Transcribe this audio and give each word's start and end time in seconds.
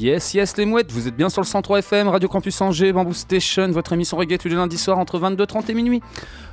Yes, 0.00 0.32
yes, 0.32 0.56
les 0.56 0.64
mouettes, 0.64 0.90
vous 0.92 1.08
êtes 1.08 1.14
bien 1.14 1.28
sur 1.28 1.42
le 1.42 1.46
103 1.46 1.80
FM, 1.80 2.08
Radio 2.08 2.26
Campus 2.26 2.58
Angers, 2.62 2.90
Bamboo 2.90 3.12
Station, 3.12 3.70
votre 3.70 3.92
émission 3.92 4.16
reggae 4.16 4.38
tous 4.38 4.48
les 4.48 4.54
lundis 4.54 4.78
soirs 4.78 4.96
entre 4.96 5.20
22h30 5.20 5.70
et 5.70 5.74
minuit. 5.74 6.00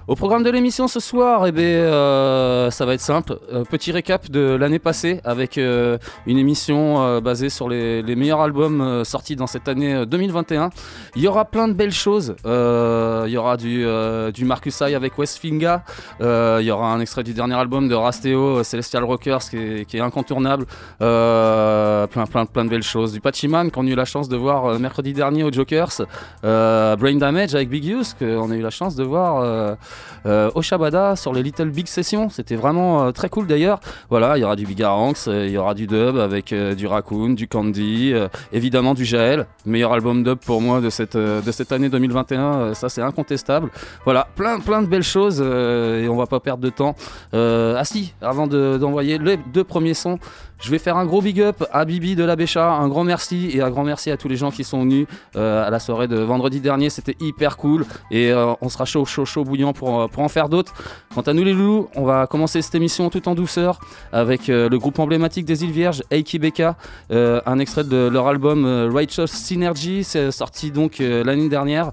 Au 0.08 0.16
programme 0.16 0.44
de 0.44 0.50
l'émission 0.50 0.88
ce 0.88 1.02
soir, 1.02 1.48
eh 1.48 1.52
ben, 1.52 1.64
euh, 1.64 2.72
ça 2.72 2.86
va 2.86 2.94
être 2.94 3.02
simple. 3.02 3.40
Petit 3.70 3.92
récap 3.92 4.32
de 4.32 4.56
l'année 4.56 4.80
passée 4.80 5.20
avec 5.26 5.58
euh, 5.58 5.98
une 6.26 6.38
émission 6.38 7.04
euh, 7.04 7.20
basée 7.20 7.50
sur 7.50 7.68
les, 7.68 8.16
meilleurs 8.16 8.40
albums 8.40 8.80
euh, 8.80 9.04
sortis 9.04 9.36
dans 9.36 9.48
cette 9.48 9.68
année 9.68 9.94
euh, 9.94 10.06
2021. 10.06 10.70
Il 11.18 11.22
y 11.22 11.28
aura 11.28 11.44
plein 11.44 11.68
de 11.68 11.74
belles 11.74 11.92
choses. 11.92 12.36
Il 12.46 13.32
y 13.32 13.38
aura 13.38 13.58
du, 13.58 13.86
du 14.34 14.46
Marcus 14.46 14.80
I 14.80 14.96
avec 14.96 15.18
Westfinga. 15.18 15.84
Il 16.22 16.66
y 16.66 16.72
aura 16.72 16.94
un 16.94 17.00
extrait 17.02 17.24
du 17.24 17.34
dernier 17.34 17.56
album 17.56 17.90
de 17.90 17.96
Rasteo, 17.96 18.64
Celestial 18.64 19.04
Rockers, 19.04 19.42
qui 19.50 19.58
est, 19.58 20.00
incontournable. 20.00 20.66
Plein, 21.00 22.08
plein, 22.30 22.46
plein 22.46 22.66
de 22.66 22.70
belles 22.70 22.84
choses. 22.84 23.14
Du 23.14 23.20
Pachiman 23.20 23.72
qu'on 23.72 23.86
a 23.88 23.90
eu 23.90 23.96
la 23.96 24.06
chance 24.06 24.30
de 24.30 24.38
voir 24.38 24.80
mercredi 24.80 25.14
dernier 25.14 25.44
aux 25.44 25.52
Jokers. 25.52 26.02
Brain 26.44 27.16
Damage 27.16 27.56
avec 27.56 27.70
Big 27.70 27.86
Use 27.86 28.14
qu'on 28.18 28.52
a 28.52 28.56
eu 28.56 28.62
la 28.62 28.70
chance 28.70 28.96
de 28.96 29.04
voir 29.04 29.78
euh, 30.26 30.50
au 30.56 30.62
Shabada 30.62 31.16
sur 31.16 31.34
les 31.34 31.44
Little 31.44 31.70
Big 31.70 31.88
Sessions. 31.88 32.30
C'était 32.30 32.56
vraiment 32.56 33.04
euh, 33.06 33.12
très 33.12 33.30
cool 33.30 33.48
d'ailleurs. 33.48 33.80
Voilà, 34.10 34.38
il 34.38 34.42
y 34.42 34.44
aura 34.44 34.56
du 34.56 34.66
Bigaranx, 34.66 35.28
euh, 35.28 35.46
il 35.46 35.52
y 35.52 35.58
aura 35.58 35.74
du 35.74 35.88
dub 35.88 36.18
avec 36.18 36.54
du 36.54 36.88
Raccoon, 36.88 37.30
du 37.32 37.48
Candy, 37.48 38.14
évidemment 38.52 38.94
du 38.94 39.06
Jaël. 39.06 39.46
Meilleur 39.66 39.94
album 39.94 40.24
dub 40.24 40.40
pour 40.40 40.62
moi 40.62 40.82
de 40.82 40.90
cette, 40.90 41.18
de 41.18 41.52
cette 41.52 41.72
année 41.72 41.90
2021, 41.90 42.40
euh, 42.42 42.74
ça 42.74 42.90
c'est 42.90 43.02
incontestable. 43.02 43.70
Voilà, 44.06 44.28
plein, 44.36 44.60
plein 44.60 44.82
de 44.82 44.88
belles 44.88 45.04
choses 45.04 45.42
et 45.42 46.08
on 46.10 46.16
va 46.16 46.26
pas 46.28 46.40
perdre 46.40 46.64
de 46.64 46.70
temps. 46.70 46.96
Ah 47.34 47.84
si, 47.84 48.14
avant 48.22 48.48
de- 48.48 48.78
d'envoyer 48.78 49.18
les 49.18 49.38
deux 49.38 49.64
premiers 49.64 49.94
sons, 49.94 50.20
je 50.60 50.72
vais 50.72 50.80
faire 50.80 50.98
un 50.98 51.06
gros 51.06 51.22
big 51.22 51.40
up 51.40 51.64
à 51.72 51.86
Bibi 51.86 52.16
de 52.16 52.24
la 52.24 52.36
Bécha, 52.36 52.72
un 52.72 52.88
grand 52.88 53.04
merci 53.04 53.52
et 53.54 53.62
un 53.62 53.70
grand 53.70 53.84
merci 53.84 54.10
à 54.10 54.18
tous 54.18 54.28
les 54.28 54.36
gens 54.36 54.50
qui 54.50 54.64
sont 54.64 54.82
venus 54.82 55.08
euh, 55.36 55.66
à 55.66 55.70
la 55.70 55.80
soirée 55.80 56.08
de 56.08 56.18
vendredi 56.18 56.60
dernier, 56.60 56.90
c'était 56.90 57.16
hyper 57.20 57.58
cool 57.58 57.86
et 58.10 58.32
euh, 58.32 58.54
on 58.62 58.70
sera 58.70 58.86
chaud, 58.86 59.06
chaud, 59.06 59.26
chaud, 59.26 59.44
bouillant 59.44 59.74
pour, 59.74 60.02
euh, 60.02 60.08
pour 60.08 60.24
en 60.24 60.30
faire 60.30 60.50
d'autres. 60.50 60.74
Quant 61.14 61.22
à 61.22 61.34
nous 61.34 61.44
les 61.44 61.54
loulous, 61.54 61.90
on 61.96 62.06
va 62.06 62.26
commencer 62.26 62.62
cette 62.62 62.74
émission 62.74 63.10
tout 63.10 63.28
en 63.30 63.36
douceur 63.36 63.80
avec 64.12 64.48
le 64.48 64.76
groupe 64.78 65.00
emblématique 65.00 65.46
des 65.46 65.64
îles 65.64 65.72
Vierges, 65.72 66.04
Eiki 66.12 66.40
Beka, 66.40 66.76
un 67.10 67.60
extrait 67.60 67.84
de 67.84 68.08
leur 68.08 68.28
album 68.28 68.66
Righteous 68.94 69.28
Synergy, 69.28 70.04
c'est 70.04 70.32
sorti 70.32 70.72
donc 70.72 71.00
l'année 71.00 71.50
dernière 71.50 71.92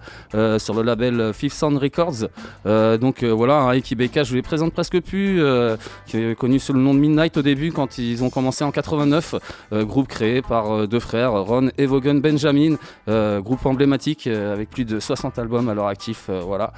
sur 0.58 0.74
le 0.74 0.82
label 0.82 1.32
Fifth 1.32 1.54
Sound 1.54 1.78
Records. 1.78 2.28
Donc 2.98 3.24
voilà, 3.24 3.60
un 3.60 3.72
Eiki 3.72 3.94
Beka, 3.94 4.24
je 4.24 4.30
vous 4.30 4.36
les 4.36 4.42
présente 4.42 4.72
presque 4.72 5.00
plus, 5.00 5.42
qui 6.06 6.18
est 6.18 6.38
connu 6.38 6.58
sous 6.58 6.74
le 6.74 6.80
nom 6.80 6.92
de 6.92 6.98
Midnight 6.98 7.36
au 7.38 7.42
début 7.42 7.72
quand 7.72 7.96
ils 7.96 8.22
ont 8.22 8.30
commencé 8.30 8.53
en 8.62 8.70
89, 8.70 9.34
euh, 9.72 9.84
groupe 9.84 10.08
créé 10.08 10.42
par 10.42 10.70
euh, 10.70 10.86
deux 10.86 11.00
frères, 11.00 11.32
Ron 11.32 11.70
et 11.78 11.86
Vaughan 11.86 12.14
Benjamin, 12.14 12.76
euh, 13.08 13.40
groupe 13.40 13.64
emblématique 13.66 14.26
avec 14.26 14.70
plus 14.70 14.84
de 14.84 15.00
60 15.00 15.38
albums 15.38 15.68
à 15.68 15.74
leur 15.74 15.86
actif, 15.86 16.30
voilà. 16.44 16.72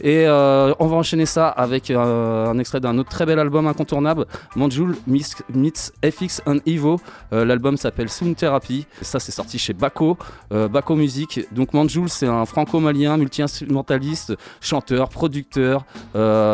Et 0.00 0.26
on 0.28 0.86
va 0.86 0.96
enchaîner 0.96 1.26
ça 1.26 1.48
avec 1.48 1.90
un 1.90 2.58
extrait 2.58 2.80
d'un 2.80 2.98
autre 2.98 3.10
très 3.10 3.26
bel 3.26 3.38
album 3.38 3.66
incontournable, 3.66 4.26
Manjul 4.56 4.96
Meets 5.06 5.92
FX 6.04 6.42
and 6.46 6.58
Evo. 6.66 7.00
L'album 7.30 7.76
s'appelle 7.76 8.08
Soon 8.08 8.34
Therapy. 8.34 8.86
Ça, 9.02 9.18
c'est 9.20 9.32
sorti 9.32 9.58
chez 9.58 9.72
Baco, 9.72 10.16
Baco 10.50 10.94
Music. 10.94 11.40
Donc 11.52 11.72
Manjul, 11.74 12.08
c'est 12.08 12.26
un 12.26 12.44
franco-malien, 12.44 13.16
multi-instrumentaliste, 13.16 14.36
chanteur, 14.60 15.08
producteur. 15.08 15.84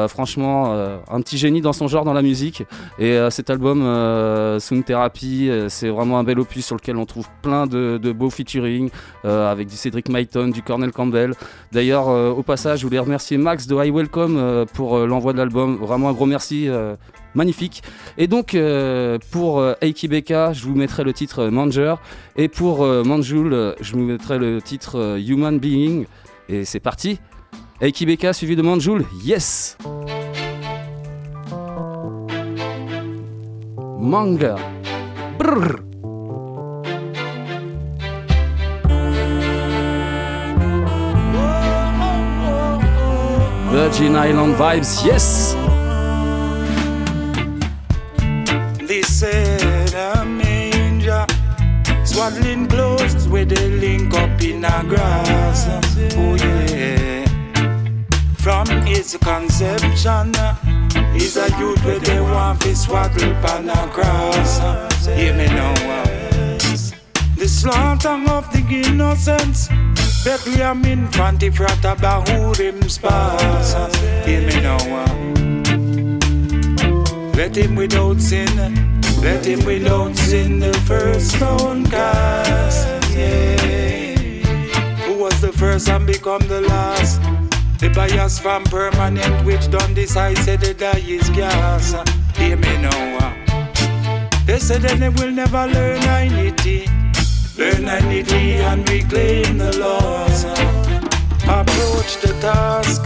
Franchement, 0.09 0.73
un 1.09 1.21
petit 1.21 1.39
génie 1.39 1.61
dans 1.61 1.73
son 1.73 1.89
genre 1.89 2.05
dans 2.05 2.15
la 2.15 2.23
musique. 2.23 2.65
Et 2.99 3.19
cet 3.31 3.51
album, 3.51 3.81
Soon 4.67 4.83
Therapy, 4.83 5.49
euh, 5.49 5.69
c'est 5.69 5.89
vraiment 5.89 6.19
un 6.19 6.25
bel 6.25 6.41
opus 6.41 6.67
sur 6.67 6.75
lequel 6.75 6.97
on 6.97 7.07
trouve 7.07 7.29
plein 7.41 7.69
de, 7.69 8.13
beaux 8.13 8.31
featuring 8.31 8.91
euh, 9.25 9.51
avec 9.51 9.69
du 9.69 9.77
Cédric 9.77 10.09
Myton, 10.09 10.49
du 10.49 10.61
Cornel 10.61 10.91
Campbell. 10.91 11.35
D'ailleurs, 11.71 12.09
euh, 12.09 12.31
au 12.31 12.43
passage, 12.43 12.81
je 12.81 12.87
voulais 12.87 12.99
remercier 12.99 13.37
Max 13.37 13.69
de 13.69 13.77
High 13.77 13.95
Welcome 13.95 14.67
pour 14.75 14.99
l'envoi 14.99 15.33
de 15.33 15.39
l'album. 15.39 15.77
Vraiment 15.77 16.09
un 16.09 16.13
gros 16.13 16.27
merci. 16.27 16.69
Magnifique. 17.35 17.83
Et 18.19 18.27
donc, 18.27 18.57
pour 19.31 19.61
euh, 19.61 19.75
Beka, 20.09 20.53
je 20.53 20.65
vous 20.65 20.75
mettrai 20.75 21.05
le 21.05 21.13
titre 21.13 21.47
Manger. 21.47 21.95
Et 22.37 22.49
pour 22.49 22.85
Manjul, 22.85 23.75
je 23.81 23.93
vous 23.93 24.01
mettrai 24.01 24.39
le 24.39 24.61
titre 24.61 25.19
Human 25.19 25.59
Being. 25.59 26.07
Et 26.49 26.65
c'est 26.65 26.81
parti. 26.81 27.21
Eiki 27.81 28.07
Beka 28.07 28.33
suivi 28.33 28.57
de 28.57 28.63
Manjul. 28.63 29.05
Yes! 29.23 29.77
Manga. 33.99 34.57
Brrr. 35.39 35.83
Virgin 43.71 44.17
Island 44.17 44.55
vibes, 44.57 45.05
yes! 45.05 45.55
They 48.87 49.03
said 49.03 49.93
a 49.95 50.25
manger, 50.25 51.27
swaddling 52.05 52.69
clothes 52.69 53.29
with 53.29 53.51
the 53.51 53.69
link 53.81 54.15
up 54.15 54.41
in 54.43 54.65
a 54.65 54.83
grass. 54.89 55.67
Oh 56.17 56.37
yeah. 56.37 57.25
From 58.39 58.67
his 58.87 59.17
conception, 59.21 60.33
he's 61.13 61.37
a 61.37 61.49
youth 61.59 61.85
where 61.85 61.99
they 61.99 62.21
want 62.21 62.61
to 62.63 62.75
swaddle 62.75 63.33
pan 63.43 63.69
a 63.69 63.89
cross. 63.89 64.59
Hear 65.07 65.35
me 65.35 65.47
now. 65.47 65.73
uh. 65.73 66.59
The 67.37 67.49
slaughter 67.49 68.19
of 68.31 68.51
the 68.53 68.65
innocents. 68.87 69.69
Bethlehem 70.25 70.85
you're 70.85 71.07
about 71.85 72.29
who 72.29 72.55
them 72.55 72.89
sparse. 72.89 73.75
Hear 74.27 74.41
me 74.43 74.61
now. 74.61 74.77
uh. 74.77 75.27
Let 77.37 77.55
him 77.55 77.77
without 77.77 78.19
sin, 78.21 78.49
let 79.21 79.45
him 79.45 79.63
without 79.67 80.17
sin 80.17 80.59
the 80.59 80.73
first 80.87 81.37
stone 81.37 81.85
cast. 81.85 82.89
Yeah. 83.15 83.57
Who 85.05 85.19
was 85.19 85.41
the 85.43 85.53
first 85.53 85.89
and 85.91 86.07
become 86.07 86.41
the 86.49 86.63
last? 86.63 87.21
The 87.79 87.91
bias 87.95 88.39
from 88.39 88.65
permanent 88.65 89.45
which 89.45 89.71
done 89.71 89.95
decide 89.95 90.39
say 90.39 90.57
the 90.57 90.75
die 90.75 91.03
is 91.07 91.29
gas. 91.31 91.93
Hear 92.37 92.57
me 92.57 92.77
now. 92.79 93.19
uh. 93.19 93.33
They 94.47 94.59
said 94.59 94.83
that 94.83 94.99
they 94.99 95.09
will 95.11 95.31
never 95.31 95.67
learn 95.67 96.01
identity. 96.03 96.87
Learn 97.59 97.89
identity 97.89 98.55
and 98.55 98.89
reclaim 98.89 99.59
the 99.59 99.77
loss. 99.79 100.45
Approach 101.45 102.17
the 102.23 102.37
task. 102.41 103.05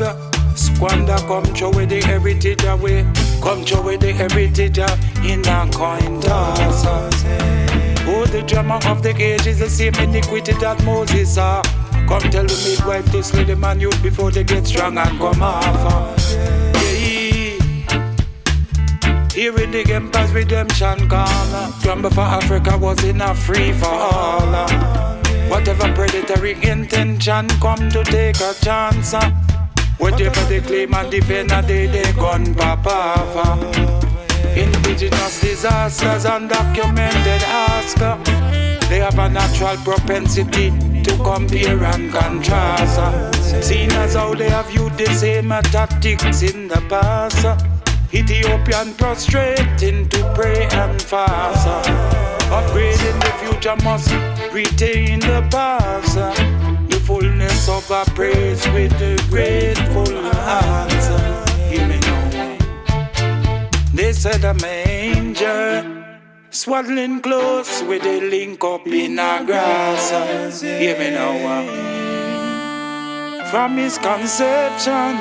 Squander 0.57 1.17
come 1.27 1.45
throw 1.45 1.71
with 1.71 1.89
the 1.89 2.01
heritage 2.03 2.65
away. 2.65 3.03
Come 3.43 3.65
throw 3.65 3.83
with 3.83 4.01
the 4.01 4.13
heritage 4.13 4.79
uh, 4.79 4.97
in 5.25 5.41
a 5.47 5.69
coin 5.73 6.21
toss. 6.21 6.85
Oh, 8.13 8.27
the 8.27 8.43
drama 8.47 8.81
of 8.87 9.03
the 9.03 9.15
cage 9.15 9.47
is 9.47 9.59
the 9.61 9.69
same 9.71 9.95
iniquity 9.95 10.53
that 10.55 10.83
Moses 10.85 11.35
saw. 11.35 11.63
Come 12.11 12.23
tell 12.23 12.45
the 12.45 12.59
midwife 12.69 13.09
to 13.13 13.23
slay 13.23 13.45
the 13.45 13.55
man 13.55 13.79
youth 13.79 14.03
before 14.03 14.33
they 14.33 14.43
get 14.43 14.67
strong 14.67 14.99
and 14.99 15.17
come 15.17 15.43
off. 15.45 16.19
Yeah. 16.33 16.81
Hearing 19.33 19.71
the 19.71 19.85
Emperor's 19.95 20.33
redemption 20.33 21.09
call. 21.09 21.71
From 21.83 22.03
before 22.03 22.25
Africa 22.25 22.77
was 22.77 23.05
in 23.05 23.21
a 23.21 23.33
free 23.33 23.73
for 23.73 23.87
all. 23.87 24.41
Whatever 25.49 25.95
predatory 25.95 26.55
intention 26.65 27.47
come 27.61 27.89
to 27.91 28.03
take 28.03 28.41
a 28.41 28.55
chance. 28.61 29.15
Whatever 29.99 30.45
they 30.49 30.61
claim 30.63 30.93
and 30.93 31.13
defend, 31.13 31.51
they 31.51 32.13
pop 32.13 32.87
off. 32.87 33.37
uh. 33.37 34.57
Indigenous 34.57 35.41
disasters 35.41 36.25
undocumented 36.25 37.43
ask. 37.47 37.99
They 38.89 38.99
have 38.99 39.17
a 39.17 39.29
natural 39.29 39.77
propensity 39.85 40.90
to 41.05 41.17
compare 41.19 41.83
and 41.85 42.13
contrast. 42.13 43.35
Seen 43.63 43.91
as 43.93 44.15
how 44.15 44.35
they 44.35 44.49
have 44.49 44.71
used 44.71 44.97
the 44.99 45.07
same 45.07 45.51
tactics 45.71 46.43
in 46.43 46.69
the 46.69 46.81
past. 46.89 47.45
Ethiopian 48.13 48.95
prostrating 48.95 50.09
to 50.09 50.33
pray 50.35 50.67
and 50.73 51.01
fast. 51.01 51.67
Upgrading 52.51 53.21
the 53.21 53.33
future 53.41 53.77
must 53.85 54.11
retain 54.53 55.21
the 55.21 55.47
past. 55.51 56.17
The 56.91 57.01
fullness 57.07 57.69
of 57.69 57.91
our 57.91 58.05
praise 58.07 58.67
with 58.69 58.91
the 58.99 59.23
grateful 59.31 60.11
hearts. 60.33 61.09
Hear 61.71 61.87
me 61.87 61.99
now. 62.01 62.59
They 63.95 64.13
said 64.13 64.43
a 64.45 64.55
manger. 64.55 66.00
Swaddling 66.61 67.23
close 67.23 67.83
with 67.85 68.05
a 68.05 68.21
link 68.21 68.63
up 68.63 68.87
in 68.87 69.19
a 69.19 69.43
grass. 69.47 70.61
Hear 70.61 70.99
me 70.99 71.09
now. 71.09 71.33
Uh. 71.49 71.65
From 73.51 73.79
his 73.79 73.97
conception, 73.97 75.17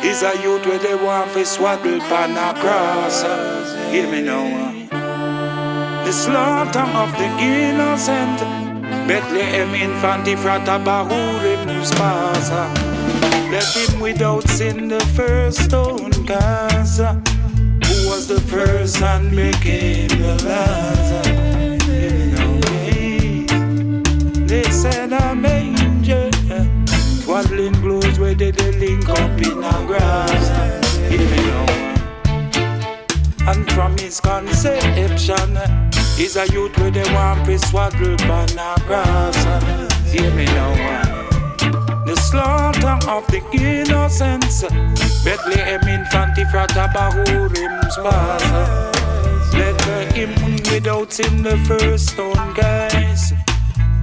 he's 0.00 0.22
a 0.22 0.32
youth 0.44 0.64
where 0.66 0.78
they 0.78 0.94
want 0.94 1.32
to 1.32 1.44
swaddle 1.44 1.98
pan 2.06 2.36
a 2.38 2.54
cross. 2.60 3.24
Hear 3.90 4.08
me 4.12 4.22
now. 4.22 4.46
Uh. 4.92 6.04
The 6.04 6.12
slaughter 6.12 6.86
of 7.02 7.10
the 7.18 7.26
innocent. 7.42 8.38
Bethlehem 9.08 9.74
infanti 9.74 10.36
frata 10.36 10.78
barurim 10.84 11.82
spasa. 11.82 12.70
Left 13.50 13.76
him 13.76 13.98
without 13.98 14.48
sin 14.48 14.86
the 14.86 15.00
first 15.18 15.64
stone 15.64 16.12
cast 17.80 18.06
was 18.06 18.26
the 18.26 18.40
first 18.40 19.02
and 19.02 19.30
became 19.30 20.08
the 20.08 20.42
last. 20.44 21.24
They 24.48 24.64
said 24.64 25.12
I'm 25.12 25.44
angel, 25.46 26.30
twaddling 27.22 27.74
clothes 27.74 28.18
where 28.18 28.34
they, 28.34 28.50
they 28.50 28.72
link 28.72 29.08
up 29.08 29.30
in 29.40 29.60
the 29.60 29.84
grass. 29.86 30.48
No 31.10 31.64
one 33.44 33.48
And 33.48 33.70
from 33.72 33.96
his 33.98 34.20
conception, 34.20 35.58
he's 36.16 36.36
a 36.36 36.46
youth 36.52 36.76
where 36.78 36.90
they 36.90 37.12
want 37.14 37.44
to 37.46 37.58
swaddle 37.58 38.16
grass. 38.16 39.36
Hear 40.10 40.30
me 40.34 40.44
now 40.46 41.20
the 42.10 42.16
slaughter 42.16 42.98
of 43.08 43.24
the 43.28 43.40
innocents. 43.52 44.64
Bethlehem 45.24 45.80
infanti 45.82 46.44
frata 46.50 46.88
bahurim 46.94 47.80
spasa. 47.92 48.62
Let 49.52 49.80
him 50.14 50.32
without 50.72 51.12
sin 51.12 51.42
the 51.42 51.58
first 51.68 52.08
stone 52.08 52.54
guys. 52.54 53.32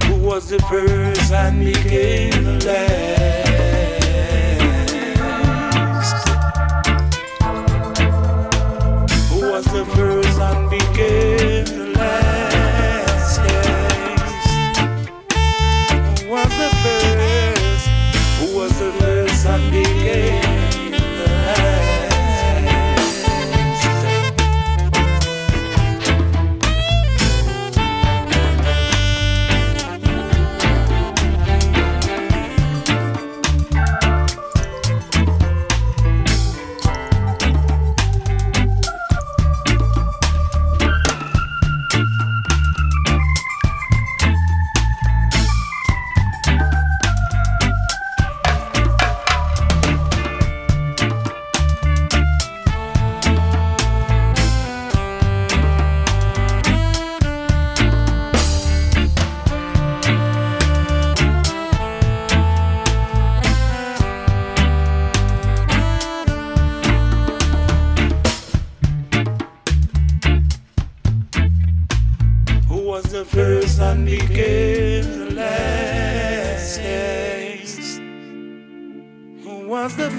Who 0.04 0.14
was 0.14 0.48
the 0.48 0.60
first 0.70 1.32
and 1.32 1.58
became 1.58 2.44
the 2.44 2.58
last. 2.66 3.08
Who 9.30 9.40
was 9.50 9.64
the 9.64 9.84
first 9.96 10.38
and 10.38 10.70
became 10.70 11.47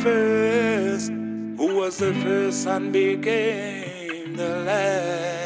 first? 0.03 1.11
Who 1.11 1.75
was 1.75 1.97
the 1.97 2.13
first 2.13 2.67
and 2.67 2.91
became 2.91 4.35
the 4.35 4.49
last? 4.65 5.38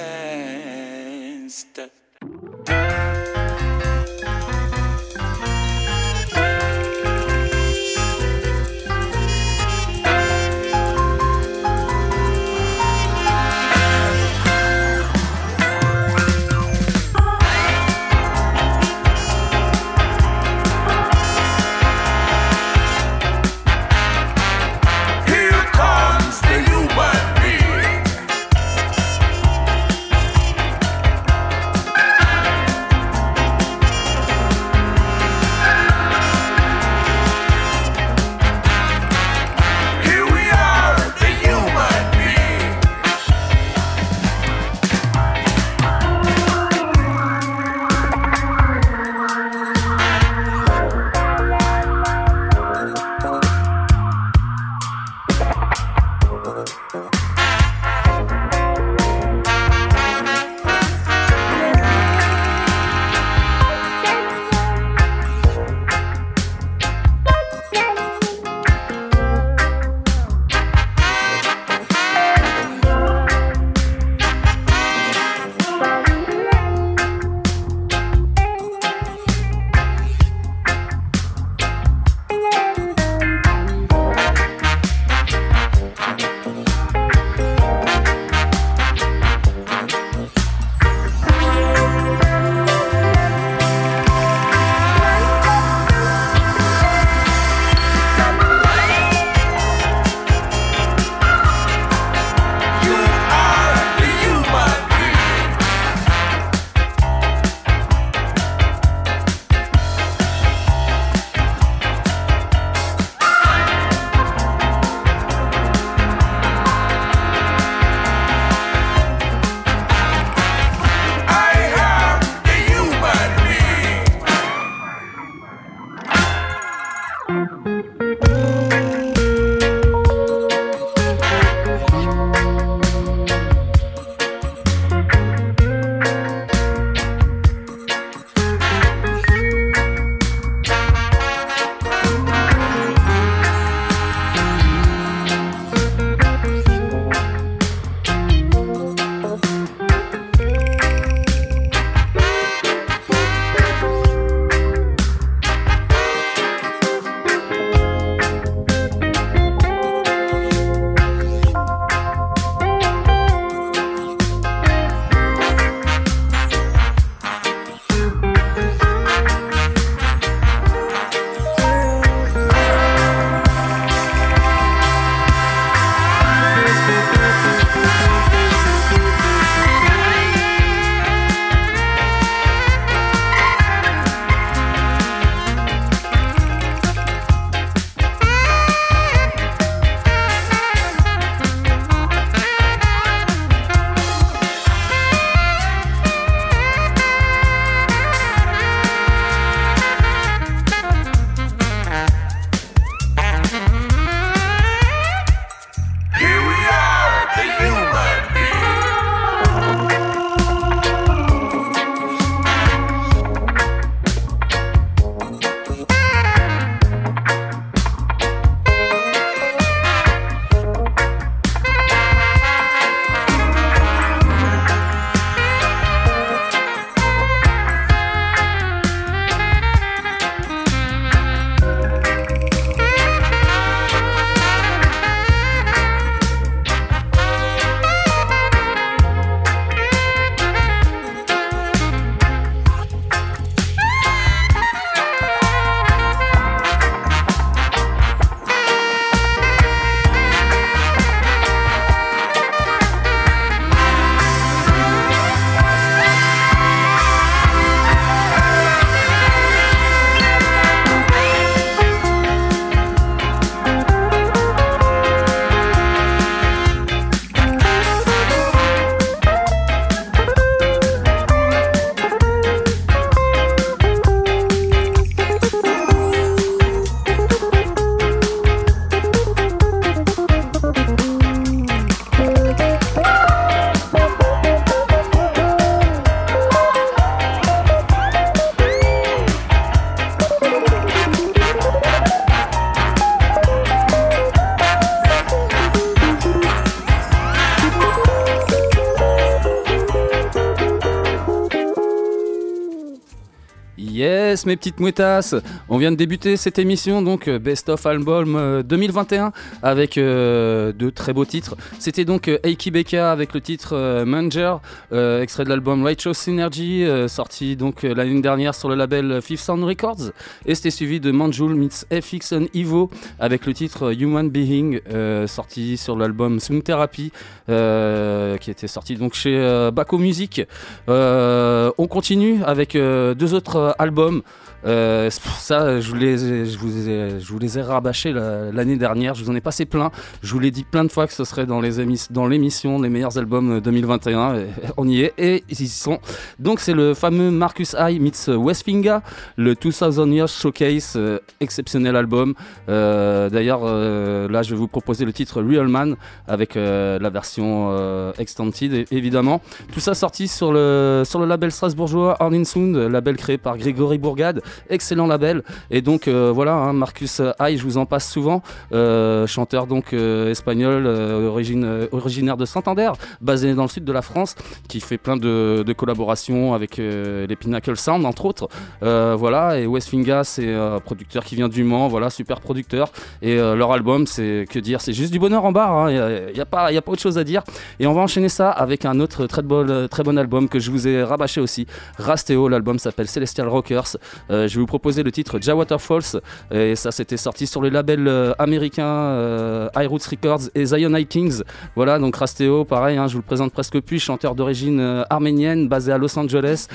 Mes 304.45 304.57
petites 304.57 304.81
mouettasses. 304.81 305.35
On 305.69 305.77
vient 305.77 305.91
de 305.91 305.95
débuter 305.95 306.35
cette 306.35 306.59
émission, 306.59 307.01
donc 307.01 307.29
euh, 307.29 307.39
Best 307.39 307.69
of 307.69 307.85
Album 307.85 308.61
2021, 308.65 309.25
euh, 309.25 309.29
avec 309.61 309.97
euh, 309.97 310.73
de 310.73 310.89
très 310.89 311.13
beaux 311.13 311.23
titres. 311.23 311.55
C'était 311.79 312.03
donc 312.03 312.27
Eiki 312.43 312.69
Beka 312.69 313.11
avec 313.11 313.33
le 313.33 313.39
titre 313.39 314.03
Manger, 314.03 314.55
extrait 314.91 315.45
de 315.45 315.49
l'album 315.49 315.83
Righteous 315.83 316.13
Synergy, 316.13 316.85
sorti 317.07 317.55
donc 317.55 317.83
l'année 317.83 318.21
dernière 318.21 318.55
sur 318.55 318.69
le 318.69 318.75
label 318.75 319.21
Fifth 319.21 319.43
Sound 319.43 319.63
Records. 319.63 320.11
Et 320.45 320.55
c'était 320.55 320.71
suivi 320.71 320.99
de 320.99 321.11
Manjul 321.11 321.55
meets 321.55 321.85
FX 321.91 322.33
and 322.33 322.45
Evo 322.53 322.89
avec 323.19 323.45
le 323.45 323.53
titre 323.53 323.93
Human 323.93 324.29
Being, 324.29 324.79
sorti 325.27 325.77
sur 325.77 325.95
l'album 325.95 326.39
Swing 326.39 326.63
Therapy, 326.63 327.11
qui 327.47 328.51
était 328.51 328.67
sorti 328.67 328.95
donc 328.95 329.13
chez 329.13 329.69
Baco 329.73 329.97
Music. 329.97 330.41
on 330.87 331.87
continue 331.87 332.43
avec 332.43 332.73
deux 332.73 333.33
autres 333.33 333.75
albums 333.79 334.21
euh, 334.65 335.09
ça, 335.09 335.79
je 335.79 335.89
vous, 335.89 335.95
les, 335.95 336.17
je, 336.45 336.57
vous 336.57 336.69
vous 336.69 337.39
les 337.39 337.59
ai 337.59 337.61
rabâchés 337.61 338.13
l'année 338.13 338.77
dernière. 338.77 339.13
Je 339.13 339.23
vous 339.23 339.29
en 339.29 339.35
ai 339.35 339.41
passé 339.41 339.65
plein. 339.65 339.91
Je 340.21 340.31
vous 340.31 340.39
l'ai 340.39 340.51
dit 340.51 340.63
plein 340.63 340.83
de 340.83 340.91
fois 340.91 341.07
que 341.07 341.13
ce 341.13 341.23
serait 341.23 341.45
dans 341.45 341.59
l'émission 341.61 342.81
les 342.81 342.89
meilleurs 342.89 343.17
albums 343.17 343.59
2021. 343.59 344.35
on 344.77 344.87
y 344.87 345.01
est 345.01 345.13
et 345.17 345.43
ils 345.49 345.61
y 345.61 345.67
sont. 345.67 345.99
Donc, 346.39 346.59
c'est 346.59 346.73
le 346.73 346.93
fameux 346.93 347.31
Marcus 347.31 347.75
High 347.77 347.99
meets 348.01 348.29
Westfinga, 348.29 349.01
le 349.37 349.55
2000 349.55 350.13
Years 350.13 350.29
Showcase, 350.29 350.93
euh, 350.95 351.19
exceptionnel 351.39 351.95
album. 351.95 352.33
Euh, 352.69 353.29
d'ailleurs, 353.29 353.63
là, 353.63 354.41
je 354.43 354.51
vais 354.51 354.55
vous 354.55 354.67
proposer 354.67 355.05
le 355.05 355.13
titre 355.13 355.41
Real 355.41 355.67
Man 355.67 355.95
avec 356.27 356.55
la 356.55 357.09
version 357.09 358.13
extended, 358.17 358.85
évidemment. 358.91 359.41
Tout 359.71 359.79
ça 359.79 359.93
sorti 359.93 360.27
sur 360.27 360.51
le, 360.51 361.03
sur 361.05 361.19
le 361.19 361.25
label 361.25 361.51
strasbourgeois 361.51 362.15
Arnin 362.19 362.43
Sound, 362.43 362.75
label 362.75 363.17
créé 363.17 363.37
par 363.37 363.57
Grégory 363.57 363.97
Bourgade 363.97 364.41
excellent 364.69 365.07
label. 365.07 365.43
Et 365.71 365.81
donc 365.81 366.07
euh, 366.07 366.31
voilà, 366.33 366.53
hein, 366.53 366.73
Marcus 366.73 367.21
Hay, 367.39 367.57
je 367.57 367.63
vous 367.63 367.77
en 367.77 367.85
passe 367.85 368.09
souvent, 368.09 368.41
euh, 368.71 369.27
chanteur 369.27 369.67
donc 369.67 369.93
euh, 369.93 370.31
espagnol, 370.31 370.85
origine, 370.85 371.87
originaire 371.91 372.37
de 372.37 372.45
Santander, 372.45 372.91
basé 373.21 373.53
dans 373.53 373.63
le 373.63 373.69
sud 373.69 373.85
de 373.85 373.91
la 373.91 374.01
France, 374.01 374.35
qui 374.67 374.79
fait 374.79 374.97
plein 374.97 375.17
de, 375.17 375.63
collaborations 375.75 376.53
avec 376.53 376.77
les 376.77 377.35
Pinnacle 377.35 377.75
Sound 377.75 378.05
entre 378.05 378.25
autres. 378.25 378.47
voilà, 378.81 379.59
et 379.59 379.65
Westfinga, 379.65 380.23
c'est 380.23 380.53
un 380.53 380.79
producteur 380.79 381.23
qui 381.23 381.35
vient 381.35 381.49
du 381.49 381.63
Mans, 381.63 381.87
voilà, 381.87 382.09
super 382.09 382.39
producteur. 382.39 382.91
Et 383.21 383.37
leur 383.37 383.71
album, 383.71 384.05
c'est 384.05 384.45
que 384.49 384.59
dire, 384.59 384.81
c'est 384.81 384.93
juste 384.93 385.11
du 385.11 385.19
bonheur 385.19 385.45
en 385.45 385.51
barre, 385.51 385.89
il 385.89 385.97
hein. 385.97 386.19
n'y 386.33 386.39
a, 386.39 386.45
pas, 386.45 386.67
a 386.67 386.81
pas 386.81 386.91
autre 386.91 387.01
chose 387.01 387.17
à 387.17 387.23
dire. 387.23 387.43
Et 387.79 387.87
on 387.87 387.93
va 387.93 388.01
enchaîner 388.01 388.29
ça 388.29 388.51
avec 388.51 388.85
un 388.85 388.99
autre 388.99 389.25
très 389.25 389.41
bon, 389.41 389.87
très 389.87 390.03
bon 390.03 390.17
album 390.17 390.47
que 390.47 390.59
je 390.59 390.69
vous 390.69 390.87
ai 390.87 391.03
rabâché 391.03 391.41
aussi, 391.41 391.65
Rasteo, 391.97 392.47
l'album 392.47 392.79
s'appelle 392.79 393.07
Celestial 393.07 393.47
Rockers 393.47 393.97
je 394.47 394.55
vais 394.55 394.61
vous 394.61 394.65
proposer 394.65 395.03
le 395.03 395.11
titre 395.11 395.39
Ja 395.41 395.55
Waterfalls. 395.55 396.21
Et 396.51 396.75
ça, 396.75 396.91
c'était 396.91 397.17
sorti 397.17 397.47
sur 397.47 397.61
les 397.61 397.69
labels 397.69 398.07
euh, 398.07 398.33
américains 398.39 398.85
euh, 398.85 399.69
High 399.75 399.87
Roots 399.87 400.07
Records 400.09 400.49
et 400.55 400.65
Zion 400.65 400.95
High 400.95 401.07
Kings. 401.07 401.43
Voilà, 401.75 401.99
donc 401.99 402.15
Rasteo, 402.15 402.65
pareil, 402.65 402.97
hein, 402.97 403.07
je 403.07 403.13
vous 403.13 403.19
le 403.19 403.25
présente 403.25 403.51
presque 403.51 403.79
plus. 403.81 403.99
Chanteur 403.99 404.35
d'origine 404.35 404.79
euh, 404.79 405.03
arménienne, 405.09 405.67
basé 405.67 405.91
à 405.91 405.97
Los 405.97 406.17
Angeles, 406.17 406.67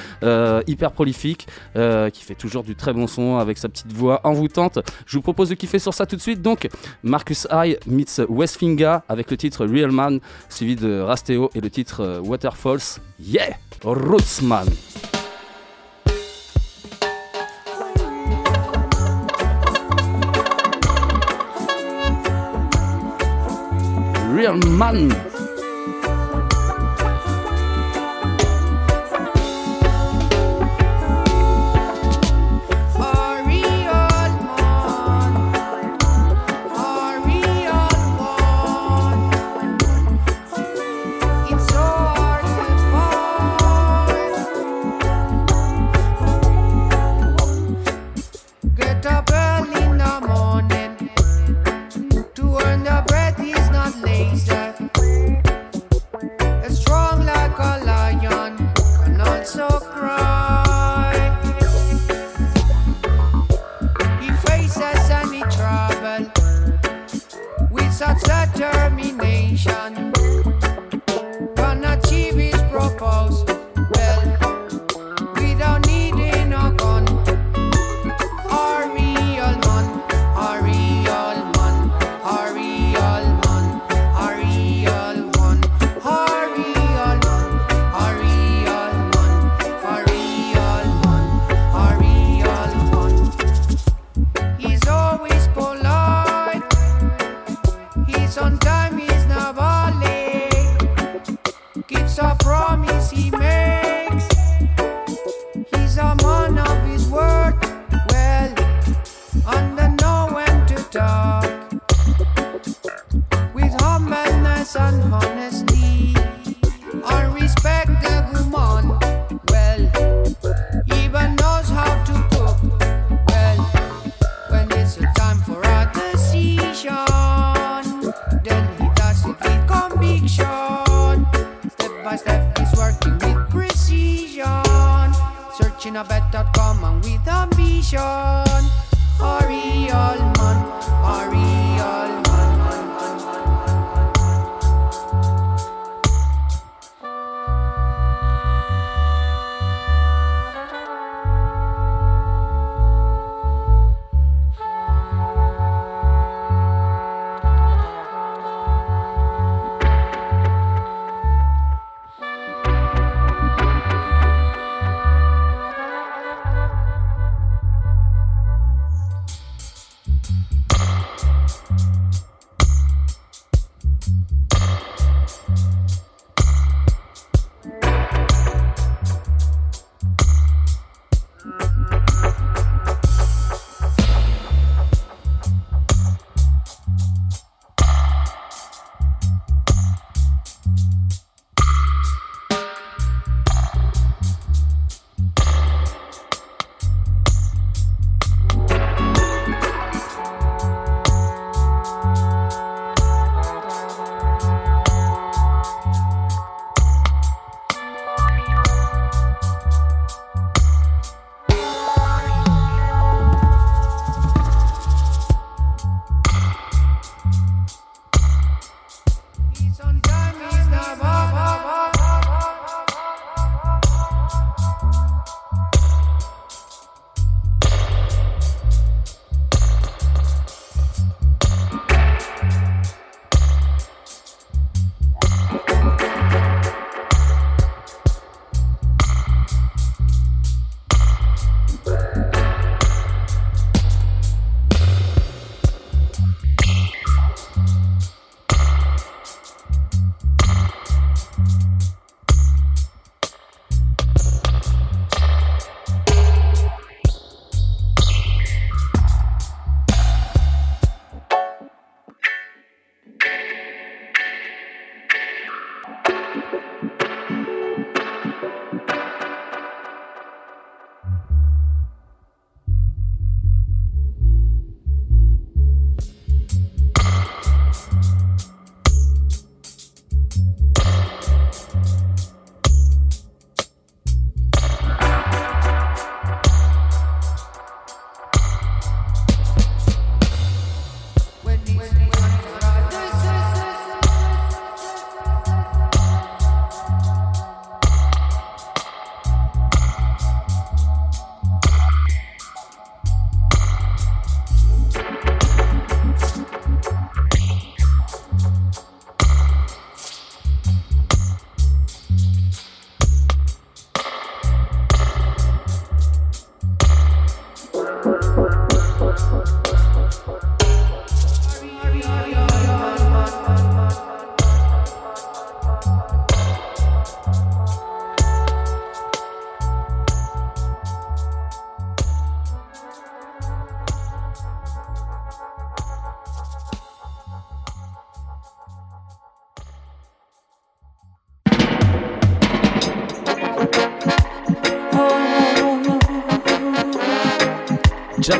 hyper 0.67 0.93
prolifique, 0.93 1.47
qui 1.75 2.25
fait 2.25 2.35
toujours 2.35 2.63
du 2.63 2.75
très 2.75 2.93
bon 2.93 3.07
son 3.07 3.37
avec 3.37 3.59
sa 3.59 3.69
petite 3.69 3.93
voix 3.93 4.21
envoûtante. 4.25 4.79
Je 5.07 5.17
vous 5.17 5.23
propose 5.23 5.51
de 5.51 5.55
kiffer 5.55 5.79
sur 5.79 5.95
ça 5.95 6.07
tout 6.07 6.17
de 6.17 6.21
suite. 6.21 6.43
Donc, 6.43 6.69
Marcus 7.03 7.47
High 7.51 7.79
meets 7.87 8.21
Westfinga 8.29 9.05
avec 9.09 9.31
le 9.31 9.37
titre 9.37 9.67
Real 9.67 9.91
Man, 9.91 10.21
suivi 10.49 10.77
de 10.77 11.01
Rasteo 11.01 11.51
et 11.55 11.61
le 11.61 11.71
titre 11.71 12.21
Waterfalls. 12.25 13.01
Yeah! 13.21 13.57
Rootsman! 13.85 14.67
Real 24.39 24.55
man. 24.55 25.38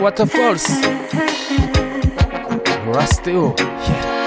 Waterfalls. 0.01 0.65
Rasteo. 2.87 3.55
Way 3.55 4.18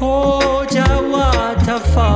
Oh, 0.00 0.40
hoja 0.40 0.84
watafa 1.12 2.13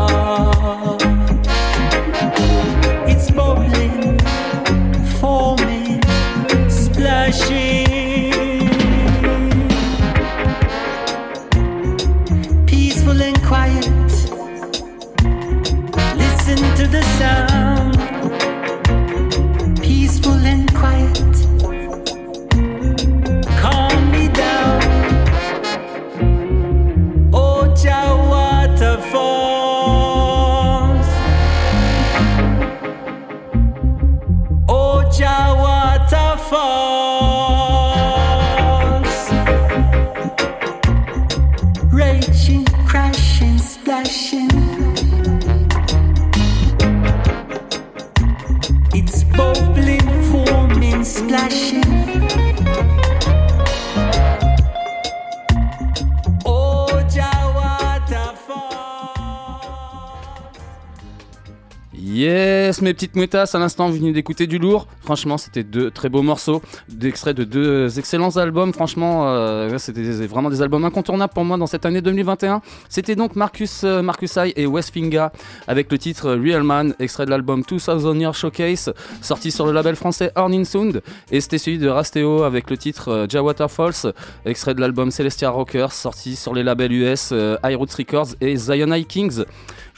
Petites 62.99 63.15
mouettasses, 63.15 63.55
à 63.55 63.61
l'instant, 63.61 63.89
vous 63.91 63.99
venez 63.99 64.13
d'écouter 64.13 64.49
du 64.49 64.59
lourd. 64.59 64.89
Franchement, 65.03 65.39
c'était 65.39 65.63
deux 65.63 65.89
très 65.89 66.09
beaux 66.09 66.23
morceaux, 66.23 66.61
d'extraits 66.89 67.37
de 67.37 67.45
deux 67.45 67.97
excellents 67.97 68.37
albums. 68.39 68.73
Franchement, 68.73 69.29
euh, 69.29 69.79
c'était 69.79 70.03
vraiment 70.27 70.51
des 70.51 70.63
albums 70.63 70.85
incontournables 70.85 71.33
pour 71.33 71.45
moi 71.45 71.57
dans 71.57 71.69
cette 71.69 71.87
année 71.87 72.03
2021. 72.03 72.61
C'était 72.89 73.15
donc 73.15 73.37
Marcus, 73.37 73.83
euh, 73.85 74.03
Marcus 74.03 74.35
I 74.35 74.53
et 74.57 74.67
West 74.67 74.93
Finga 74.93 75.31
avec 75.69 75.93
le 75.93 75.99
titre 75.99 76.33
Real 76.33 76.65
Man, 76.65 76.93
extrait 76.99 77.25
de 77.25 77.31
l'album 77.31 77.63
2000 77.63 78.21
Year 78.21 78.35
Showcase, 78.35 78.93
sorti 79.23 79.53
sur 79.53 79.65
le 79.65 79.71
label 79.71 79.95
français 79.95 80.33
Horning 80.35 80.65
Sound. 80.65 81.01
Et 81.31 81.41
c'était 81.41 81.59
celui 81.59 81.79
de 81.79 81.89
Rasteo 81.89 82.43
avec 82.43 82.69
le 82.69 82.77
titre 82.77 83.13
euh, 83.13 83.27
Ja 83.29 83.45
Waterfalls, 83.45 84.13
extrait 84.45 84.75
de 84.75 84.81
l'album 84.81 85.13
Celestia 85.13 85.51
Rockers, 85.51 85.93
sorti 85.93 86.35
sur 86.35 86.53
les 86.53 86.65
labels 86.65 86.93
US 86.93 87.29
euh, 87.31 87.59
High 87.65 87.77
Roots 87.77 87.95
Records 87.97 88.35
et 88.41 88.57
Zion 88.57 88.93
High 88.93 89.07
Kings. 89.07 89.45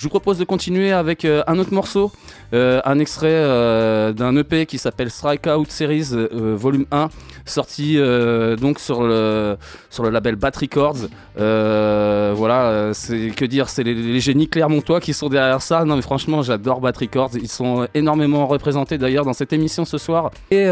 Je 0.01 0.07
vous 0.07 0.09
propose 0.09 0.39
de 0.39 0.45
continuer 0.45 0.93
avec 0.93 1.27
euh, 1.27 1.43
un 1.47 1.59
autre 1.59 1.75
morceau, 1.75 2.11
euh, 2.55 2.81
un 2.87 2.99
extrait 2.99 3.29
euh, 3.29 4.15
d'un 4.15 4.35
EP 4.35 4.65
qui 4.65 4.79
s'appelle 4.79 5.11
Strikeout 5.11 5.67
Series 5.69 6.09
Volume 6.33 6.87
1, 6.91 7.11
sorti 7.45 7.99
euh, 7.99 8.57
donc 8.57 8.79
sur 8.79 9.03
le, 9.03 9.57
sur 9.91 10.03
le 10.03 10.11
label 10.11 10.37
Bat 10.37 10.53
Records. 10.61 11.09
Euh, 11.39 12.33
voilà, 12.37 12.63
euh, 12.65 12.93
c'est 12.93 13.31
que 13.31 13.45
dire, 13.45 13.69
c'est 13.69 13.83
les, 13.83 14.21
génies 14.21 14.49
clermontois 14.49 15.01
qui 15.01 15.13
sont 15.13 15.29
derrière 15.29 15.63
ça. 15.63 15.85
Non 15.85 15.97
mais 15.97 16.03
franchement, 16.03 16.43
j'adore 16.43 16.81
Bat 16.81 16.93
Records, 17.01 17.31
ils 17.35 17.49
sont 17.49 17.87
énormément 17.95 18.47
représentés 18.47 18.99
d'ailleurs 18.99 19.25
dans 19.25 19.33
cette 19.33 19.53
émission 19.53 19.85
ce 19.85 19.99
soir. 19.99 20.31
Et 20.51 20.67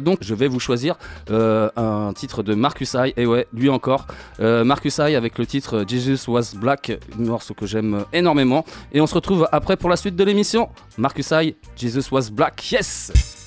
donc 0.00 0.18
je 0.20 0.34
vais 0.34 0.48
vous 0.48 0.60
choisir 0.60 0.96
un 1.30 2.12
titre 2.14 2.42
de 2.42 2.54
Marcus 2.54 2.94
I, 2.94 3.12
et 3.16 3.26
ouais, 3.26 3.46
lui 3.52 3.68
encore, 3.68 4.06
Marcus 4.40 4.98
I 4.98 5.14
avec 5.14 5.38
le 5.38 5.46
titre 5.46 5.84
Jesus 5.86 6.30
Was 6.30 6.54
Black, 6.56 6.92
un 7.18 7.24
morceau 7.24 7.54
que 7.54 7.66
j'aime 7.66 8.04
énormément. 8.12 8.64
Et 8.92 9.00
on 9.00 9.06
se 9.06 9.14
retrouve 9.14 9.48
après 9.52 9.76
pour 9.76 9.90
la 9.90 9.96
suite 9.96 10.16
de 10.16 10.24
l'émission. 10.24 10.68
Marcus 10.98 11.30
I, 11.32 11.54
Jesus 11.76 12.08
Was 12.10 12.30
Black, 12.30 12.70
yes! 12.72 13.41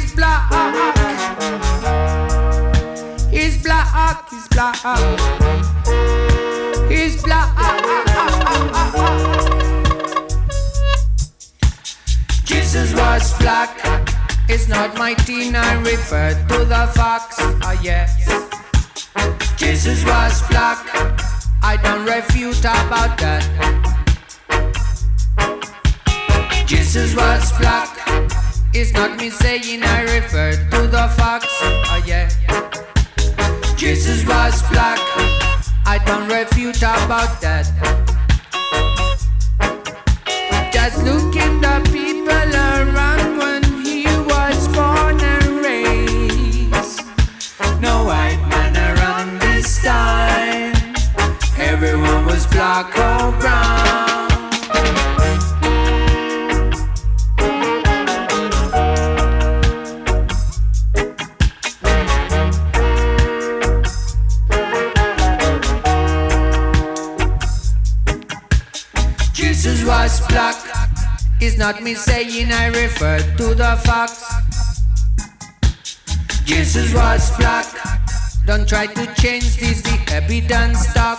He's 0.00 0.14
black. 0.14 0.50
He's 3.30 3.62
black. 3.62 4.30
He's 6.88 7.22
black. 7.22 7.54
Black. 7.54 7.54
Jesus 12.44 12.94
was 12.94 13.38
black. 13.38 13.70
It's 14.48 14.68
not 14.68 14.96
my 14.96 15.12
teen, 15.12 15.54
I 15.54 15.74
refer 15.82 16.32
to 16.48 16.64
the 16.64 16.90
fox. 16.94 17.36
Ah, 17.60 17.78
yes. 17.82 18.16
Jesus 19.58 20.02
was 20.06 20.42
black. 20.48 20.78
I 21.62 21.76
don't 21.76 22.06
refute 22.06 22.60
about 22.60 23.18
that. 23.18 23.44
Jesus 26.66 27.14
was 27.14 27.52
black. 27.58 28.39
It's 28.72 28.92
not 28.92 29.18
me 29.18 29.30
saying 29.30 29.82
I 29.82 30.02
refer 30.02 30.52
to 30.52 30.86
the 30.86 31.12
fox. 31.16 31.44
Oh 31.60 32.02
yeah. 32.06 32.28
Jesus 33.76 34.24
was 34.24 34.62
black. 34.70 34.98
I 35.84 35.98
don't 36.06 36.28
refute 36.28 36.76
about 36.78 37.40
that. 37.40 37.66
Just 40.72 41.02
look 41.02 41.34
at 41.34 41.52
the 41.60 41.90
people 41.90 42.54
around 42.54 43.38
when 43.38 43.64
he 43.84 44.04
was 44.06 44.68
born 44.68 45.20
and 45.20 45.64
raised. 45.64 47.02
No 47.80 48.04
white 48.04 48.40
man 48.50 48.76
around 48.76 49.40
this 49.40 49.82
time. 49.82 50.94
Everyone 51.58 52.24
was 52.24 52.46
black 52.46 52.96
black. 70.30 70.56
It's 71.40 71.56
not 71.58 71.82
me 71.82 71.94
saying 71.94 72.52
I 72.52 72.66
refer 72.68 73.18
to 73.18 73.54
the 73.54 73.78
facts. 73.84 74.24
Jesus 76.44 76.94
was 76.94 77.36
black. 77.36 77.66
Don't 78.46 78.68
try 78.68 78.86
to 78.86 79.14
change 79.14 79.56
this, 79.58 79.82
the 79.82 79.96
evidence 80.12 80.80
stock. 80.88 81.18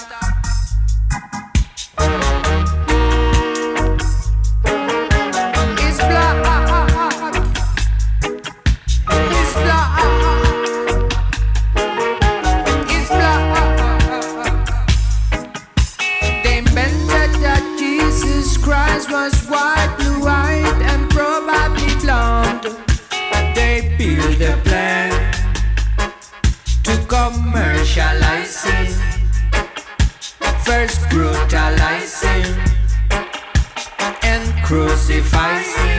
Built 24.02 24.42
a 24.42 24.58
plan 24.64 25.12
to 26.86 26.98
commercialize 27.06 28.64
him. 28.64 28.94
First 30.66 31.08
brutalize 31.12 32.20
him 32.24 32.60
and 34.24 34.66
crucify 34.66 35.60
him. 35.60 35.91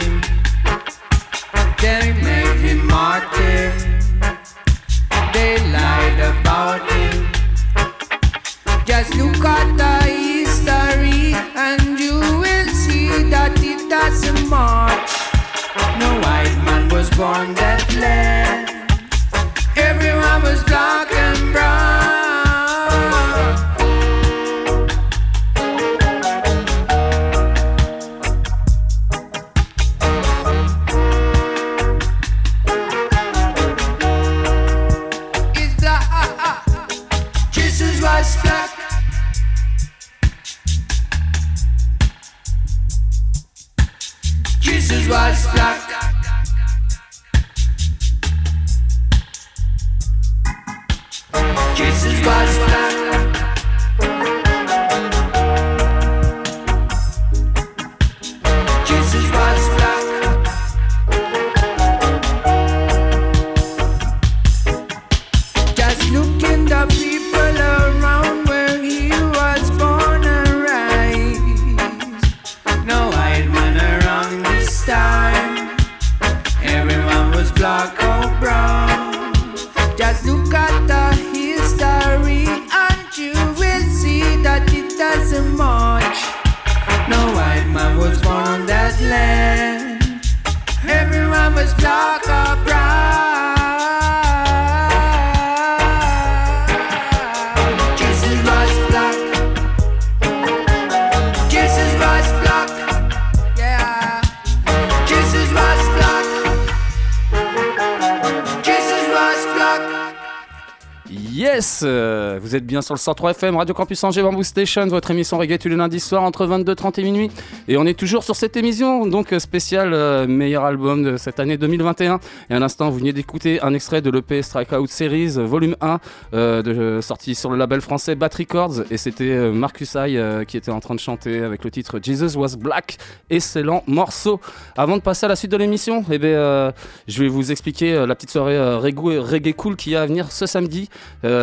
Vous 112.52 112.56
êtes 112.56 112.66
bien 112.66 112.82
sur 112.82 112.92
le 112.92 112.98
103 112.98 113.30
FM, 113.30 113.56
Radio 113.56 113.74
Campus 113.74 114.04
Angers, 114.04 114.20
Bamboo 114.20 114.42
Station, 114.42 114.86
votre 114.88 115.10
émission 115.10 115.38
reggae 115.38 115.56
tous 115.58 115.68
les 115.68 115.76
lundis 115.76 116.00
soirs 116.00 116.22
entre 116.22 116.46
22h30 116.46 117.00
et 117.00 117.02
minuit. 117.02 117.30
Et 117.68 117.76
on 117.76 117.86
est 117.86 117.98
toujours 117.98 118.24
sur 118.24 118.34
cette 118.36 118.56
émission, 118.56 119.06
donc 119.06 119.32
euh, 119.32 119.38
spéciale 119.38 119.92
euh, 119.94 120.26
meilleur 120.26 120.64
album 120.64 121.02
de 121.02 121.16
cette 121.16 121.38
année 121.40 121.56
2021. 121.56 122.18
Et 122.50 122.54
à 122.54 122.58
l'instant, 122.58 122.90
vous 122.90 122.98
venez 122.98 123.12
d'écouter 123.12 123.60
un 123.60 123.74
extrait 123.74 124.00
de 124.02 124.10
l'EP 124.10 124.42
Strikeout 124.42 124.86
Series, 124.86 125.34
euh, 125.36 125.44
volume 125.44 125.76
1, 125.80 126.00
euh, 126.34 126.62
de, 126.62 127.00
sorti 127.00 127.34
sur 127.34 127.50
le 127.50 127.56
label 127.56 127.80
français 127.80 128.14
Bat 128.14 128.30
Records. 128.38 128.84
Et 128.90 128.96
c'était 128.96 129.50
Marcus 129.50 129.96
Hay 129.96 130.18
qui 130.46 130.56
était 130.56 130.70
en 130.70 130.80
train 130.80 130.94
de 130.94 131.00
chanter 131.00 131.42
avec 131.42 131.64
le 131.64 131.70
titre 131.70 132.00
Jesus 132.02 132.36
Was 132.36 132.56
Black. 132.56 132.98
Excellent 133.30 133.82
morceau. 133.86 134.40
Avant 134.76 134.96
de 134.96 135.02
passer 135.02 135.26
à 135.26 135.28
la 135.28 135.36
suite 135.36 135.52
de 135.52 135.56
l'émission, 135.56 136.04
eh 136.10 136.18
ben, 136.18 136.72
je 137.06 137.22
vais 137.22 137.28
vous 137.28 137.52
expliquer 137.52 138.06
la 138.06 138.14
petite 138.14 138.30
soirée 138.30 138.58
reggae, 138.76 139.52
cool 139.54 139.76
qui 139.76 139.94
a 139.96 140.02
à 140.02 140.06
venir 140.06 140.30
ce 140.30 140.46
samedi. 140.46 140.88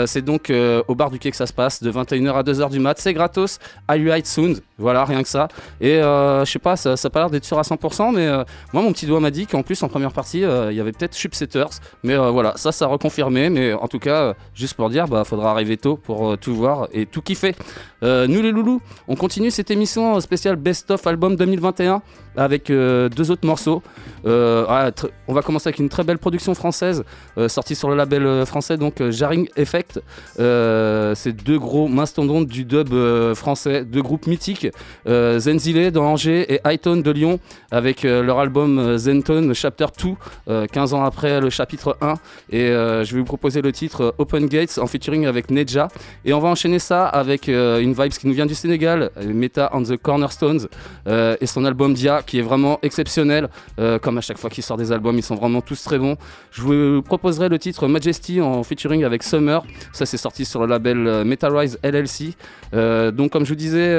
C'est 0.06 0.24
donc 0.24 0.52
au 0.88 0.96
bar 0.96 1.12
du 1.12 1.20
quai 1.20 1.32
que 1.32 1.38
ça 1.38 1.48
se 1.48 1.54
passe, 1.54 1.82
de 1.82 1.92
21h 1.92 2.34
à 2.34 2.44
2h 2.44 2.70
du 2.70 2.80
mat. 2.80 2.98
C'est 3.00 3.14
gratos, 3.14 3.60
à 3.88 3.96
Sound. 4.24 4.62
Voilà, 4.78 5.06
rien 5.06 5.24
que 5.24 5.30
ça. 5.30 5.48
Et 5.82 6.00
je 6.46 6.52
sais 6.52 6.60
pas, 6.60 6.76
ça, 6.76 6.98
ça 6.98 7.08
a 7.08 7.10
pas 7.10 7.20
l'air 7.20 7.30
d'être 7.30 7.46
sûr 7.46 7.58
à 7.58 7.64
100%, 7.64 8.14
mais 8.16 8.28
euh, 8.28 8.44
moi, 8.74 8.82
mon 8.82 8.92
petit 8.92 9.06
doigt 9.06 9.20
m'a 9.20 9.32
dit 9.32 9.48
qu'en 9.48 9.64
plus, 9.64 9.82
en 9.84 9.88
première 9.88 10.12
partie, 10.12 10.44
euh, 10.44 10.72
il 10.72 10.78
y 10.78 10.82
avait 10.82 10.92
peut-être 10.92 11.16
Chupsetters. 11.16 11.80
Mais 12.04 12.14
euh, 12.14 12.30
voilà, 12.30 12.54
ça, 12.56 12.72
ça 12.72 12.86
a 12.86 12.88
reconfirmé. 12.88 13.50
Mais 13.50 13.74
en 13.74 13.88
tout 13.88 14.00
cas, 14.00 14.22
euh, 14.22 14.34
juste 14.54 14.76
pour 14.76 14.90
dire, 14.90 15.08
bah, 15.08 15.24
faudra 15.24 15.52
arriver 15.52 15.78
tôt 15.78 15.98
pour 15.98 16.32
euh, 16.32 16.38
tout 16.38 16.56
voir 16.56 16.88
et 16.94 17.06
tout 17.06 17.22
kiffer. 17.22 17.56
Euh, 18.04 18.28
nous, 18.28 18.42
les 18.42 18.52
loulous, 18.52 18.82
on 19.08 19.16
continue 19.16 19.52
cette 19.52 19.72
émission 19.72 20.20
spéciale 20.20 20.56
Best 20.56 20.92
of 20.92 21.06
Album 21.08 21.36
2021 21.36 22.02
avec 22.40 22.70
euh, 22.70 23.10
deux 23.10 23.32
autres 23.32 23.46
morceaux. 23.46 23.84
Euh, 24.26 24.66
ah, 24.68 24.92
on 25.28 25.34
va 25.34 25.42
commencer 25.42 25.70
avec 25.70 25.80
une 25.80 25.90
très 25.90 26.04
belle 26.04 26.18
production 26.18 26.54
française 26.56 27.04
euh, 27.38 27.48
sortie 27.48 27.76
sur 27.76 27.90
le 27.90 27.96
label 27.96 28.46
français 28.46 28.78
donc 28.78 29.02
Jarring 29.10 29.48
Effect. 29.56 30.02
C'est 30.38 31.34
deux 31.44 31.60
gros 31.60 31.88
mastodontes 31.88 32.48
du 32.48 32.66
dub 32.66 32.94
français, 33.34 33.84
deux 33.84 34.02
groupes 34.02 34.28
mythiques, 34.28 34.68
Zenzile 35.06 35.92
dans 35.92 36.06
Angers 36.06 36.54
et 36.54 36.60
Highton 36.64 36.98
de 36.98 37.12
Lyon, 37.12 37.40
avec 37.72 38.04
leur 38.04 38.40
album 38.40 38.80
euh, 38.80 38.98
Zenton 38.98 39.52
Chapter 39.54 39.88
2, 40.02 40.10
euh, 40.48 40.68
15 40.68 40.94
ans 40.94 41.04
après 41.04 41.42
le 41.42 41.50
chapitre 41.50 41.98
1. 42.02 42.14
Et 42.52 42.68
je 42.70 43.14
vais 43.14 43.20
vous 43.20 43.26
proposer 43.26 43.62
le 43.62 43.72
titre 43.72 44.16
Open 44.18 44.48
Gates 44.48 44.78
en 44.78 44.88
featuring 44.88 45.26
avec 45.26 45.52
Nedja. 45.52 45.90
Et 46.26 46.34
on 46.34 46.40
va 46.40 46.50
enchaîner 46.50 46.80
ça 46.80 47.08
avec 47.08 47.48
une 47.48 47.94
vibe 47.94 48.12
qui 48.12 48.28
nous 48.28 48.34
vient 48.34 48.46
du 48.46 48.56
Sénégal, 48.56 49.12
Meta 49.26 49.70
on 49.74 49.84
the 49.84 49.98
Cornerstones, 49.98 50.68
et 51.08 51.46
son 51.46 51.66
album 51.66 51.94
Dia, 51.94 52.22
qui 52.30 52.38
est 52.38 52.44
vraiment 52.44 52.78
exceptionnel. 52.84 53.50
Euh, 53.80 53.98
comme 53.98 54.20
à 54.20 54.22
chaque 54.22 54.38
fois 54.38 54.52
qu'il 54.52 54.64
sort 54.64 54.78
des 54.78 54.92
albums, 54.92 55.18
ils 55.18 55.24
sont 55.24 55.36
vraiment 55.36 55.62
tous 55.62 55.84
très 55.84 55.98
bons. 55.98 56.16
Je 56.52 56.62
vous 56.62 57.02
proposerai 57.02 57.50
le 57.50 57.58
titre 57.58 57.88
Majesty 57.88 58.40
en 58.40 58.62
featuring 58.64 59.04
avec 59.04 59.24
Summer. 59.24 59.64
Ça, 59.94 60.06
c'est 60.06 60.18
sorti 60.18 60.46
sur 60.46 60.62
le 60.62 60.68
label 60.68 61.08
euh, 61.08 61.24
Metarise 61.24 61.80
LLC. 61.84 62.36
Euh, 62.76 63.10
donc, 63.10 63.32
comme 63.32 63.46
je 63.46 63.50
vous 63.50 63.56
disais, 63.56 63.90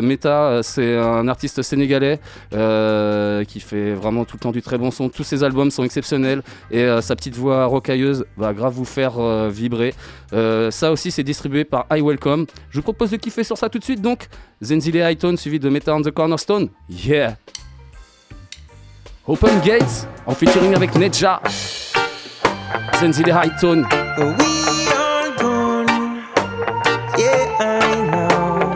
Meta, 0.00 0.60
c'est 0.62 0.96
un 0.96 1.28
artiste 1.28 1.60
sénégalais 1.60 2.20
qui 2.50 3.60
fait 3.60 3.92
vraiment 3.92 4.24
tout 4.24 4.36
le 4.36 4.40
temps 4.40 4.52
du 4.52 4.62
très 4.62 4.78
bon 4.78 4.90
son. 4.90 5.10
Tous 5.10 5.24
ses 5.24 5.44
albums 5.44 5.70
sont 5.70 5.84
exceptionnels 5.84 6.42
et 6.70 6.86
sa 7.02 7.14
petite 7.16 7.36
voix 7.36 7.66
rocailleuse 7.66 8.24
va 8.38 8.54
grave 8.54 8.72
vous 8.72 8.86
faire 8.86 9.48
vibrer. 9.50 9.94
Ça 10.32 10.90
aussi, 10.90 11.10
c'est 11.10 11.22
distribué 11.22 11.64
par 11.64 11.86
I 11.92 12.00
Welcome. 12.00 12.46
Je 12.70 12.76
vous 12.76 12.82
propose 12.82 13.10
de 13.10 13.16
kiffer 13.16 13.44
sur 13.44 13.58
ça 13.58 13.68
tout 13.68 13.78
de 13.78 13.84
suite. 13.84 14.00
Donc, 14.00 14.28
Zenzile 14.62 15.02
Highton 15.02 15.36
suivi 15.36 15.58
de 15.58 15.68
Meta 15.68 15.94
on 15.94 16.02
the 16.02 16.10
Cornerstone. 16.10 16.70
Yeah! 16.88 17.36
Open 19.30 19.60
Gates 19.60 20.06
en 20.26 20.34
featuring 20.34 20.74
avec 20.74 20.94
Nedja. 20.94 21.38
Zenzile 22.98 23.30
Highton. 23.30 23.84
We 24.16 24.88
are 24.90 25.36
gone, 25.36 26.22
yeah, 27.18 27.60
I 27.60 28.06
know. 28.08 28.74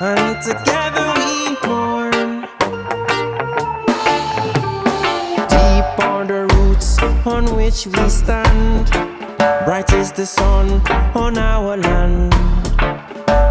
And 0.00 0.42
together 0.42 1.12
we 1.18 1.68
mourn. 1.68 2.48
Deep 5.50 5.98
are 5.98 6.24
the 6.24 6.46
roots 6.54 6.98
on 7.26 7.44
which 7.56 7.86
we 7.86 8.08
stand. 8.08 8.90
Bright 9.66 9.92
is 9.92 10.12
the 10.12 10.24
sun 10.24 10.80
on 11.14 11.36
our 11.36 11.76
land. 11.76 12.32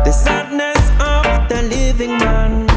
The 0.04 0.12
sadness 0.12 0.90
of 1.00 1.48
the 1.48 1.62
living 1.70 2.18
man 2.18 2.75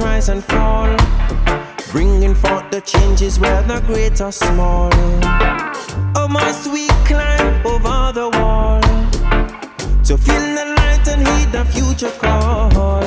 rise 0.00 0.28
and 0.28 0.44
fall, 0.44 0.96
bringing 1.90 2.34
forth 2.34 2.70
the 2.70 2.80
changes 2.80 3.38
whether 3.38 3.80
great 3.80 4.20
or 4.20 4.32
small. 4.32 4.90
Oh, 6.14 6.28
must 6.28 6.70
we 6.70 6.86
climb 7.06 7.66
over 7.66 8.12
the 8.12 8.28
wall? 8.34 8.80
to 10.08 10.16
feel 10.16 10.40
the 10.40 10.64
light 10.78 11.06
and 11.06 11.20
heed 11.28 11.52
the 11.52 11.62
future 11.66 12.10
call. 12.18 13.02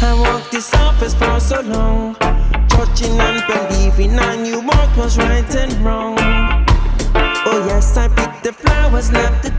I 0.00 0.14
walked 0.14 0.52
this 0.52 0.66
surface 0.66 1.12
for 1.12 1.40
so 1.40 1.60
long, 1.62 2.14
touching 2.68 3.18
and 3.18 3.42
believing 3.48 4.16
I 4.16 4.36
knew 4.36 4.60
what 4.60 4.96
was 4.96 5.18
right 5.18 5.54
and 5.56 5.72
wrong. 5.84 6.16
Oh 7.46 7.64
yes, 7.66 7.96
I 7.96 8.06
picked 8.06 8.44
the 8.44 8.52
flowers, 8.52 9.10
left 9.10 9.42
the 9.42 9.50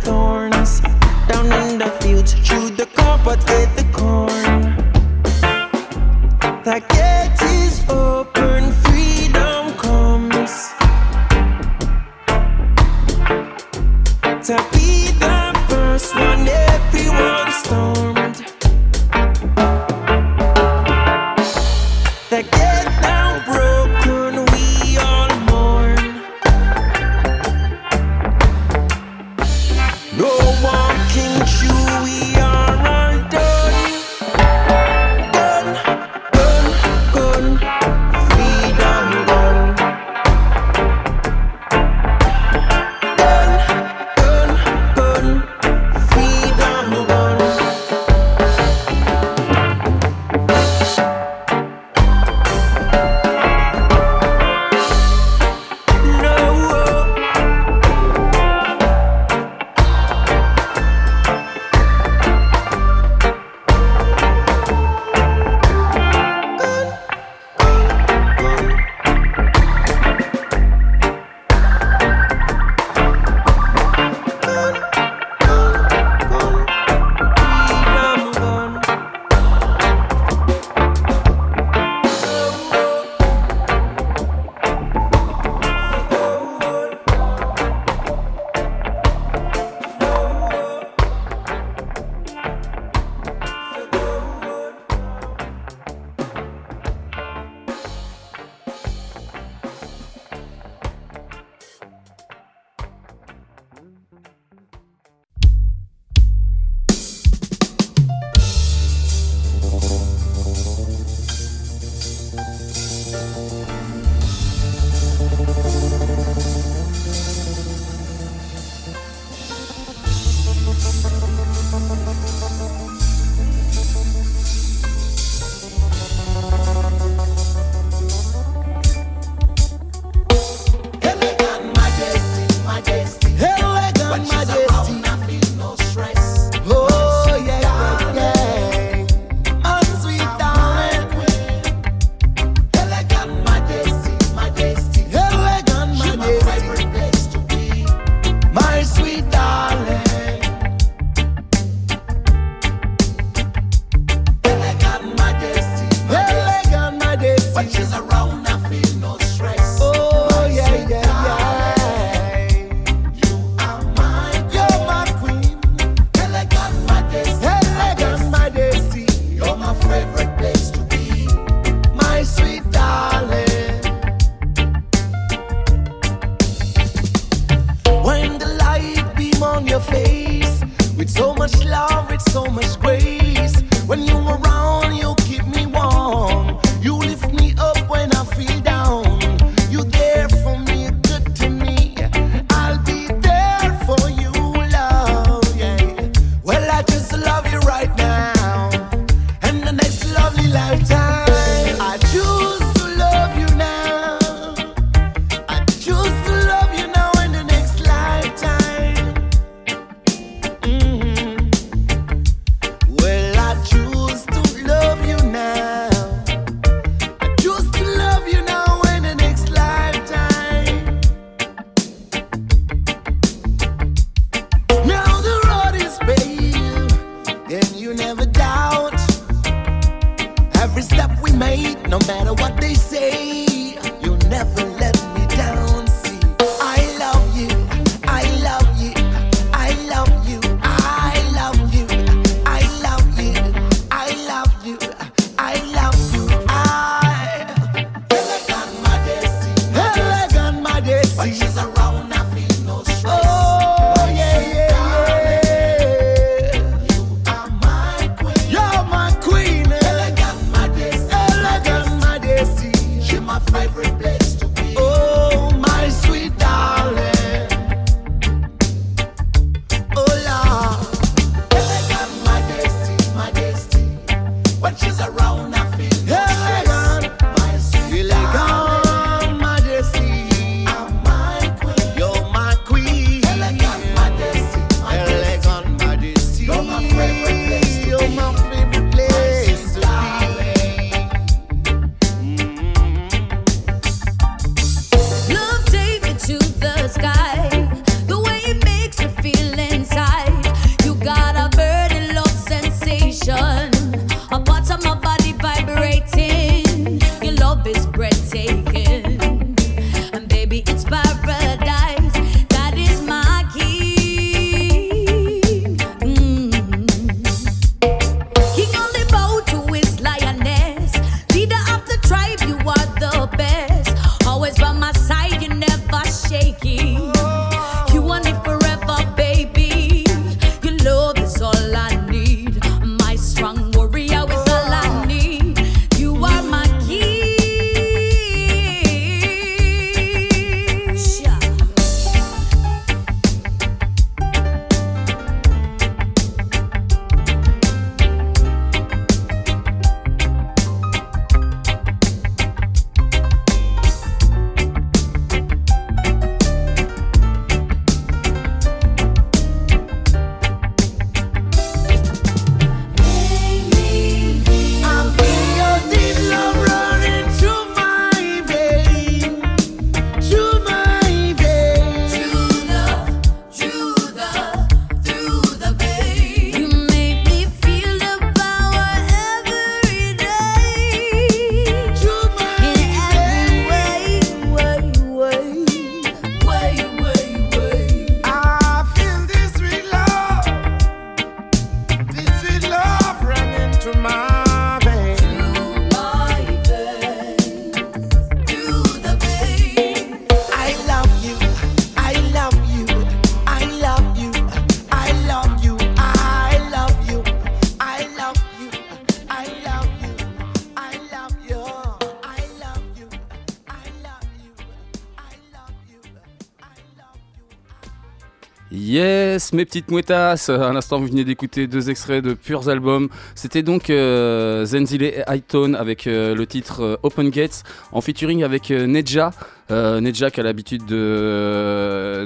mes 419.55 419.65
petites 419.65 419.89
mouettasses. 419.89 420.49
À 420.49 420.71
l'instant, 420.71 420.99
vous 420.99 421.07
venez 421.07 421.23
d'écouter 421.23 421.67
deux 421.67 421.89
extraits 421.89 422.23
de 422.23 422.33
purs 422.33 422.69
albums. 422.69 423.09
C'était 423.33 423.63
donc 423.63 423.89
euh, 423.89 424.65
Zenzile 424.65 425.03
et 425.03 425.23
Hightone 425.27 425.75
avec 425.75 426.07
euh, 426.07 426.35
le 426.35 426.45
titre 426.45 426.81
euh, 426.81 426.97
Open 427.03 427.29
Gates 427.29 427.63
en 427.91 428.01
featuring 428.01 428.43
avec 428.43 428.69
Neja. 428.69 429.31
Euh, 429.71 429.99
Nejak 429.99 430.37
a 430.37 430.43
l'habitude 430.43 430.85
de, 430.85 432.25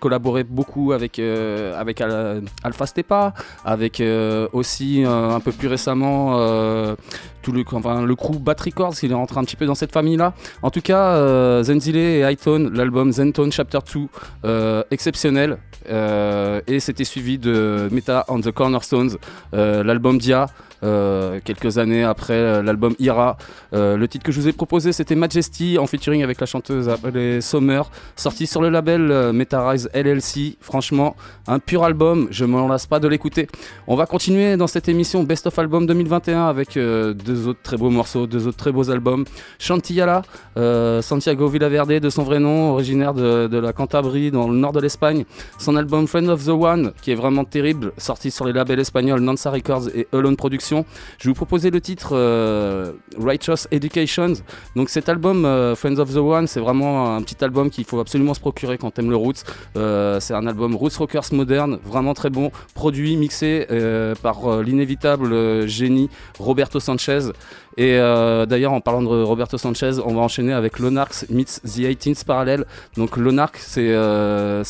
collaborer 0.00 0.44
beaucoup 0.44 0.92
avec, 0.92 1.18
euh, 1.18 1.78
avec 1.78 2.00
Alpha 2.00 2.86
Stepa, 2.86 3.34
avec 3.64 4.00
euh, 4.00 4.48
aussi 4.52 5.04
euh, 5.04 5.30
un 5.30 5.40
peu 5.40 5.52
plus 5.52 5.68
récemment 5.68 6.10
tout 7.42 7.52
le, 7.52 7.64
enfin, 7.72 8.04
le 8.04 8.14
crew 8.14 8.38
Bat 8.38 8.56
Records, 8.64 8.94
il 9.02 9.12
est 9.12 9.14
rentré 9.14 9.38
un 9.40 9.44
petit 9.44 9.56
peu 9.56 9.64
dans 9.64 9.74
cette 9.74 9.92
famille-là. 9.92 10.34
En 10.62 10.70
tout 10.70 10.82
cas, 10.82 11.62
Zenzile 11.62 11.96
et 11.96 12.22
Hightone, 12.22 12.74
l'album 12.74 13.12
Zentone 13.12 13.50
Chapter 13.50 13.78
2, 14.44 14.84
exceptionnel. 14.90 15.58
et 15.88 16.80
c'était 16.80 17.04
suivi 17.04 17.38
de 17.38 17.88
Meta 17.90 18.24
on 18.28 18.40
the 18.40 18.50
Cornerstones, 18.50 19.16
l'album 19.52 20.18
Dia. 20.18 20.46
quelques 20.82 21.78
années 21.78 22.04
après 22.04 22.62
l'album 22.62 22.94
Ira. 22.98 23.38
le 23.72 24.06
titre 24.06 24.24
que 24.24 24.32
je 24.32 24.40
vous 24.40 24.48
ai 24.48 24.52
proposé 24.52 24.92
c'était 24.92 25.14
Majesty 25.14 25.78
en 25.78 25.86
featuring 25.86 26.22
avec 26.22 26.39
la 26.40 26.46
chanteuse 26.46 26.88
euh, 26.88 26.94
appelée 26.94 27.40
Sommer, 27.40 27.82
sortie 28.16 28.46
sur 28.46 28.62
le 28.62 28.68
label 28.68 29.10
euh, 29.10 29.32
Metarise 29.32 29.90
LLC. 29.94 30.56
Franchement, 30.60 31.16
un 31.46 31.58
pur 31.58 31.84
album, 31.84 32.28
je 32.30 32.44
m'en 32.44 32.68
lasse 32.68 32.86
pas 32.86 33.00
de 33.00 33.08
l'écouter. 33.08 33.46
On 33.86 33.96
va 33.96 34.06
continuer 34.06 34.56
dans 34.56 34.66
cette 34.66 34.88
émission 34.88 35.22
Best 35.24 35.46
of 35.46 35.58
Album 35.58 35.86
2021 35.86 36.46
avec 36.46 36.76
euh, 36.76 37.12
deux 37.12 37.48
autres 37.48 37.60
très 37.62 37.76
beaux 37.76 37.90
morceaux, 37.90 38.26
deux 38.26 38.46
autres 38.46 38.56
très 38.56 38.72
beaux 38.72 38.90
albums. 38.90 39.24
Chantillala, 39.58 40.22
euh, 40.56 41.02
Santiago 41.02 41.48
Villaverde 41.48 42.00
de 42.00 42.10
son 42.10 42.22
vrai 42.22 42.40
nom, 42.40 42.72
originaire 42.72 43.14
de, 43.14 43.58
la 43.60 43.72
Cantabrie 43.72 44.30
dans 44.30 44.48
le 44.48 44.56
nord 44.56 44.72
de 44.72 44.80
l'Espagne. 44.80 45.24
Son 45.58 45.76
album 45.76 46.06
Friend 46.06 46.28
of 46.28 46.44
the 46.44 46.50
One, 46.50 46.92
qui 47.02 47.12
est 47.12 47.16
vraiment 47.16 47.44
terrible, 47.44 47.92
sorti 47.98 48.30
sur 48.30 48.46
les 48.46 48.52
labels 48.52 48.80
espagnols 48.80 49.20
Nansa 49.20 49.50
Records 49.50 49.88
et 49.94 50.06
Alone 50.12 50.36
Productions. 50.36 50.84
Je 51.18 51.28
vous 51.28 51.34
proposer 51.34 51.70
le 51.70 51.80
titre 51.80 52.14
Righteous 53.18 53.66
Educations. 53.70 54.34
Donc 54.76 54.88
cet 54.88 55.08
album 55.08 55.42
Friends 55.76 55.98
of 55.98 56.12
the 56.12 56.18
One. 56.18 56.29
C'est 56.46 56.60
vraiment 56.60 57.16
un 57.16 57.22
petit 57.22 57.42
album 57.42 57.70
qu'il 57.70 57.84
faut 57.84 57.98
absolument 57.98 58.34
se 58.34 58.40
procurer 58.40 58.78
quand 58.78 58.92
t'aimes 58.92 59.10
le 59.10 59.16
roots. 59.16 59.42
Euh, 59.76 60.20
c'est 60.20 60.34
un 60.34 60.46
album 60.46 60.76
roots 60.76 60.96
rockers 60.96 61.32
moderne, 61.32 61.78
vraiment 61.84 62.14
très 62.14 62.30
bon, 62.30 62.52
produit, 62.74 63.16
mixé 63.16 63.66
euh, 63.70 64.14
par 64.22 64.46
euh, 64.46 64.62
l'inévitable 64.62 65.66
génie 65.66 66.08
Roberto 66.38 66.78
Sanchez. 66.78 67.32
Et 67.76 67.94
euh, 67.94 68.46
d'ailleurs, 68.46 68.72
en 68.72 68.80
parlant 68.80 69.02
de 69.02 69.22
Roberto 69.22 69.56
Sanchez, 69.58 69.92
on 70.04 70.14
va 70.14 70.20
enchaîner 70.20 70.52
avec 70.52 70.78
Lonarx 70.78 71.26
meets 71.30 71.60
The 71.62 71.80
18th 71.80 72.24
Parallel. 72.24 72.64
Donc 72.96 73.16
Lonarx, 73.16 73.60
c'est 73.60 73.90
euh, 73.90 74.64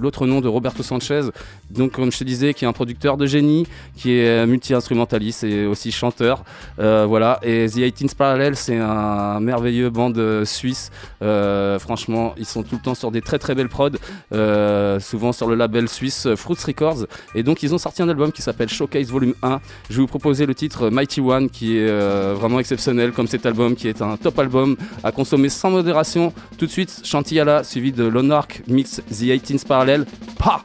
l'autre 0.00 0.26
nom 0.26 0.40
de 0.40 0.48
Roberto 0.48 0.82
Sanchez. 0.82 1.22
Donc 1.70 1.92
comme 1.92 2.12
je 2.12 2.18
te 2.18 2.24
disais, 2.24 2.54
qui 2.54 2.64
est 2.64 2.68
un 2.68 2.72
producteur 2.72 3.16
de 3.16 3.26
génie, 3.26 3.66
qui 3.96 4.18
est 4.18 4.46
multi-instrumentaliste 4.46 5.44
et 5.44 5.66
aussi 5.66 5.90
chanteur. 5.92 6.44
Euh, 6.78 7.06
voilà. 7.06 7.38
Et 7.42 7.66
The 7.68 7.78
18th 7.78 8.16
Parallel, 8.16 8.56
c'est 8.56 8.76
un 8.76 9.40
merveilleux 9.40 9.90
band 9.90 10.12
euh, 10.16 10.44
suisse. 10.44 10.90
Euh, 11.22 11.78
franchement, 11.78 12.34
ils 12.36 12.46
sont 12.46 12.62
tout 12.62 12.76
le 12.76 12.82
temps 12.82 12.94
sur 12.94 13.10
des 13.10 13.22
très 13.22 13.38
très 13.38 13.54
belles 13.54 13.68
prods, 13.68 13.90
euh, 14.32 15.00
souvent 15.00 15.32
sur 15.32 15.48
le 15.48 15.54
label 15.54 15.88
suisse 15.88 16.26
euh, 16.26 16.36
Fruits 16.36 16.56
Records. 16.66 17.06
Et 17.34 17.42
donc 17.42 17.62
ils 17.62 17.74
ont 17.74 17.78
sorti 17.78 18.02
un 18.02 18.08
album 18.08 18.32
qui 18.32 18.42
s'appelle 18.42 18.68
Showcase 18.68 19.08
Volume 19.08 19.34
1. 19.42 19.60
Je 19.88 19.96
vais 19.96 20.00
vous 20.00 20.06
proposer 20.06 20.46
le 20.46 20.54
titre 20.54 20.90
Mighty 20.90 21.20
One, 21.20 21.48
qui 21.48 21.78
est 21.78 21.88
euh, 21.88 22.34
exceptionnel 22.58 23.12
comme 23.12 23.26
cet 23.26 23.46
album, 23.46 23.74
qui 23.74 23.88
est 23.88 24.02
un 24.02 24.16
top 24.16 24.38
album 24.38 24.76
à 25.02 25.12
consommer 25.12 25.48
sans 25.48 25.70
modération. 25.70 26.32
Tout 26.58 26.66
de 26.66 26.70
suite, 26.70 27.00
Chantillala, 27.04 27.64
suivi 27.64 27.92
de 27.92 28.04
Lonark 28.04 28.62
Mix 28.68 29.02
The 29.10 29.24
18th 29.24 29.66
Parallel. 29.66 30.06
Pa 30.38 30.62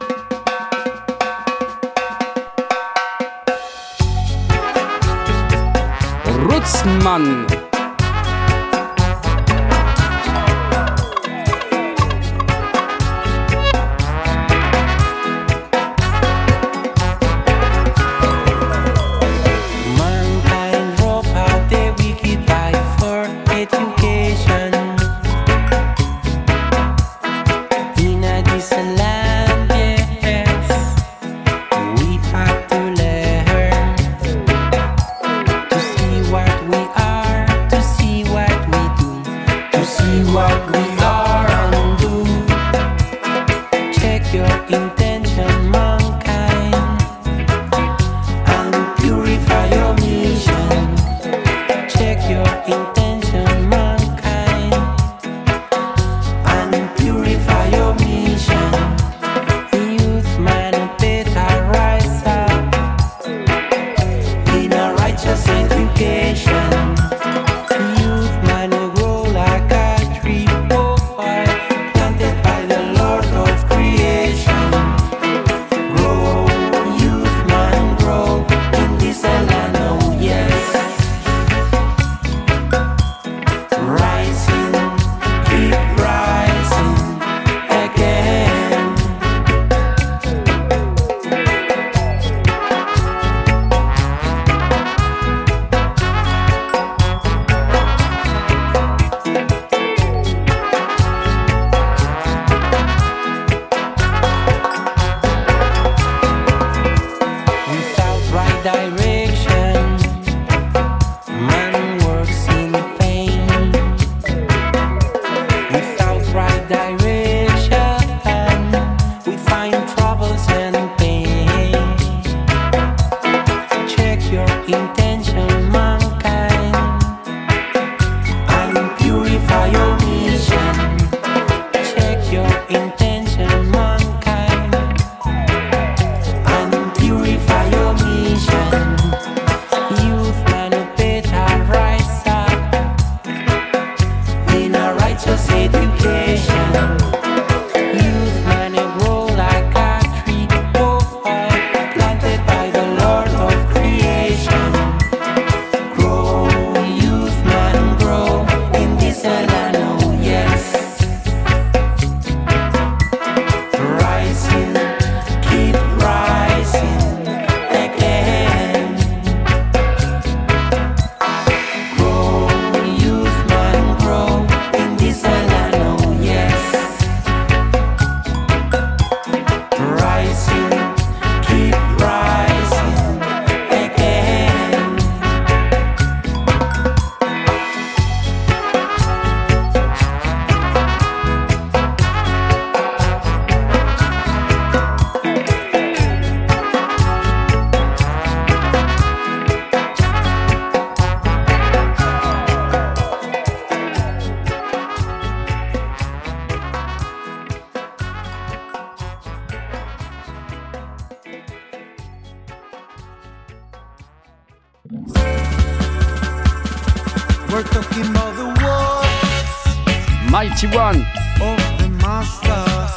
81. 220.57 221.05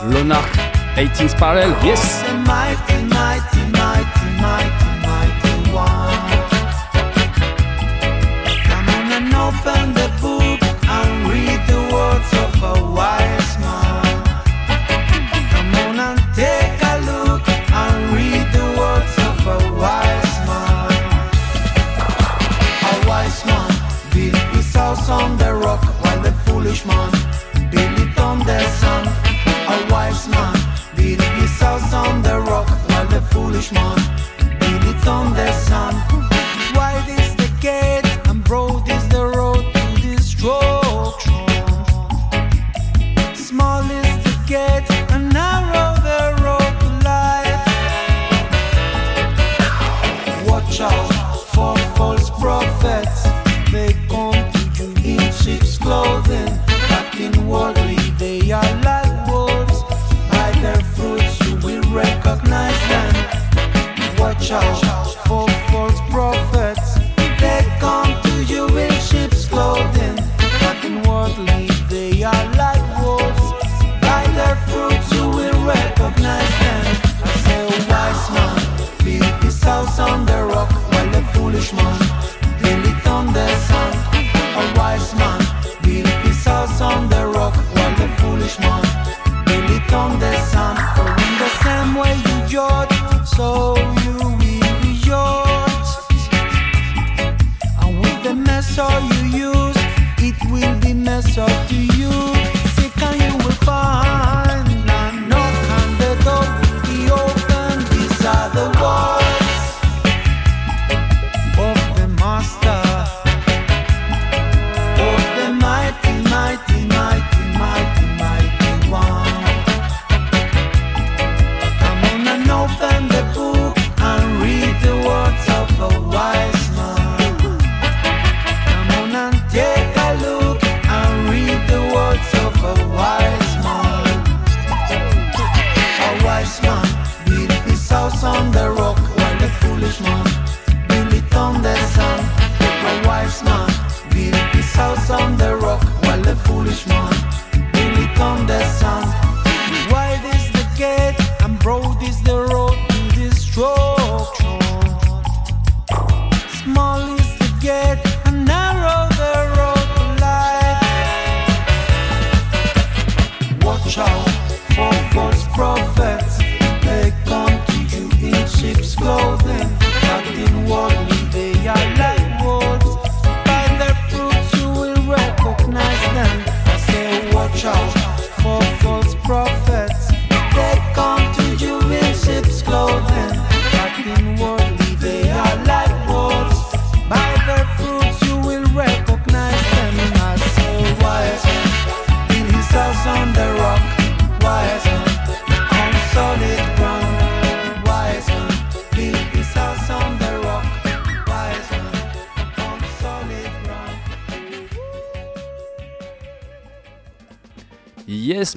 Lonark, 0.08 0.48
18 0.96 1.28
Parallel, 1.36 1.76
yes! 1.84 2.29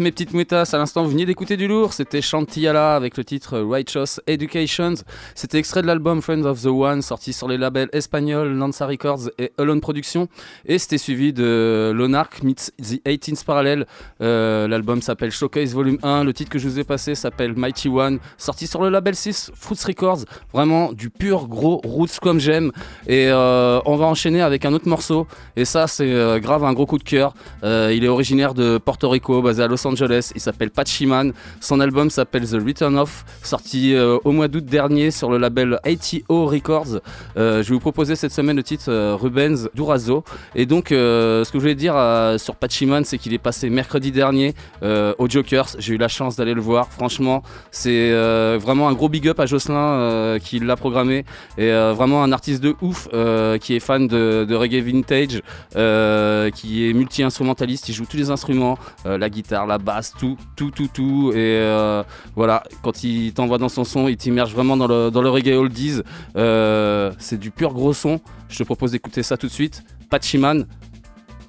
Mes 0.03 0.11
petites 0.11 0.33
mouettasses, 0.33 0.73
à 0.73 0.77
l'instant 0.77 1.03
vous 1.03 1.11
veniez 1.11 1.25
d'écouter 1.25 1.55
du 1.55 1.65
lourd, 1.65 1.93
c'était 1.93 2.21
Chantiala 2.21 2.95
avec 2.95 3.15
le 3.15 3.23
titre 3.23 3.57
Righteous 3.59 4.19
Educations. 4.27 4.95
C'était 5.33 5.57
extrait 5.57 5.81
de 5.81 5.87
l'album 5.87 6.21
Friends 6.21 6.43
of 6.43 6.61
the 6.61 6.67
One, 6.67 7.01
sorti 7.01 7.31
sur 7.31 7.47
les 7.47 7.57
labels 7.57 7.87
espagnols 7.93 8.49
Lanza 8.49 8.85
Records 8.85 9.29
et 9.39 9.53
Alone 9.57 9.79
Productions. 9.79 10.27
Et 10.65 10.77
c'était 10.77 10.97
suivi 10.97 11.31
de 11.31 11.93
Lonarch 11.95 12.43
meets 12.43 12.71
The 12.81 13.01
18th 13.05 13.45
Parallel. 13.45 13.87
Euh, 14.21 14.67
l'album 14.67 15.01
s'appelle 15.01 15.31
Showcase 15.31 15.73
Volume 15.73 15.99
1. 16.03 16.25
Le 16.25 16.33
titre 16.33 16.49
que 16.49 16.59
je 16.59 16.67
vous 16.67 16.79
ai 16.79 16.83
passé 16.83 17.15
s'appelle 17.15 17.53
Mighty 17.55 17.87
One, 17.87 18.19
sorti 18.37 18.67
sur 18.67 18.81
le 18.81 18.89
label 18.89 19.15
6 19.15 19.51
Fruits 19.55 19.79
Records. 19.87 20.25
Vraiment 20.51 20.91
du 20.91 21.09
pur 21.09 21.47
gros 21.47 21.79
roots 21.85 22.19
comme 22.21 22.41
j'aime. 22.41 22.73
Et 23.07 23.27
euh, 23.29 23.79
on 23.85 23.95
va 23.95 24.05
enchaîner 24.05 24.41
avec 24.41 24.65
un 24.65 24.73
autre 24.73 24.89
morceau. 24.89 25.27
Et 25.55 25.63
ça, 25.63 25.87
c'est 25.87 26.11
euh, 26.11 26.39
grave 26.39 26.65
un 26.65 26.73
gros 26.73 26.85
coup 26.85 26.97
de 26.97 27.03
cœur. 27.03 27.33
Il 27.63 28.03
est 28.03 28.09
originaire 28.09 28.53
de 28.53 28.77
Porto 28.77 29.09
Rico, 29.09 29.41
basé 29.41 29.63
à 29.63 29.67
Los 29.67 29.87
Angeles. 29.87 29.92
Il 30.01 30.41
s'appelle 30.41 30.71
Pachiman. 30.71 31.33
Son 31.59 31.79
album 31.79 32.09
s'appelle 32.09 32.47
The 32.47 32.53
Return 32.53 32.97
Of, 32.97 33.25
sorti 33.43 33.93
euh, 33.93 34.17
au 34.23 34.31
mois 34.31 34.47
d'août 34.47 34.65
dernier 34.65 35.11
sur 35.11 35.29
le 35.29 35.37
label 35.37 35.79
ATO 35.83 36.45
Records. 36.45 36.99
Euh, 37.37 37.63
je 37.63 37.69
vais 37.69 37.73
vous 37.75 37.79
proposer 37.79 38.15
cette 38.15 38.31
semaine 38.31 38.55
le 38.55 38.63
titre 38.63 38.85
euh, 38.87 39.15
Rubens 39.19 39.69
Durazo. 39.73 40.23
Et 40.55 40.65
donc, 40.65 40.87
ce 40.89 41.43
que 41.45 41.53
je 41.53 41.59
voulais 41.59 41.75
dire 41.75 41.95
sur 42.37 42.55
Pachiman, 42.55 43.03
c'est 43.05 43.17
qu'il 43.17 43.33
est 43.33 43.39
passé 43.39 43.69
mercredi 43.69 44.11
dernier 44.11 44.53
au 44.81 45.29
Jokers. 45.29 45.75
J'ai 45.79 45.93
eu 45.93 45.97
la 45.97 46.07
chance 46.07 46.35
d'aller 46.35 46.53
le 46.53 46.61
voir. 46.61 46.87
Franchement, 46.89 47.43
c'est 47.71 48.11
vraiment 48.57 48.87
un 48.87 48.93
gros 48.93 49.09
big 49.09 49.27
up 49.27 49.39
à 49.39 49.45
Jocelyn 49.45 50.37
qui 50.39 50.59
l'a 50.59 50.75
programmé. 50.75 51.25
Et 51.57 51.71
vraiment 51.71 52.23
un 52.23 52.31
artiste 52.31 52.61
de 52.61 52.75
ouf 52.81 53.07
qui 53.59 53.75
est 53.75 53.79
fan 53.79 54.07
de, 54.07 54.45
de 54.47 54.55
reggae 54.55 54.81
vintage, 54.81 55.41
qui 56.53 56.89
est 56.89 56.93
multi-instrumentaliste. 56.93 57.89
Il 57.89 57.95
joue 57.95 58.05
tous 58.05 58.17
les 58.17 58.29
instruments, 58.29 58.77
la 59.05 59.29
guitare, 59.29 59.67
la 59.67 59.72
basse, 59.77 60.13
tout, 60.17 60.37
tout, 60.55 60.71
tout, 60.71 60.87
tout. 60.93 61.31
Et 61.33 61.37
euh, 61.37 62.03
voilà, 62.35 62.63
quand 62.81 63.03
il 63.03 63.33
t'envoie 63.33 63.57
dans 63.57 63.69
son 63.69 63.83
son, 63.83 64.07
il 64.07 64.17
t'immerge 64.17 64.53
vraiment 64.53 64.77
dans 64.77 64.87
le, 64.87 65.11
dans 65.11 65.21
le 65.21 65.29
reggae 65.29 65.55
oldies. 65.55 66.01
Euh, 66.35 67.11
c'est 67.19 67.39
du 67.39 67.51
pur 67.51 67.73
gros 67.73 67.93
son. 67.93 68.19
Je 68.49 68.57
te 68.57 68.63
propose 68.63 68.91
d'écouter 68.91 69.23
ça 69.23 69.37
tout 69.37 69.47
de 69.47 69.51
suite. 69.51 69.83
Pachiman, 70.09 70.65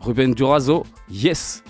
Ruben 0.01 0.35
Durazo, 0.35 0.85
yes! 1.11 1.63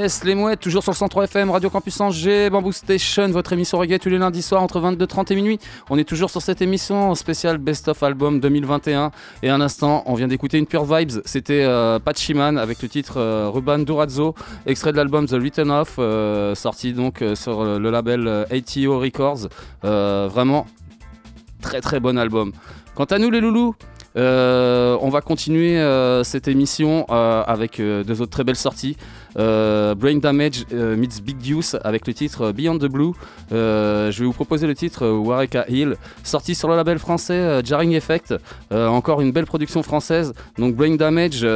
Yes, 0.00 0.24
les 0.24 0.34
mouettes, 0.34 0.60
toujours 0.60 0.82
sur 0.82 0.92
le 0.92 0.96
103 0.96 1.24
FM, 1.24 1.50
Radio 1.50 1.68
Campus 1.68 2.00
Angers, 2.00 2.48
Bamboo 2.48 2.72
Station, 2.72 3.28
votre 3.28 3.52
émission 3.52 3.76
reggae 3.76 3.98
tous 3.98 4.08
les 4.08 4.16
lundis 4.16 4.40
soirs 4.40 4.62
entre 4.62 4.80
22h30 4.80 5.30
et 5.30 5.34
minuit. 5.36 5.58
On 5.90 5.98
est 5.98 6.08
toujours 6.08 6.30
sur 6.30 6.40
cette 6.40 6.62
émission 6.62 7.14
spéciale 7.14 7.58
Best 7.58 7.86
of 7.88 8.02
Album 8.02 8.40
2021. 8.40 9.10
Et 9.42 9.50
un 9.50 9.60
instant, 9.60 10.02
on 10.06 10.14
vient 10.14 10.26
d'écouter 10.26 10.56
une 10.56 10.64
pure 10.64 10.86
vibes. 10.86 11.20
C'était 11.26 11.64
euh, 11.64 11.98
Pachiman 11.98 12.56
avec 12.56 12.80
le 12.80 12.88
titre 12.88 13.18
euh, 13.18 13.50
Ruban 13.52 13.80
Durazzo, 13.80 14.34
extrait 14.64 14.92
de 14.92 14.96
l'album 14.96 15.26
The 15.26 15.32
Written 15.32 15.70
Off, 15.70 15.96
euh, 15.98 16.54
sorti 16.54 16.94
donc 16.94 17.20
euh, 17.20 17.34
sur 17.34 17.62
le 17.62 17.90
label 17.90 18.26
euh, 18.26 18.44
ATO 18.50 19.00
Records. 19.00 19.48
Euh, 19.84 20.30
vraiment, 20.32 20.66
très 21.60 21.82
très 21.82 22.00
bon 22.00 22.16
album. 22.16 22.52
Quant 22.94 23.04
à 23.04 23.18
nous 23.18 23.30
les 23.30 23.42
loulous, 23.42 23.74
euh, 24.16 24.96
on 25.00 25.08
va 25.08 25.20
continuer 25.20 25.78
euh, 25.78 26.24
cette 26.24 26.48
émission 26.48 27.06
euh, 27.10 27.44
avec 27.46 27.78
euh, 27.78 28.02
deux 28.02 28.20
autres 28.20 28.32
très 28.32 28.44
belles 28.44 28.56
sorties. 28.56 28.96
Euh, 29.38 29.94
Brain 29.94 30.16
Damage 30.16 30.64
euh, 30.72 30.96
meets 30.96 31.22
Big 31.22 31.38
Deuce 31.38 31.76
avec 31.84 32.06
le 32.06 32.14
titre 32.14 32.52
Beyond 32.52 32.78
the 32.78 32.86
Blue. 32.86 33.12
Euh, 33.52 34.10
je 34.10 34.20
vais 34.20 34.26
vous 34.26 34.32
proposer 34.32 34.66
le 34.66 34.74
titre 34.74 35.06
Wareka 35.06 35.64
Hill, 35.68 35.96
sorti 36.24 36.54
sur 36.54 36.68
le 36.68 36.76
label 36.76 36.98
français 36.98 37.60
Jarring 37.64 37.92
Effect. 37.92 38.34
Encore 38.70 39.20
une 39.20 39.32
belle 39.32 39.46
production 39.46 39.82
française. 39.82 40.32
Donc 40.58 40.74
Brain 40.74 40.94
Damage, 40.96 41.46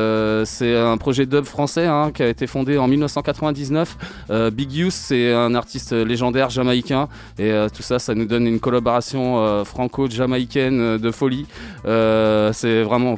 c'est 0.45 0.77
un 0.77 0.97
projet 0.97 1.27
dub 1.27 1.45
français 1.45 1.87
hein, 1.87 2.11
qui 2.13 2.23
a 2.23 2.29
été 2.29 2.47
fondé 2.47 2.79
en 2.79 2.89
1999. 2.89 3.97
Euh, 4.31 4.51
Big 4.51 4.69
Deuce, 4.69 4.95
c'est 4.95 5.33
un 5.33 5.55
artiste 5.55 5.93
légendaire 5.93 6.51
jamaïcain. 6.51 7.09
Et 7.39 7.53
tout 7.75 7.83
ça, 7.83 7.99
ça 7.99 8.15
nous 8.15 8.25
donne 8.25 8.47
une 8.47 8.61
collaboration 8.61 9.65
franco-jamaïcaine 9.65 10.99
de 10.99 11.11
folie. 11.11 11.47
C'est 11.85 12.83
vraiment 12.83 13.17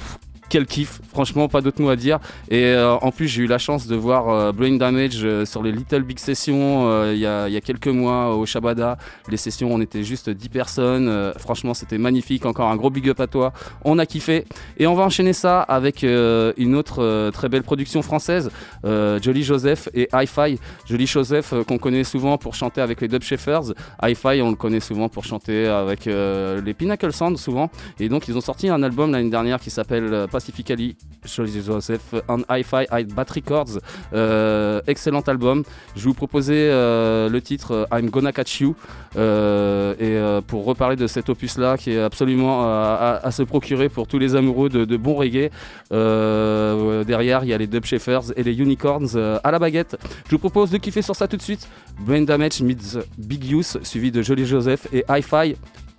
quel 0.48 0.66
kiff, 0.66 1.00
franchement, 1.10 1.48
pas 1.48 1.60
d'autres 1.60 1.80
mots 1.82 1.90
à 1.90 1.96
dire. 1.96 2.18
Et 2.50 2.64
euh, 2.64 2.94
en 2.96 3.10
plus, 3.10 3.28
j'ai 3.28 3.42
eu 3.42 3.46
la 3.46 3.58
chance 3.58 3.86
de 3.86 3.96
voir 3.96 4.28
euh, 4.28 4.52
Brain 4.52 4.76
Damage 4.76 5.20
euh, 5.22 5.44
sur 5.44 5.62
les 5.62 5.72
Little 5.72 6.02
Big 6.02 6.18
Sessions 6.18 6.88
euh, 6.88 7.12
il 7.14 7.20
y, 7.20 7.26
a, 7.26 7.60
quelques 7.60 7.88
mois 7.88 8.36
au 8.36 8.46
Shabada. 8.46 8.96
Les 9.28 9.36
sessions, 9.36 9.72
on 9.72 9.80
était 9.80 10.04
juste 10.04 10.30
10 10.30 10.48
personnes. 10.48 11.32
Franchement, 11.38 11.74
c'était 11.74 11.98
magnifique. 11.98 12.46
Encore 12.46 12.68
un 12.68 12.76
gros 12.76 12.90
big 12.90 13.08
up 13.08 13.20
à 13.20 13.26
toi. 13.26 13.52
On 13.84 13.98
a 13.98 14.06
kiffé. 14.06 14.44
Et 14.78 14.86
on 14.86 14.94
va 14.94 15.04
enchaîner 15.04 15.32
ça 15.32 15.62
avec 15.62 16.02
une 16.02 16.74
autre 16.74 17.30
très 17.30 17.48
belle 17.48 17.62
production 17.62 18.02
française, 18.02 18.50
Jolly 18.84 19.42
Joseph 19.42 19.88
et 19.94 20.08
Hi-Fi. 20.12 20.58
Jolly 20.88 21.06
Joseph, 21.06 21.54
qu'on 21.66 21.78
connaît 21.78 22.04
souvent 22.04 22.38
pour 22.38 22.54
chanter 22.54 22.80
avec 22.80 23.00
les 23.00 23.08
Dub 23.08 23.22
Shepherds. 23.22 23.72
Hi-Fi, 24.02 24.42
on 24.42 24.50
le 24.50 24.56
connaît 24.56 24.80
souvent 24.80 25.08
pour 25.08 25.24
chanter 25.24 25.66
avec 25.66 26.04
les 26.04 26.74
Pinnacle 26.74 27.12
Sound, 27.12 27.38
souvent. 27.38 27.70
Et 27.98 28.08
donc, 28.08 28.28
ils 28.28 28.36
ont 28.36 28.42
sorti 28.42 28.68
un 28.68 28.82
album 28.82 29.12
l'année 29.12 29.30
dernière 29.30 29.58
qui 29.58 29.70
s'appelle 29.70 30.26
Pacifically. 30.36 30.96
Jolly 31.24 31.62
Joseph 31.62 32.14
and 32.28 32.42
Hi-Fi 32.50 32.86
High 32.92 33.06
Bat 33.06 33.30
Records. 33.34 33.80
Euh, 34.12 34.82
excellent 34.86 35.22
album. 35.22 35.64
Je 35.96 36.04
vous 36.04 36.12
proposer 36.12 36.68
euh, 36.70 37.30
le 37.30 37.40
titre 37.40 37.72
euh, 37.72 37.98
I'm 37.98 38.10
Gonna 38.10 38.32
Catch 38.32 38.60
You. 38.60 38.76
Euh, 39.16 39.94
et 39.98 40.42
pour 40.46 40.66
reparler 40.66 40.96
de 40.96 41.06
cet 41.06 41.30
opus-là 41.30 41.78
qui 41.78 41.92
est 41.92 42.00
absolument 42.00 42.64
à, 42.64 43.30
se 43.30 43.42
procurer 43.42 43.88
pour 43.88 44.06
tous 44.06 44.18
les 44.18 44.34
amoureux 44.34 44.68
de, 44.68 44.96
bon 44.98 45.14
reggae. 45.14 45.50
Derrière, 45.90 47.44
il 47.44 47.48
y 47.48 47.54
a 47.54 47.58
les 47.58 47.66
Dub 47.66 47.86
Shepherds 47.86 48.32
et 48.36 48.42
les 48.42 48.58
Unicorns 48.58 49.16
à 49.42 49.50
la 49.50 49.58
baguette. 49.58 49.96
Je 50.26 50.32
vous 50.32 50.38
propose 50.38 50.70
de 50.70 50.76
kiffer 50.76 51.00
sur 51.00 51.16
ça 51.16 51.26
tout 51.28 51.38
de 51.38 51.42
suite. 51.42 51.66
Brain 52.00 52.22
Damage 52.22 52.60
meets 52.60 52.98
Big 53.16 53.50
Use, 53.50 53.78
suivi 53.82 54.10
de 54.10 54.20
Jolly 54.20 54.44
Joseph 54.44 54.86
et 54.92 55.02
Hi-Fi. 55.08 55.56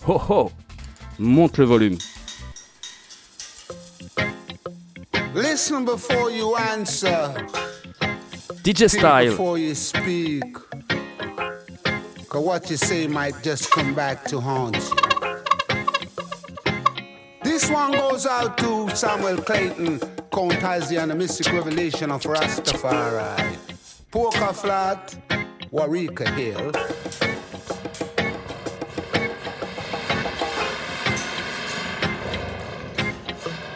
Ho 0.08 0.22
ho 0.30 0.52
Monte 1.18 1.58
le 1.58 1.66
volume. 1.66 1.98
Listen 5.34 5.86
before 5.86 6.32
you 6.32 6.56
answer. 6.56 7.34
DJ 8.64 8.90
Think 8.90 9.02
Style. 9.02 9.30
before 9.32 9.58
you 9.58 9.76
speak. 9.76 10.44
Cause 12.30 12.44
what 12.46 12.70
you 12.70 12.78
say 12.78 13.08
might 13.08 13.42
just 13.44 13.72
come 13.72 13.94
back 13.94 14.26
to 14.26 14.40
haunt 14.40 14.76
you. 14.76 14.96
This 17.44 17.70
one 17.70 17.92
goes 17.94 18.26
out 18.26 18.58
to 18.58 18.90
Samuel 18.96 19.38
Clayton, 19.38 20.00
Count 20.32 20.54
Hazy 20.54 20.98
and 20.98 21.12
the 21.12 21.16
Mystic 21.16 21.52
Revelation 21.54 22.12
of 22.12 22.24
Rastafari. 22.24 23.58
Poker 24.12 24.54
Flat, 24.54 25.16
Warika 25.72 26.28
Hill. 26.36 26.72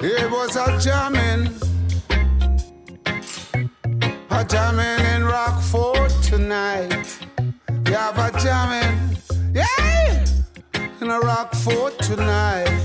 It 0.03 0.31
was 0.31 0.55
a 0.55 0.79
jamming, 0.79 1.53
a 4.31 4.43
jamming 4.45 5.05
in 5.13 5.23
Rockford 5.25 6.09
tonight. 6.23 7.19
We 7.85 7.91
have 7.91 8.17
a 8.17 8.31
jamming, 8.39 9.15
yeah, 9.53 10.25
in 11.01 11.11
a 11.11 11.19
Rockford 11.19 11.99
tonight. 11.99 12.81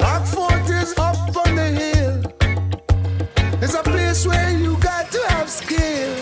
Rockford 0.00 0.70
is 0.70 0.94
up 0.96 1.36
on 1.36 1.54
the 1.56 1.68
hill. 1.70 2.22
It's 3.60 3.74
a 3.74 3.82
place 3.82 4.26
where 4.26 4.50
you 4.50 4.78
got 4.78 5.12
to 5.12 5.22
have 5.28 5.50
skill. 5.50 6.16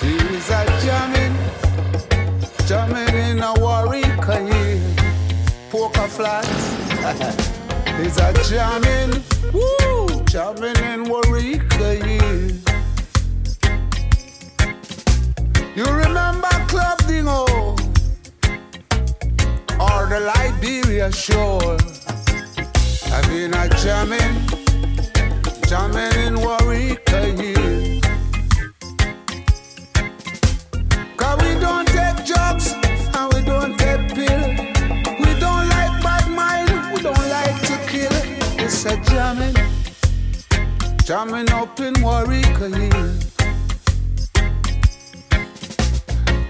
Here 0.00 0.32
is 0.32 0.50
a 0.50 0.64
jamming, 0.84 1.36
jamming 2.66 3.14
in 3.14 3.38
a 3.38 3.54
Warwick 3.60 4.24
Hill. 4.24 4.80
Poker 5.70 6.08
flats. 6.08 6.47
It's 7.10 8.18
a 8.18 8.34
jamming, 8.50 9.24
woo, 9.54 10.22
jamming 10.26 10.76
in 10.76 11.08
Warwick 11.08 11.62
eh, 11.80 12.04
Hill. 12.04 12.50
You 15.74 15.84
remember 15.86 16.48
Club 16.68 16.98
Dingo 17.06 17.46
or 19.80 20.06
the 20.06 20.20
Liberia 20.20 21.10
Shore? 21.10 21.78
I've 23.10 23.26
been 23.28 23.54
a 23.54 23.70
jamming, 23.80 24.46
jamming 25.66 26.12
in 26.26 26.38
Warwick 26.38 27.10
eh, 27.10 27.30
Hill. 27.30 28.00
Cause 31.16 31.42
we 31.42 31.58
don't 31.58 31.88
take 31.88 32.26
drugs 32.26 32.74
and 32.74 33.32
we 33.32 33.40
don't 33.40 33.78
take 33.78 34.14
pill. 34.14 34.47
A 38.90 38.96
jamming, 39.04 39.54
jamming 41.04 41.50
up 41.50 41.78
in 41.78 41.92
Warwick. 42.00 42.46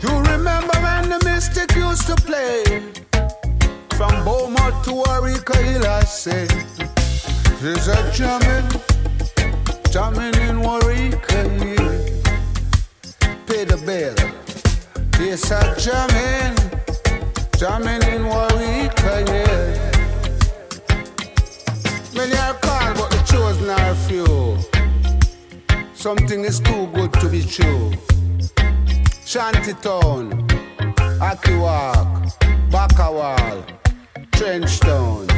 You 0.02 0.12
remember 0.32 0.76
when 0.78 1.08
the 1.08 1.18
Mystic 1.24 1.74
used 1.74 2.06
to 2.06 2.14
play? 2.14 2.62
From 3.96 4.24
Beaumont 4.24 4.84
to 4.84 4.92
Warwick 4.92 5.48
Hill, 5.52 5.84
I 5.84 6.04
say. 6.04 6.46
There's 7.60 7.88
a 7.88 8.12
jamming, 8.12 8.70
jamming 9.90 10.34
in 10.48 10.60
Warwick. 10.60 11.26
Pay 13.46 13.64
the 13.64 13.78
bill. 13.84 14.14
Yes, 15.18 15.50
a 15.50 15.74
jamming, 15.76 16.56
jamming 17.58 18.02
in 18.14 18.26
Warwick. 18.26 19.87
Many 22.18 22.36
are 22.36 22.54
called, 22.54 22.96
but 22.96 23.10
the 23.12 23.22
chosen 23.30 23.70
are 23.70 23.94
few. 23.94 24.58
Something 25.94 26.44
is 26.44 26.58
too 26.58 26.88
good 26.88 27.12
to 27.12 27.28
be 27.28 27.44
true. 27.44 27.92
Shantytown, 29.24 30.32
Akiwak, 31.20 32.34
Bakawal, 32.72 33.62
Trenchtown, 34.32 35.28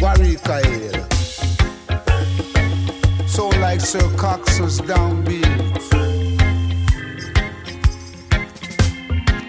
Warwick 0.00 0.46
Hill. 0.64 1.06
So 3.28 3.50
like 3.60 3.82
Sir 3.82 4.16
Cox's 4.16 4.80
downbeat. 4.80 5.44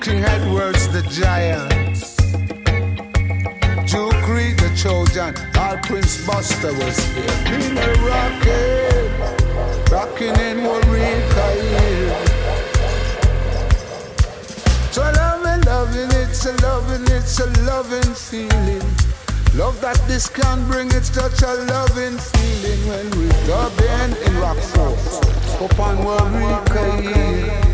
King 0.01 0.25
Edwards 0.25 0.89
the 0.89 1.03
giant. 1.03 1.80
The 4.49 4.71
Trojan. 4.75 5.35
All 5.55 5.77
Prince 5.77 6.25
Buster 6.25 6.73
was 6.73 6.97
there. 7.13 7.27
King 7.45 7.77
of 7.77 8.03
rockin', 8.03 9.11
rockin' 9.91 10.39
in 10.39 10.63
Warwick 10.63 11.33
Hill. 11.33 12.15
So 14.91 15.03
loving, 15.03 15.61
loving, 15.65 16.09
it's 16.21 16.45
a 16.47 16.53
loving, 16.63 17.03
it's 17.15 17.39
a 17.39 17.45
loving 17.69 18.13
feeling. 18.15 18.81
Love 19.53 19.79
that 19.81 20.01
this 20.07 20.27
can 20.27 20.67
bring, 20.67 20.87
it's 20.87 21.13
such 21.13 21.43
a 21.43 21.53
loving 21.69 22.17
feeling 22.17 22.87
when 22.89 23.09
we 23.19 23.29
go 23.45 23.69
bend 23.77 24.17
in 24.25 24.37
Rockford, 24.39 24.97
upon 25.61 26.03
Warwick 26.03 26.67
Hill. 27.03 27.70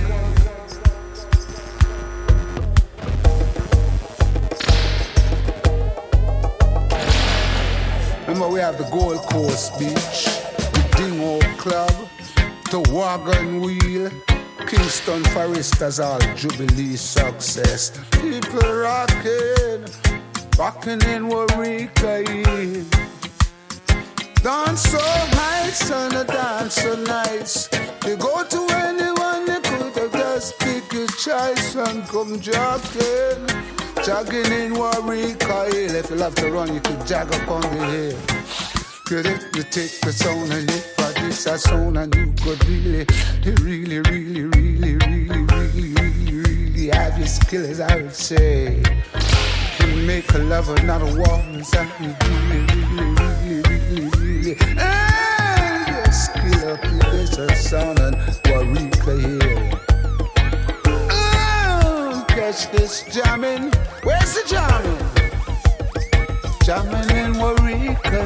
We 8.58 8.64
have 8.64 8.78
the 8.80 8.90
Gold 8.90 9.20
Coast 9.30 9.78
Beach, 9.78 10.26
the 10.74 10.96
Dingo 10.98 11.40
Club 11.58 11.92
the 12.72 12.82
Wagon 12.92 13.62
Wheel. 13.62 14.10
Kingston 14.66 15.24
Foresters 15.26 16.00
all 16.00 16.20
Jubilee 16.36 16.96
success. 16.96 17.92
People 18.14 18.60
rocking, 18.60 19.86
rocking 20.58 21.02
in 21.04 21.28
Warwick. 21.28 22.02
Eh? 22.02 22.84
Dance 24.42 24.82
so 24.82 24.98
nice 24.98 25.92
and 25.92 26.14
a 26.16 26.24
dance 26.24 26.74
so 26.82 26.96
nice. 26.96 27.70
You 28.08 28.18
go 28.18 28.44
to 28.44 28.68
anyone, 28.74 29.46
you 29.46 29.62
could 29.62 29.96
have 30.02 30.14
just 30.14 30.58
pick 30.58 30.92
your 30.92 31.08
choice 31.08 31.76
and 31.76 32.04
come 32.08 32.40
jogging. 32.42 33.46
Jogging 34.04 34.52
in 34.52 34.74
Warwick 34.74 35.44
Hill. 35.44 35.96
If 35.96 36.10
you 36.10 36.16
love 36.16 36.34
to 36.36 36.52
run, 36.52 36.74
you 36.74 36.82
could 36.82 37.06
jog 37.06 37.32
up 37.36 37.48
on 37.50 37.62
the 37.62 37.86
hill. 37.86 38.47
Could 39.08 39.26
if 39.26 39.56
you 39.56 40.12
sound 40.12 40.52
and 40.52 40.70
you 40.70 40.82
practice 40.98 41.46
a 41.46 41.58
sound 41.58 41.98
and 41.98 42.14
you 42.14 42.34
could 42.44 42.62
really, 42.68 43.06
really, 43.46 44.00
really, 44.00 44.42
really, 44.42 44.96
really, 44.96 45.46
really, 45.46 45.94
really, 45.94 46.42
really 46.42 46.88
have 46.90 47.18
your 47.18 47.26
skills, 47.26 47.80
I 47.80 47.96
would 47.96 48.14
say. 48.14 48.84
You 49.80 49.96
make 50.06 50.30
a 50.34 50.40
lover, 50.40 50.76
not 50.84 51.02
a 51.02 51.06
woman, 51.06 51.64
something 51.64 52.14
really, 52.22 52.66
really, 52.66 53.16
really, 53.16 53.62
really, 53.62 54.10
really. 54.18 54.58
And 54.78 55.88
your 55.88 56.12
skill 56.12 56.72
up, 56.72 56.84
you 56.84 57.44
a 57.44 57.56
sound 57.56 58.00
and 58.00 58.18
Warika 58.44 59.16
here. 59.24 59.72
Oh, 60.86 62.26
catch 62.28 62.70
this 62.74 63.04
jamming. 63.04 63.72
Where's 64.04 64.34
the 64.34 64.44
jamming? 64.50 65.17
Jamming 66.68 67.10
in 67.12 67.32
Warika. 67.36 68.22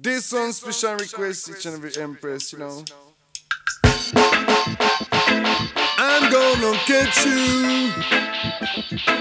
This 0.00 0.32
one 0.32 0.52
special 0.52 0.94
request 0.96 1.48
each 1.50 1.66
and 1.66 1.76
every 1.76 2.02
empress, 2.02 2.52
you 2.52 2.58
know. 2.58 2.82
I'm 5.98 6.32
gonna 6.32 6.80
get 6.84 7.24
you, 7.24 7.92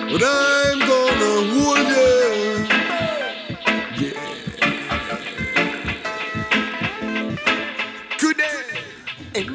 but 0.09 0.23
I'm 0.25 0.79
gonna 0.79 1.33
hold 1.53 1.87
you. 1.93 2.65
Yeah. 4.07 4.36
Come 9.37 9.45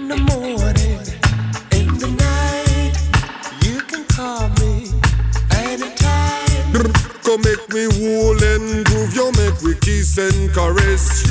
make 7.43 7.69
me 7.71 7.89
wool 7.99 8.39
and 8.45 8.89
move 8.91 9.13
your 9.13 9.33
make 9.33 9.61
we 9.63 9.75
kiss 9.81 10.19
and 10.19 10.55
caress 10.55 11.27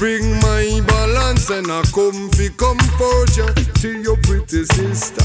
Bring 0.00 0.40
my 0.40 0.62
imbalance 0.62 1.50
and 1.50 1.70
I 1.70 1.82
comfy 1.94 2.48
comfort 2.56 3.36
ya 3.36 3.46
till 3.74 4.02
your 4.02 4.16
pretty 4.22 4.64
sister 4.64 5.22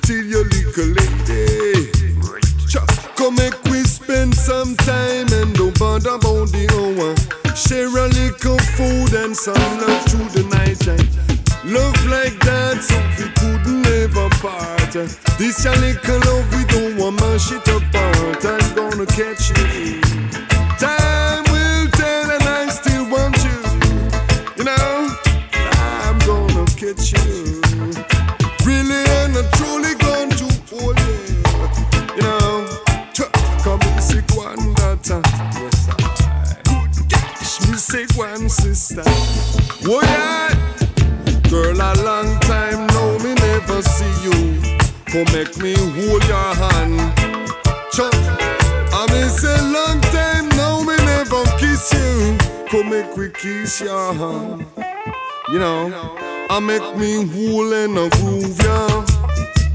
Till 0.00 0.24
you 0.24 0.44
little 0.44 0.86
lady. 0.96 1.90
Come 3.16 3.34
make 3.34 3.62
we 3.64 3.82
spend 3.84 4.34
some 4.34 4.76
time 4.76 5.28
and 5.30 5.54
don't 5.54 5.78
bother 5.78 6.14
about 6.14 6.48
the 6.52 6.64
hour. 6.72 7.47
Share 7.58 7.88
a 7.88 8.06
little 8.06 8.56
food 8.76 9.14
and 9.14 9.36
some 9.36 9.54
love 9.80 10.04
through 10.04 10.28
the 10.28 10.48
night 10.48 10.80
eh? 10.86 10.96
time. 10.96 11.72
Love 11.72 12.06
like 12.06 12.38
that, 12.46 12.80
so 12.80 12.96
we 13.18 13.28
couldn't 13.34 13.84
ever 13.84 14.28
part. 14.38 14.94
Eh? 14.94 15.08
This 15.38 15.64
your 15.64 15.74
little 15.78 16.20
love, 16.20 16.54
we 16.54 16.64
don't 16.66 16.96
want 16.96 17.20
mash 17.20 17.50
it 17.50 17.66
apart. 17.66 18.44
I'm 18.44 18.60
eh? 18.60 18.74
gonna 18.76 19.06
catch 19.06 19.50
you. 19.58 20.07
Sick 37.88 38.14
one 38.18 38.50
sister. 38.50 39.02
Oh 39.86 40.00
yeah. 40.02 40.52
Girl, 41.48 41.80
a 41.80 41.92
long 42.04 42.38
time 42.40 42.86
now 42.88 43.16
me 43.24 43.32
never 43.34 43.80
see 43.80 44.14
you. 44.24 44.60
Come 45.06 45.28
make 45.32 45.56
me 45.56 45.74
hold 45.96 46.22
your 46.28 46.50
hand. 46.60 47.00
Chuck, 47.90 48.12
I 48.92 49.06
miss 49.08 49.42
a 49.42 49.56
long 49.72 50.00
time 50.12 50.50
now 50.50 50.82
me 50.82 50.96
never 51.12 51.42
kiss 51.56 51.90
you. 51.94 52.36
Come 52.68 52.90
make 52.90 53.16
we 53.16 53.30
kiss 53.30 53.80
your 53.80 54.12
hand. 54.12 54.66
You 55.50 55.58
know, 55.58 55.90
I 56.50 56.60
make 56.60 56.94
me 56.98 57.24
hold 57.24 57.72
and 57.72 57.96
a 57.96 58.10
groove 58.18 58.58
ya. 58.62 59.06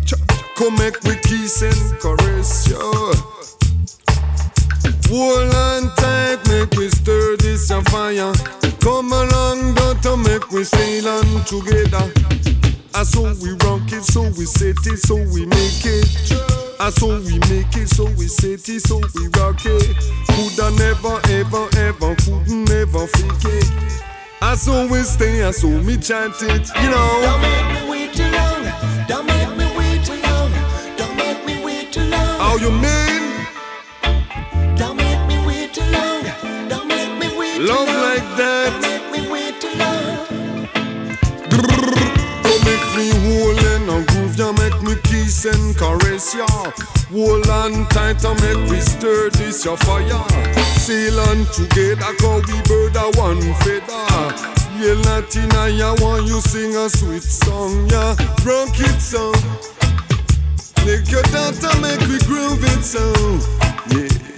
Chuck, 0.05 0.19
Come 0.55 0.75
make 0.75 1.01
we 1.03 1.15
kiss 1.15 1.63
and 1.63 1.99
caress 1.99 2.67
you. 2.69 3.32
Hold 5.15 5.53
on 5.53 5.95
tight, 5.95 6.39
make 6.49 6.71
we 6.71 6.89
stir 6.89 7.37
this 7.37 7.69
a 7.69 7.83
fire. 7.83 8.33
Come 8.81 9.13
along, 9.13 9.75
daughter, 9.75 10.17
make 10.17 10.49
we 10.49 10.63
sail 10.63 11.07
on 11.07 11.45
together. 11.45 12.11
I 12.95 13.03
so 13.03 13.21
we 13.43 13.51
rock 13.61 13.85
it, 13.93 14.03
so 14.03 14.23
we 14.35 14.45
set 14.45 14.75
it, 14.87 14.97
so 14.97 15.13
we 15.31 15.45
make 15.45 15.85
it. 15.85 16.09
I 16.79 16.89
so 16.89 17.19
we 17.19 17.37
make 17.45 17.77
it, 17.77 17.89
so 17.89 18.05
we 18.17 18.27
set 18.27 18.67
it, 18.67 18.81
so 18.81 19.01
we 19.13 19.27
rock 19.37 19.61
it. 19.63 19.93
Coulda 20.33 20.71
never, 20.81 21.21
ever, 21.29 21.69
ever, 21.77 22.15
couldn't 22.15 22.65
never 22.65 23.05
fake 23.05 23.53
it. 23.53 23.71
I 24.41 24.55
so 24.55 24.87
we 24.87 25.03
stay, 25.03 25.43
I 25.43 25.51
so 25.51 25.67
me 25.67 25.95
chant 25.97 26.41
it, 26.41 26.69
you 26.81 26.89
know. 26.89 27.21
Don't 27.21 27.39
make 27.39 27.83
me 27.83 27.89
wait 27.91 28.13
too 28.15 28.31
long. 28.31 28.65
Don't 29.07 29.27
make 29.27 29.57
me 29.57 29.77
wait 29.77 30.03
too 30.03 30.19
long. 30.25 30.51
Don't 30.97 31.15
make 31.15 31.45
me 31.45 31.63
wait 31.63 31.93
too 31.93 32.01
long. 32.01 32.39
How 32.41 32.55
you 32.57 32.71
mean? 32.71 33.22
Love 37.63 37.87
like 37.87 38.27
that. 38.37 38.69
Don't 38.71 38.81
make 38.81 39.11
me 39.11 39.23
me 42.97 43.09
hold 43.23 43.57
and 43.57 43.89
a 43.89 44.05
groove, 44.11 44.35
ya 44.37 44.51
make 44.51 44.81
me 44.83 44.95
kiss 45.03 45.45
and 45.45 45.75
caress 45.77 46.35
ya. 46.35 46.45
Hold 47.11 47.47
on 47.47 47.87
tight 47.89 48.23
and 48.23 48.39
make 48.41 48.69
we 48.69 48.79
stir 48.79 49.29
this 49.31 49.65
your 49.65 49.77
fire. 49.77 50.27
Sail 50.77 51.19
on 51.21 51.45
together, 51.51 52.13
cause 52.19 52.43
we 52.47 52.59
bird 52.67 52.95
a 52.95 53.09
one 53.17 53.41
feather. 53.63 54.05
Yeah, 54.79 54.99
Latina, 55.05 55.69
ya 55.69 55.95
want 56.01 56.27
you 56.27 56.41
sing 56.41 56.75
a 56.75 56.89
sweet 56.89 57.23
song, 57.23 57.89
yeah. 57.89 58.15
Rock 58.45 58.75
it 58.79 58.99
so. 58.99 59.31
Make 60.85 61.09
your 61.09 61.23
daughter 61.31 61.73
make 61.79 62.01
we 62.11 62.19
groove 62.27 62.63
it 62.63 62.83
so. 62.83 63.03
Yeah. 63.89 64.32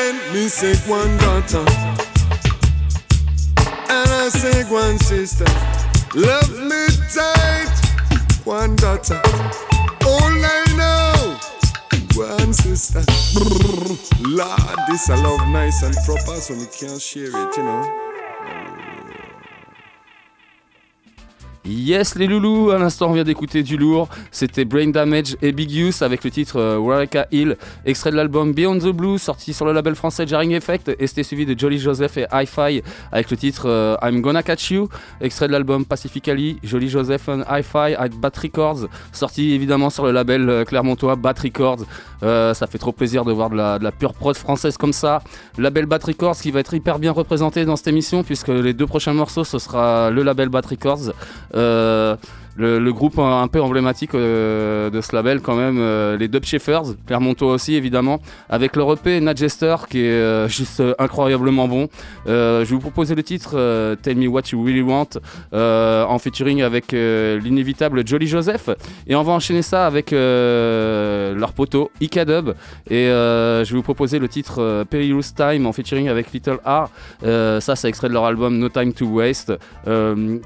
Love 0.00 0.32
me 0.32 0.48
tight, 0.48 0.86
one 0.88 1.16
daughter, 1.18 1.64
and 3.88 4.10
I 4.22 4.28
say, 4.28 4.64
'One 4.64 4.98
sister. 4.98 5.44
Let 6.14 6.48
me 6.50 6.86
take 7.14 8.46
wonder 8.46 8.76
daughter. 8.76 9.69
All 10.10 10.18
I 10.18 10.64
know, 10.76 11.38
one 12.16 12.52
sister. 12.52 13.04
Lord, 14.20 14.78
this 14.88 15.08
I 15.08 15.14
love 15.22 15.46
nice 15.48 15.82
and 15.82 15.94
proper, 16.04 16.40
so 16.40 16.54
we 16.54 16.66
can't 16.66 17.00
share 17.00 17.28
it, 17.28 17.56
you 17.56 17.62
know. 17.62 18.09
Yes 21.66 22.14
les 22.14 22.26
loulous, 22.26 22.70
à 22.70 22.78
l'instant 22.78 23.10
on 23.10 23.12
vient 23.12 23.22
d'écouter 23.22 23.62
du 23.62 23.76
lourd, 23.76 24.08
c'était 24.30 24.64
Brain 24.64 24.88
Damage 24.88 25.36
et 25.42 25.52
Big 25.52 25.70
Use 25.70 26.00
avec 26.00 26.24
le 26.24 26.30
titre 26.30 26.58
euh, 26.58 26.78
Waraka 26.78 27.26
Hill, 27.32 27.58
extrait 27.84 28.10
de 28.10 28.16
l'album 28.16 28.54
Beyond 28.54 28.78
the 28.78 28.88
Blue 28.88 29.18
sorti 29.18 29.52
sur 29.52 29.66
le 29.66 29.72
label 29.72 29.94
français 29.94 30.26
Jarring 30.26 30.52
Effect 30.52 30.90
et 30.98 31.06
c'était 31.06 31.22
suivi 31.22 31.44
de 31.44 31.58
Jolly 31.58 31.78
Joseph 31.78 32.16
et 32.16 32.24
Hi-Fi 32.32 32.82
avec 33.12 33.30
le 33.30 33.36
titre 33.36 33.68
euh, 33.68 33.94
I'm 34.02 34.22
Gonna 34.22 34.42
Catch 34.42 34.70
You, 34.70 34.88
extrait 35.20 35.48
de 35.48 35.52
l'album 35.52 35.84
Pacifically, 35.84 36.58
Jolly 36.62 36.88
Joseph 36.88 37.28
and 37.28 37.42
Hi-Fi 37.46 37.94
avec 37.94 38.18
Bat 38.18 38.32
Records, 38.42 38.86
sorti 39.12 39.52
évidemment 39.52 39.90
sur 39.90 40.06
le 40.06 40.12
label 40.12 40.48
euh, 40.48 40.64
Clermontois 40.64 41.16
Bat 41.16 41.34
Records. 41.42 41.84
Euh, 42.22 42.54
ça 42.54 42.66
fait 42.68 42.78
trop 42.78 42.92
plaisir 42.92 43.26
de 43.26 43.32
voir 43.32 43.50
de 43.50 43.56
la, 43.56 43.78
de 43.78 43.84
la 43.84 43.92
pure 43.92 44.14
prod 44.14 44.34
française 44.34 44.78
comme 44.78 44.94
ça. 44.94 45.22
Label 45.58 45.84
Bat 45.84 46.00
Records 46.04 46.36
qui 46.36 46.50
va 46.50 46.60
être 46.60 46.72
hyper 46.72 46.98
bien 46.98 47.12
représenté 47.12 47.66
dans 47.66 47.76
cette 47.76 47.88
émission 47.88 48.22
puisque 48.24 48.48
les 48.48 48.72
deux 48.72 48.86
prochains 48.86 49.12
morceaux 49.12 49.44
ce 49.44 49.58
sera 49.58 50.10
le 50.10 50.22
label 50.22 50.48
Bat 50.48 50.62
Records. 50.70 51.12
Euh, 51.60 52.16
le, 52.60 52.92
groupe 52.92 53.18
un 53.18 53.48
peu 53.48 53.60
emblématique 53.60 54.14
euh, 54.14 54.90
de 54.90 55.00
ce 55.00 55.14
label 55.14 55.40
quand 55.40 55.56
même, 55.56 55.78
euh, 55.78 56.16
les 56.16 56.28
Dub 56.28 56.44
Sheffers, 56.44 56.82
Clermontois 57.06 57.52
aussi 57.52 57.74
évidemment, 57.74 58.20
avec 58.48 58.76
leur 58.76 58.92
EP 58.92 59.20
Nadjester 59.20 59.76
qui 59.88 60.00
est 60.00 60.10
euh, 60.10 60.48
juste 60.60 60.82
incroyablement 60.98 61.68
bon. 61.68 61.88
Je 62.26 62.60
vais 62.60 62.64
vous 62.64 62.80
proposer 62.80 63.14
le 63.14 63.22
titre 63.22 63.96
Tell 64.02 64.16
Me 64.16 64.26
What 64.26 64.42
You 64.52 64.62
Really 64.62 64.82
Want 64.82 65.08
en 65.52 66.18
featuring 66.18 66.62
avec 66.62 66.92
l'inévitable 66.92 68.06
Jolly 68.06 68.26
Joseph 68.26 68.70
et 69.06 69.14
on 69.14 69.22
va 69.22 69.32
enchaîner 69.32 69.62
ça 69.62 69.86
avec 69.86 70.10
leur 70.12 71.52
poteau 71.52 71.90
Ika 72.00 72.24
Dub 72.24 72.50
et 72.88 73.06
je 73.06 73.68
vais 73.68 73.76
vous 73.76 73.82
proposer 73.82 74.18
le 74.18 74.28
titre 74.28 74.84
Perilous 74.90 75.22
Time 75.34 75.66
en 75.66 75.72
featuring 75.72 76.08
avec 76.08 76.32
Little 76.32 76.58
R. 76.64 76.88
Ça 77.22 77.76
c'est 77.76 77.88
extrait 77.88 78.08
de 78.08 78.14
leur 78.14 78.24
album 78.24 78.58
No 78.58 78.68
Time 78.68 78.92
to 78.92 79.06
Waste 79.06 79.52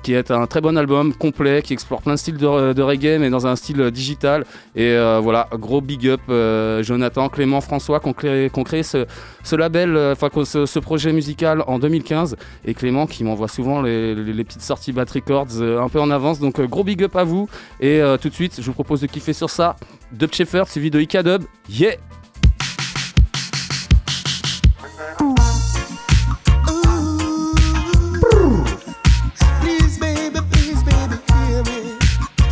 qui 0.02 0.14
est 0.14 0.30
un 0.30 0.46
très 0.46 0.60
bon 0.60 0.76
album 0.76 1.12
complet 1.14 1.62
qui 1.62 1.72
explore 1.72 2.02
plein 2.04 2.14
de 2.14 2.18
styles 2.18 2.36
de, 2.36 2.82
reggae 2.82 3.18
mais 3.18 3.30
dans 3.30 3.46
un 3.46 3.56
style 3.56 3.90
digital. 3.90 4.44
Et 4.76 4.90
euh, 4.92 5.20
voilà 5.22 5.48
gros 5.54 5.80
big 5.80 6.06
up 6.08 6.20
euh, 6.28 6.82
Jonathan, 6.82 7.28
Clément, 7.28 7.60
François 7.60 8.00
créé, 8.12 8.50
qui 8.50 8.58
ont 8.58 8.64
créé 8.64 8.82
ce, 8.82 9.06
ce 9.42 9.56
label, 9.56 9.96
euh, 9.96 10.12
enfin 10.12 10.28
ce, 10.44 10.66
ce 10.66 10.78
projet 10.78 11.12
musical 11.12 11.64
en 11.66 11.78
2015 11.78 12.36
et 12.64 12.74
Clément 12.74 13.06
qui 13.06 13.24
m'envoie 13.24 13.48
souvent 13.48 13.82
les, 13.82 14.14
les- 14.14 14.44
petites 14.44 14.62
sorties 14.62 14.92
Bat 14.92 15.06
Records 15.12 15.60
un 15.62 15.88
peu 15.88 16.00
en 16.00 16.10
avance. 16.10 16.38
Donc 16.38 16.60
gros 16.60 16.84
big 16.84 17.02
up 17.02 17.16
à 17.16 17.24
vous. 17.24 17.48
Et 17.80 18.00
tout 18.20 18.28
de 18.28 18.34
suite 18.34 18.54
je 18.58 18.62
vous 18.66 18.72
propose 18.74 19.00
de 19.00 19.06
kiffer 19.06 19.32
sur 19.32 19.50
ça. 19.50 19.76
Dub 20.12 20.32
Shepherd 20.32 20.68
suivi 20.68 20.90
de 20.90 21.00
Ika 21.00 21.22
Dub. 21.22 21.42
Yeah 21.68 21.96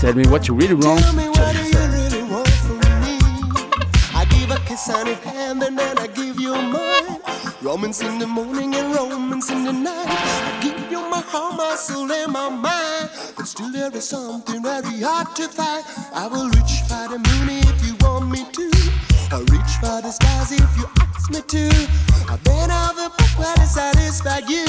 Tell 0.02 0.14
me 0.14 0.26
what 0.26 0.48
you 0.48 0.54
really 0.54 0.74
want 0.74 1.00
Tell 1.00 1.12
me 1.12 1.28
what 1.28 1.54
you 1.54 1.78
really 1.78 2.24
want 2.24 2.48
from 2.48 2.80
me? 3.02 3.18
I 4.12 4.26
give 4.30 4.50
a 4.50 4.58
kiss 4.66 4.90
on 4.90 5.06
your 5.06 5.14
hand 5.14 5.62
and 5.62 5.78
then 5.78 5.96
I 5.96 6.08
give 6.08 6.40
you 6.40 6.56
mine. 6.56 7.20
Romance 7.62 8.02
in 8.02 8.18
the 8.18 8.26
morning 8.26 8.74
and 8.74 8.92
romance 8.92 9.48
in 9.48 9.62
the 9.62 9.72
night. 9.72 10.08
I 10.08 10.60
give 10.60 10.90
you 10.90 11.08
my 11.08 11.20
heart, 11.20 11.56
my 11.56 11.76
soul, 11.76 12.10
and 12.10 12.32
my 12.32 12.48
mind. 12.48 13.10
But 13.36 13.46
still 13.46 13.70
there 13.70 13.94
is 13.94 14.08
something 14.08 14.60
very 14.60 15.00
hard 15.02 15.36
to 15.36 15.46
find. 15.46 15.84
I 16.12 16.26
will 16.26 16.48
reach 16.48 16.82
for 16.88 17.06
the 17.06 17.18
moon 17.22 17.62
if 17.62 17.86
you 17.86 17.94
want 18.00 18.28
me 18.28 18.44
to. 18.50 18.70
I'll 19.30 19.46
reach 19.54 19.72
for 19.78 20.02
the 20.02 20.10
stars 20.10 20.50
if 20.50 20.76
you 20.78 20.86
ask 20.98 21.30
me 21.30 21.42
to. 21.42 21.70
I've 22.28 22.42
been 22.42 22.72
book 24.42 24.50
you. 24.50 24.66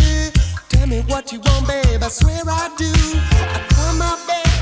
Tell 0.70 0.88
me 0.88 1.02
what 1.08 1.32
you 1.32 1.40
want, 1.40 1.68
babe. 1.68 2.04
I 2.04 2.08
swear 2.10 2.42
I 2.46 2.70
do. 2.78 2.86
I 2.86 3.66
try 3.70 3.98
my 3.98 4.28
best. 4.28 4.53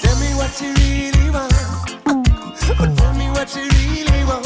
Tell 0.00 0.16
me 0.20 0.34
what 0.34 0.60
you 0.60 0.72
really 0.74 1.30
want. 1.30 1.52
Oh, 2.06 2.94
tell 2.96 3.14
me 3.14 3.28
what 3.30 3.54
you 3.56 3.62
really 3.62 4.24
want, 4.24 4.39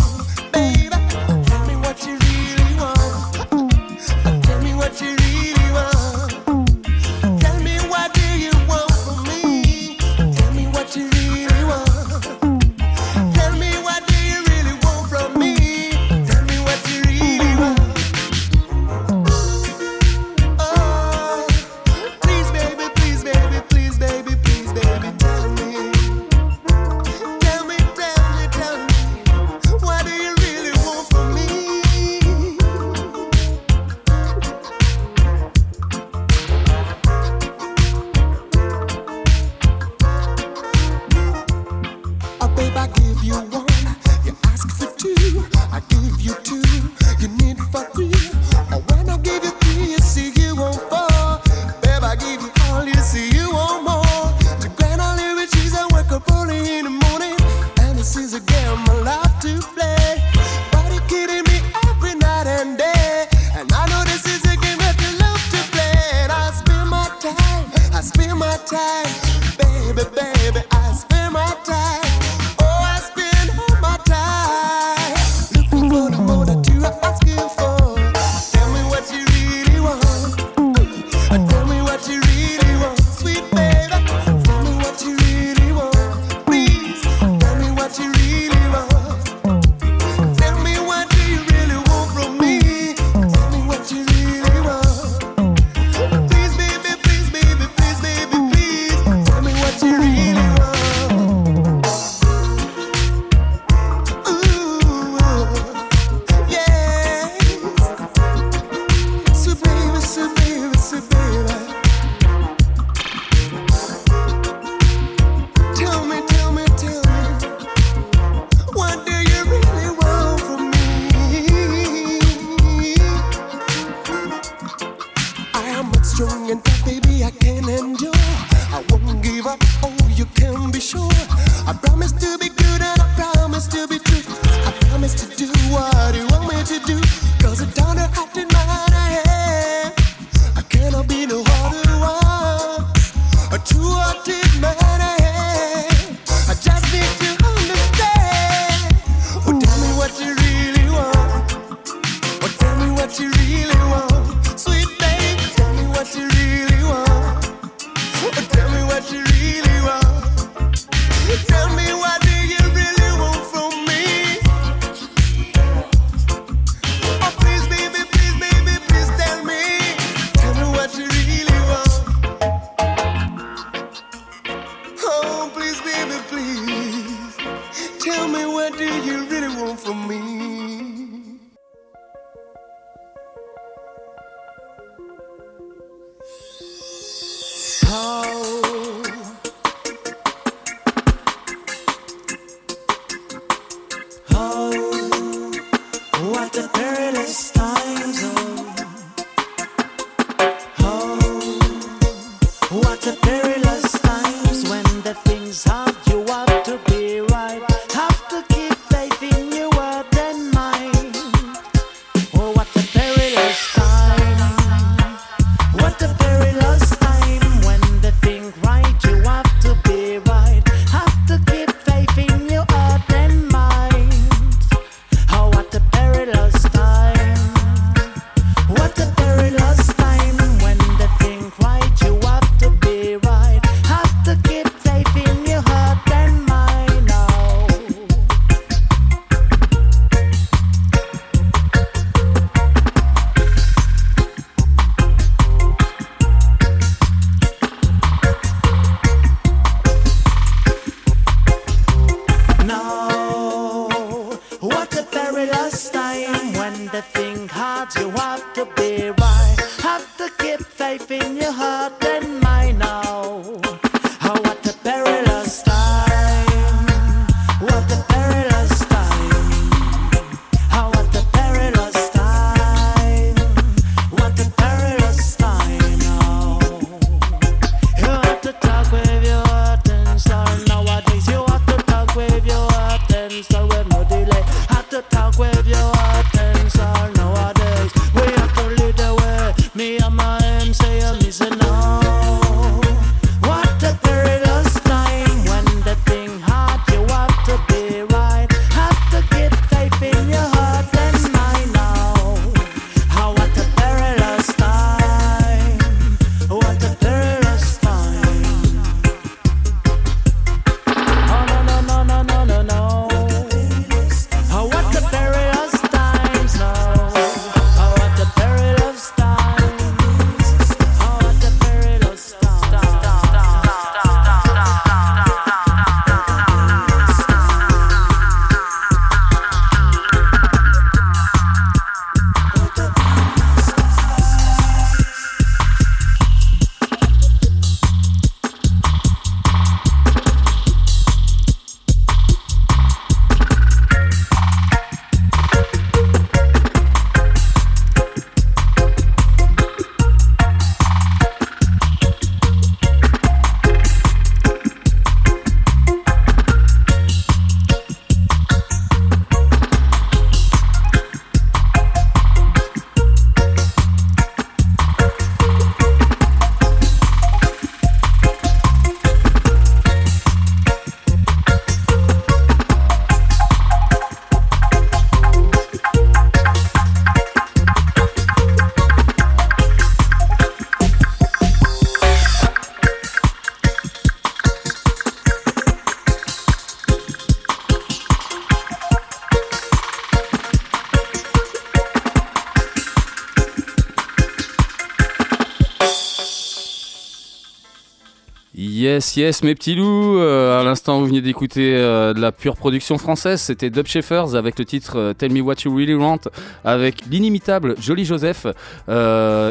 Yes, 399.04 399.16
yes, 399.16 399.42
mes 399.42 399.54
petits 399.54 399.74
loups. 399.74 400.18
Euh, 400.18 400.58
à 400.58 400.64
l'instant, 400.64 400.98
vous 400.98 401.06
venez 401.06 401.20
d'écouter 401.20 401.74
euh, 401.76 402.14
de 402.14 402.20
la 402.20 402.32
pure 402.32 402.56
production 402.56 402.96
française. 402.96 403.38
C'était 403.38 403.68
Dub 403.68 403.86
Sheffers 403.86 404.34
avec 404.34 404.58
le 404.58 404.64
titre 404.64 404.98
euh, 404.98 405.12
Tell 405.12 405.30
Me 405.30 405.42
What 405.42 405.56
You 405.66 405.76
Really 405.76 405.94
Want, 405.94 406.20
avec 406.64 407.04
l'inimitable 407.10 407.74
Jolly 407.78 408.06
Joseph, 408.06 408.46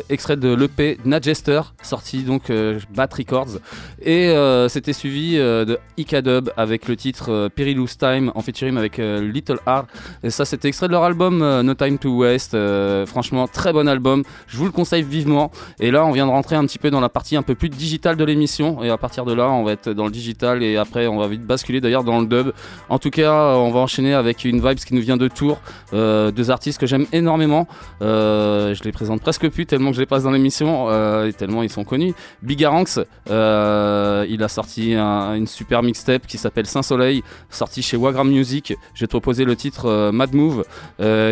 extrait 0.09 0.37
de 0.37 0.55
l'EP 0.55 0.97
Nadjester, 1.05 1.61
sorti 1.83 2.23
donc 2.23 2.51
Bat 2.95 3.09
Records. 3.15 3.59
Et 4.01 4.33
c'était 4.69 4.93
suivi 4.93 5.35
de 5.37 5.77
Ika 5.97 6.21
Dub 6.21 6.49
avec 6.57 6.87
le 6.87 6.95
titre 6.95 7.49
Perilous 7.55 7.87
Time 7.99 8.31
en 8.33 8.41
featuring 8.41 8.77
avec 8.77 8.97
Little 8.97 9.59
R. 9.67 9.83
Et 10.23 10.29
ça, 10.29 10.45
c'était 10.45 10.67
extrait 10.67 10.87
de 10.87 10.93
leur 10.93 11.03
album 11.03 11.39
No 11.61 11.73
Time 11.75 11.97
to 11.99 12.09
Waste. 12.09 12.57
Franchement, 13.05 13.47
très 13.47 13.71
bon 13.71 13.87
album. 13.87 14.23
Je 14.47 14.57
vous 14.57 14.65
le 14.65 14.71
conseille 14.71 15.03
vivement. 15.03 15.51
Et 15.79 15.91
là, 15.91 16.05
on 16.05 16.11
vient 16.11 16.25
de 16.25 16.31
rentrer 16.31 16.55
un 16.55 16.65
petit 16.65 16.79
peu 16.79 16.89
dans 16.89 17.01
la 17.01 17.09
partie 17.09 17.35
un 17.35 17.43
peu 17.43 17.55
plus 17.55 17.69
digitale 17.69 18.17
de 18.17 18.23
l'émission. 18.23 18.83
Et 18.83 18.89
à 18.89 18.97
partir 18.97 19.25
de 19.25 19.33
là, 19.33 19.42
on 19.49 19.63
va 19.63 19.71
être 19.73 19.89
dans 19.89 20.05
le 20.05 20.11
digital 20.11 20.61
et 20.63 20.77
après, 20.77 21.07
on 21.07 21.17
va 21.17 21.27
vite 21.27 21.45
basculer 21.45 21.79
d'ailleurs 21.81 22.03
dans 22.03 22.19
le 22.19 22.25
dub. 22.27 22.51
En 22.89 22.99
tout 22.99 23.09
cas, 23.09 23.55
on 23.55 23.71
va 23.71 23.79
enchaîner 23.79 24.13
avec 24.13 24.43
une 24.43 24.59
vibe 24.67 24.77
qui 24.79 24.93
nous 24.93 25.01
vient 25.01 25.17
de 25.17 25.27
Tours. 25.27 25.59
Euh, 25.93 26.31
deux 26.31 26.51
artistes 26.51 26.79
que 26.79 26.85
j'aime 26.87 27.05
énormément. 27.13 27.67
Euh, 28.01 28.73
je 28.75 28.83
les 28.83 28.91
présente 28.91 29.21
presque 29.21 29.47
plus 29.49 29.65
tellement 29.65 29.91
que 29.91 29.95
je 29.95 30.01
les 30.01 30.05
passe 30.05 30.23
dans 30.23 30.31
l'émission 30.31 30.87
euh, 30.89 31.27
et 31.27 31.33
tellement 31.33 31.63
ils 31.63 31.69
sont 31.69 31.83
connus. 31.83 32.13
Bigaranx, 32.41 32.99
euh, 33.29 34.25
il 34.29 34.43
a 34.43 34.47
sorti 34.47 34.93
un- 34.95 35.35
une 35.35 35.47
super 35.47 35.83
mixtape 35.83 36.27
qui 36.27 36.37
s'appelle 36.37 36.65
Saint-Soleil, 36.65 37.23
sorti 37.49 37.81
chez 37.81 37.97
Wagram 37.97 38.27
Music. 38.29 38.75
Te 38.95 39.05
proposer 39.05 39.43
le 39.43 39.55
titre 39.57 40.11
Mad 40.11 40.33
Move. 40.33 40.63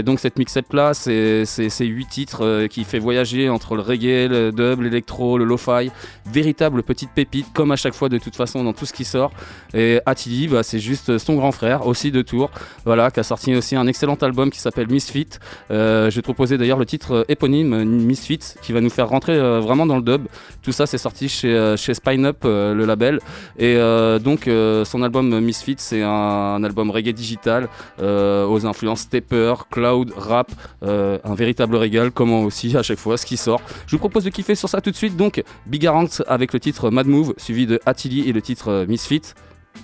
Donc 0.03 0.19
cette 0.19 0.38
mixtape 0.38 0.73
là, 0.73 0.93
c'est 0.93 1.45
huit 1.79 2.07
titres 2.09 2.67
qui 2.67 2.83
fait 2.83 2.99
voyager 2.99 3.47
entre 3.49 3.75
le 3.75 3.81
reggae, 3.81 4.27
le 4.29 4.51
dub, 4.51 4.81
l'électro, 4.81 5.38
le 5.38 5.45
lo-fi. 5.45 5.89
Véritable 6.25 6.83
petite 6.83 7.11
pépite, 7.15 7.47
comme 7.53 7.71
à 7.71 7.77
chaque 7.77 7.90
fois 7.93 8.09
de 8.09 8.18
toute 8.18 8.35
façon 8.35 8.63
dans 8.63 8.73
tout 8.73 8.85
ce 8.85 8.93
qui 8.93 9.05
sort. 9.05 9.31
Et 9.73 9.99
Attili, 10.05 10.47
bah, 10.47 10.63
c'est 10.63 10.80
juste 10.80 11.18
son 11.18 11.35
grand 11.35 11.51
frère, 11.51 11.88
aussi 11.88 12.11
de 12.11 12.22
Tours, 12.22 12.51
voilà, 12.85 13.11
qui 13.11 13.19
a 13.19 13.23
sorti 13.23 13.55
aussi 13.55 13.76
un 13.76 13.88
excellent 13.88 14.15
album 14.15 14.49
qui 14.49 14.59
s'appelle 14.59 14.88
Misfit. 14.89 15.27
Euh, 15.69 16.09
je 16.09 16.15
vais 16.15 16.22
te 16.22 16.26
proposer 16.26 16.57
d'ailleurs 16.57 16.77
le 16.77 16.85
titre 16.85 17.11
euh, 17.13 17.23
éponyme 17.27 17.84
Misfit 17.84 18.39
qui 18.61 18.73
va 18.73 18.81
nous 18.81 18.89
faire 18.89 19.07
rentrer 19.09 19.34
euh, 19.34 19.59
vraiment 19.59 19.85
dans 19.85 19.95
le 19.95 20.01
dub. 20.01 20.27
Tout 20.61 20.72
ça, 20.72 20.85
c'est 20.85 20.97
sorti 20.97 21.30
chez, 21.30 21.53
euh, 21.55 21.77
chez 21.77 21.93
Spine 21.93 22.26
Up, 22.26 22.43
le 22.43 22.85
label. 22.85 23.19
Et 23.57 23.76
donc, 24.23 24.49
son 24.85 25.03
album 25.03 25.39
Misfit, 25.39 25.76
c'est 25.77 26.01
un, 26.01 26.63
album 26.63 26.89
reggae 26.91 27.13
digital 27.13 27.69
aux 27.99 28.65
influences 28.65 29.01
stepper, 29.01 29.53
cloud, 29.69 30.13
rap, 30.15 30.51
un 30.81 31.35
véritable 31.35 31.76
régal, 31.76 32.11
comment 32.11 32.43
aussi 32.43 32.76
à 32.77 32.84
chaque 32.84 32.99
fois 32.99 33.18
ce 33.18 33.26
qui 33.26 33.38
sort. 33.38 33.61
Je 33.88 33.91
vous 33.95 33.99
propose 33.99 34.23
de 34.23 34.30
kiffer 34.30 34.55
sur 34.55 34.69
ça 34.69 34.81
tout 34.81 34.91
de 34.91 34.95
suite. 34.95 35.15
Donc, 35.15 35.43
Bigaranx 35.68 36.23
avec 36.27 36.53
le 36.53 36.59
titre 36.59 36.89
Mad 36.89 37.07
Move, 37.07 37.34
suivi 37.38 37.65
de 37.65 37.80
Attili 37.86 38.30
et 38.30 38.34
le 38.34 38.41
titre 38.41 38.70
euh, 38.70 38.86
Misfit. 38.86 39.22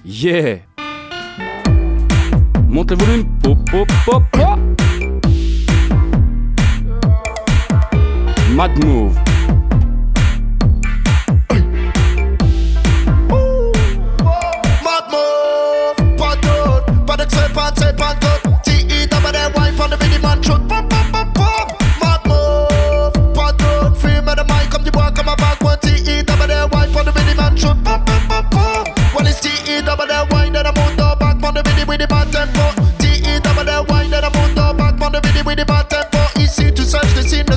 Yeah! 0.06 0.58
Monte 2.68 2.92
le 2.92 2.98
volume. 2.98 3.26
Pop, 3.42 3.58
pop, 3.72 3.88
pop, 4.06 4.24
pop. 4.32 4.60
Mad 8.52 8.84
Move. 8.86 9.16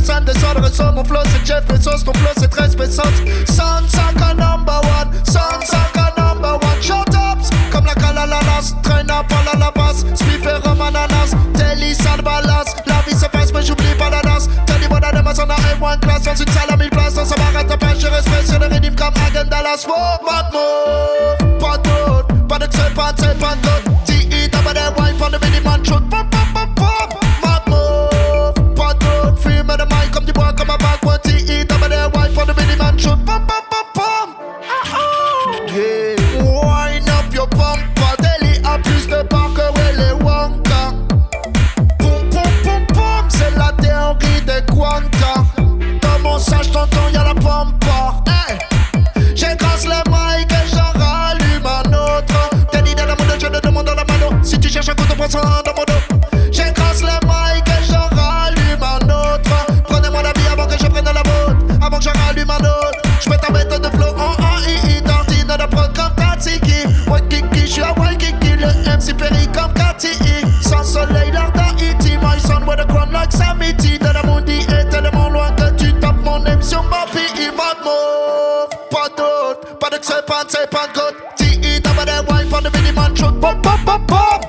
100 0.05 0.20
desordre 0.22 0.68
sur 0.72 0.93
mon 0.93 1.05
flow, 1.05 1.20
c'est 1.24 1.47
Jeff 1.47 1.64
Bezos, 1.66 2.05
ton 2.05 2.12
flow 2.14 2.31
c'est 2.39 2.48
13 2.48 2.77
pesos. 2.77 3.02
Sound 3.47 3.89
Saka 3.89 4.35
number 4.35 4.81
one, 4.98 5.10
Sound 5.24 5.64
Saka 5.64 6.12
number 6.16 6.55
one. 6.55 6.82
Shut 6.82 7.14
up! 7.14 7.31
comme 7.70 7.85
la 7.85 7.94
calalalas, 7.94 8.74
traîne 8.82 9.10
à 9.10 9.22
pas 9.22 9.59
la 9.59 9.72
passe, 9.72 10.05
spiffer 10.14 10.59
comme 10.62 10.81
ananas, 10.81 11.35
Telly 11.55 11.94
Salvalas, 11.94 12.74
la 12.86 13.01
vie 13.06 13.16
se 13.18 13.27
passe 13.27 13.52
mais 13.52 13.62
j'oublie 13.62 13.94
pas 13.98 14.10
la 14.10 14.20
danse. 14.22 14.48
Telly 14.66 14.89
Bona 14.89 15.12
de 15.12 15.20
ma 15.20 15.35
zone 15.35 15.51
à 15.51 15.56
M1 15.56 16.01
classe, 16.01 16.22
dans 16.22 16.35
une 16.35 16.52
salle 16.52 16.70
à 16.70 16.77
1000 16.77 16.90
places, 16.90 17.14
dans 17.14 17.24
sa 17.24 17.36
barre 17.36 17.56
à 17.56 17.64
ta 17.64 17.77
pêche, 17.77 17.98
je 18.01 18.06
respecte 18.06 18.48
sur 18.48 18.59
le 18.59 18.66
rythme 18.66 18.94
comme 18.94 19.14
Hagen 19.27 19.48
Dallas. 19.48 19.86
Wow, 19.86 20.27
Matmo, 20.27 21.59
pas 21.59 21.78
d'autre, 21.78 22.47
pas 22.48 22.59
de 22.59 22.74
seul, 22.74 22.93
pas 22.93 23.12
de 23.12 23.20
seul, 23.20 23.36
pas 23.36 23.55
d'autre. 23.56 23.90
Nancy 69.01 69.14
Perry 69.14 69.47
comme 69.55 69.72
Cathy 69.72 70.12
Sans 70.60 70.85
soleil 70.85 71.31
dans 71.31 71.51
Tahiti 71.52 72.18
My 72.18 72.39
son 72.39 72.66
with 72.66 72.81
a 72.81 72.85
crown 72.85 73.10
like 73.10 73.32
Samiti 73.32 73.98
De 73.98 74.12
la 74.12 74.22
monde 74.24 74.47
est 74.47 74.90
tellement 74.90 75.31
loin 75.31 75.51
que 75.52 75.74
tu 75.74 75.90
tapes 75.94 76.22
mon 76.22 76.40
name 76.40 76.60
sur 76.60 76.82
ma 76.82 77.06
PI 77.06 77.48
Mad 77.56 77.78
move, 77.82 78.68
pas 78.90 79.09
d'autre 79.16 79.78
Pas 79.78 79.89
de 79.89 79.97
tsepan, 80.02 80.44
tsepan, 80.47 80.93
good 80.93 81.14
T.E. 81.39 81.81
D'abord 81.81 82.05
des 82.05 82.31
wine 82.31 82.51
for 82.51 82.60
the 82.60 82.70
mini 82.77 82.93
man 82.93 83.14
truck. 83.14 83.40
Pop, 83.40 83.62
pop, 83.62 83.78
pop, 83.86 84.06
pop 84.06 84.40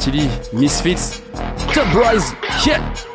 Attili, 0.00 0.30
Misfits, 0.54 1.20
Top 1.74 1.94
Rise, 1.94 2.32
yeah 2.64 3.09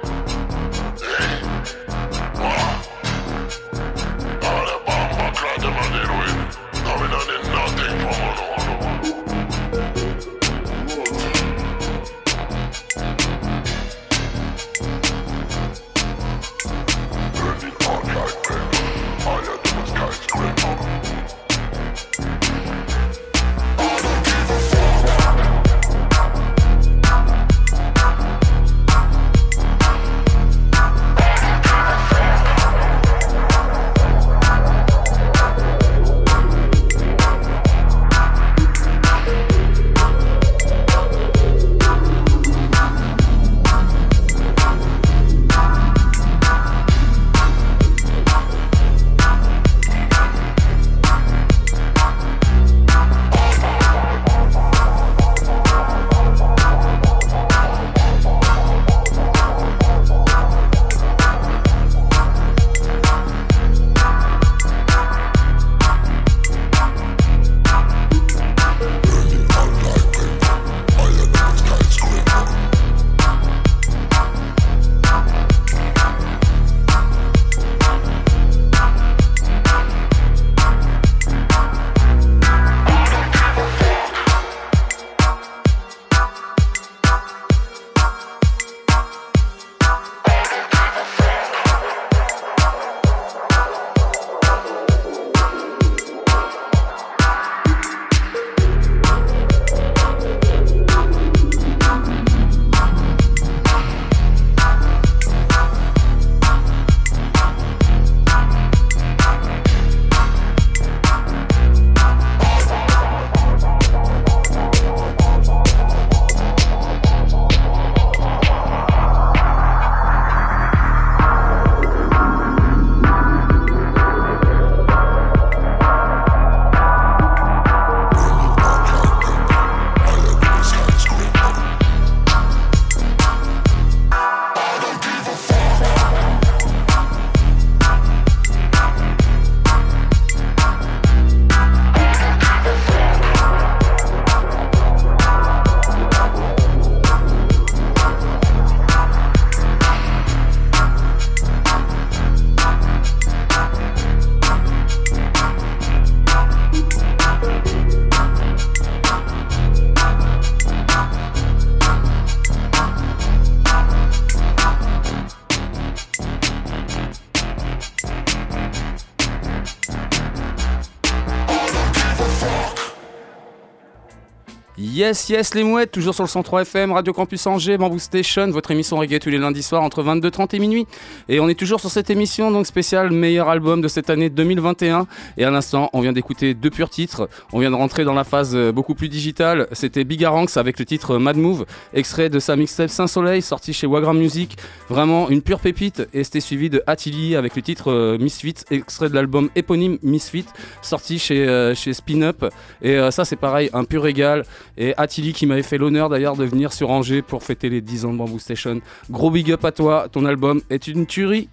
Yes, 174.95 175.27
yes, 175.27 175.53
les 175.55 175.65
mouettes, 175.65 175.91
toujours 175.91 176.15
sur 176.15 176.23
le 176.23 176.29
103 176.29 176.61
FM, 176.61 176.93
Radio 176.93 177.11
Campus 177.11 177.45
Angers, 177.47 177.77
Bamboo 177.77 177.99
Station, 177.99 178.49
votre 178.49 178.71
émission 178.71 178.95
reggae 178.95 179.19
tous 179.19 179.27
les 179.27 179.37
lundis 179.37 179.61
soirs 179.61 179.83
entre 179.83 180.01
22h30 180.01 180.55
et 180.55 180.59
minuit. 180.59 180.87
Et 181.29 181.39
on 181.39 181.49
est 181.49 181.57
toujours 181.57 181.79
sur 181.79 181.89
cette 181.89 182.09
émission, 182.09 182.51
donc 182.51 182.67
spéciale 182.67 183.11
meilleur 183.11 183.49
album 183.49 183.81
de 183.81 183.87
cette 183.87 184.09
année 184.09 184.29
2021. 184.29 185.07
Et 185.37 185.43
à 185.43 185.51
l'instant, 185.51 185.89
on 185.93 186.01
vient 186.01 186.13
d'écouter 186.13 186.53
deux 186.53 186.69
purs 186.69 186.89
titres. 186.89 187.29
On 187.53 187.59
vient 187.59 187.71
de 187.71 187.75
rentrer 187.75 188.03
dans 188.03 188.13
la 188.13 188.23
phase 188.23 188.55
euh, 188.55 188.71
beaucoup 188.71 188.95
plus 188.95 189.09
digitale. 189.09 189.67
C'était 189.71 190.03
Bigaranx 190.03 190.57
avec 190.57 190.79
le 190.79 190.85
titre 190.85 191.17
Mad 191.17 191.37
Move, 191.37 191.65
extrait 191.93 192.29
de 192.29 192.39
sa 192.39 192.55
mixtape 192.55 192.89
Saint-Soleil, 192.89 193.41
sorti 193.41 193.73
chez 193.73 193.87
Wagram 193.87 194.17
Music. 194.17 194.57
Vraiment 194.89 195.29
une 195.29 195.41
pure 195.41 195.59
pépite. 195.59 196.07
Et 196.13 196.23
c'était 196.23 196.39
suivi 196.39 196.69
de 196.69 196.83
Attili 196.87 197.35
avec 197.35 197.55
le 197.55 197.61
titre 197.61 197.91
euh, 197.91 198.17
Misfit, 198.17 198.55
extrait 198.71 199.09
de 199.09 199.15
l'album 199.15 199.49
éponyme 199.55 199.97
Misfit, 200.03 200.45
sorti 200.81 201.19
chez, 201.19 201.47
euh, 201.47 201.73
chez 201.75 201.93
Spin 201.93 202.21
Up. 202.21 202.45
Et 202.81 202.95
euh, 202.95 203.11
ça, 203.11 203.25
c'est 203.25 203.35
pareil, 203.35 203.69
un 203.73 203.83
pur 203.83 204.03
régal. 204.03 204.43
Et 204.77 204.93
Attili 204.97 205.33
qui 205.33 205.45
m'avait 205.45 205.63
fait 205.63 205.77
l'honneur 205.77 206.09
d'ailleurs 206.09 206.35
de 206.35 206.45
venir 206.45 206.73
sur 206.73 206.89
Angers 206.89 207.21
pour 207.21 207.43
fêter 207.43 207.69
les 207.69 207.81
10 207.81 208.05
ans 208.05 208.13
de 208.13 208.17
Bamboo 208.17 208.39
Station. 208.39 208.81
Gros 209.09 209.31
big 209.31 209.51
up 209.51 209.65
à 209.65 209.71
toi, 209.71 210.07
ton 210.11 210.25
album 210.25 210.61
est 210.69 210.87
une 210.87 211.05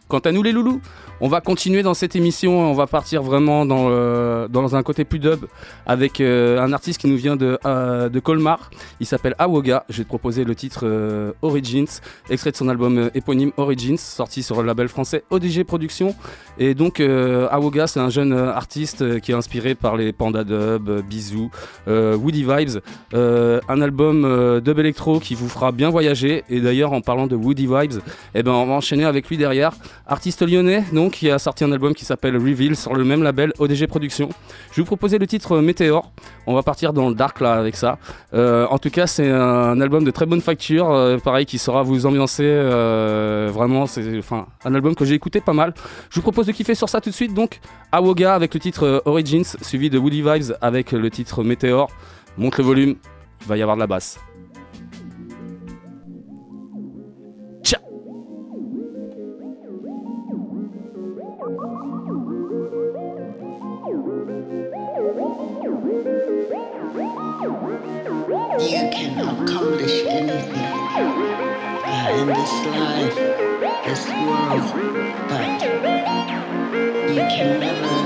Quant 0.09 0.19
à 0.19 0.33
nous 0.33 0.43
les 0.43 0.51
loulous, 0.51 0.81
on 1.25 1.29
va 1.29 1.41
continuer 1.41 1.85
dans 1.85 1.95
cette 1.95 2.17
émission, 2.17 2.59
on 2.59 2.73
va 2.73 2.89
partir 2.89 3.23
vraiment 3.23 3.65
dans, 3.65 3.87
euh, 3.91 4.49
dans 4.49 4.75
un 4.75 4.83
côté 4.83 5.05
plus 5.05 5.21
dub 5.21 5.45
avec 5.87 6.21
euh, 6.21 6.61
un 6.61 6.73
artiste 6.73 7.01
qui 7.01 7.07
nous 7.07 7.17
vient 7.17 7.37
de, 7.37 7.61
euh, 7.65 8.09
de 8.09 8.19
Colmar. 8.19 8.71
Il 8.99 9.07
s'appelle 9.07 9.37
Awoga. 9.39 9.85
Je 9.89 9.99
vais 9.99 10.03
te 10.03 10.09
proposer 10.09 10.43
le 10.43 10.57
titre 10.57 11.33
Origins, 11.43 11.87
extrait 12.29 12.51
de 12.51 12.57
son 12.57 12.69
album 12.69 13.09
éponyme 13.15 13.53
Origins, 13.57 13.99
sorti 13.99 14.43
sur 14.43 14.61
le 14.63 14.67
label 14.67 14.89
français 14.89 15.23
ODG 15.31 15.63
Productions. 15.63 16.17
Et 16.59 16.75
donc 16.75 16.99
Awoga, 16.99 17.87
c'est 17.87 18.01
un 18.01 18.11
jeune 18.11 18.33
artiste 18.33 19.21
qui 19.21 19.31
est 19.31 19.37
inspiré 19.37 19.77
par 19.77 19.97
les 19.97 20.13
Panda 20.13 20.43
Dub, 20.43 20.91
Bisou, 21.09 21.53
euh, 21.87 22.17
Woody 22.17 22.43
Vibes. 22.43 22.81
Un 23.15 23.81
album 23.81 24.61
dub 24.61 24.79
électro 24.81 25.21
qui 25.21 25.37
vous 25.37 25.49
fera 25.49 25.71
bien 25.71 25.91
voyager. 25.91 26.43
Et 26.49 26.61
d'ailleurs, 26.61 26.93
en 26.93 27.01
parlant 27.01 27.29
de 27.29 27.37
Woody 27.37 27.69
Vibes, 27.69 28.01
eh 28.35 28.43
ben, 28.43 28.51
on 28.51 28.67
va 28.67 28.73
enchaîner 28.73 29.05
avec 29.05 29.29
lui 29.29 29.37
derrière. 29.37 29.52
Artiste 30.07 30.43
lyonnais, 30.43 30.85
donc, 30.93 31.12
qui 31.12 31.31
a 31.31 31.39
sorti 31.39 31.65
un 31.65 31.73
album 31.73 31.95
qui 31.95 32.05
s'appelle 32.05 32.37
Reveal 32.37 32.77
sur 32.77 32.95
le 32.95 33.05
même 33.05 33.23
label 33.23 33.53
ODG 33.59 33.87
Productions. 33.87 34.31
Je 34.70 34.77
vais 34.77 34.83
vous 34.83 34.87
proposer 34.87 35.19
le 35.19 35.27
titre 35.27 35.59
Météor. 35.59 36.12
On 36.47 36.55
va 36.55 36.62
partir 36.62 36.93
dans 36.93 37.09
le 37.09 37.15
dark 37.15 37.41
là 37.41 37.55
avec 37.55 37.77
ça. 37.77 37.99
Euh, 38.35 38.66
en 38.70 38.79
tout 38.79 38.91
cas, 38.91 39.07
c'est 39.07 39.31
un 39.31 39.81
album 39.81 40.05
de 40.05 40.11
très 40.11 40.27
bonne 40.27 40.41
facture, 40.41 40.91
euh, 40.91 41.19
pareil, 41.19 41.47
qui 41.47 41.59
saura 41.59 41.83
vous 41.83 42.07
ambiancer. 42.07 42.43
euh, 42.45 43.51
vraiment, 43.53 43.87
c'est 43.87 44.19
enfin 44.19 44.47
un 44.65 44.74
album 44.74 44.95
que 44.95 45.05
j'ai 45.05 45.15
écouté 45.15 45.41
pas 45.41 45.53
mal. 45.53 45.74
Je 46.11 46.16
vous 46.16 46.23
propose 46.23 46.47
de 46.47 46.53
kiffer 46.53 46.74
sur 46.74 46.89
ça 46.89 47.01
tout 47.01 47.11
de 47.11 47.15
suite. 47.15 47.35
Donc, 47.35 47.61
Awoga 47.93 48.35
avec 48.35 48.55
le 48.55 48.61
titre 48.61 48.85
euh, 48.85 49.01
Origins, 49.05 49.45
suivi 49.61 49.91
de 49.91 49.99
Woody 49.99 50.23
Vibes 50.23 50.57
avec 50.61 50.93
le 50.93 51.11
titre 51.11 51.45
Météor. 51.45 51.91
Monte 52.39 52.59
le 52.59 52.65
volume, 52.65 52.97
il 53.43 53.47
va 53.47 53.57
y 53.57 53.62
avoir 53.62 53.77
de 53.77 53.81
la 53.81 53.87
basse. 53.87 54.19
In 72.23 72.28
this 72.28 72.66
life, 72.66 73.16
this 73.85 74.07
world, 74.09 74.62
but 75.28 75.62
you 77.11 77.23
can 77.35 77.59
never 77.59 78.02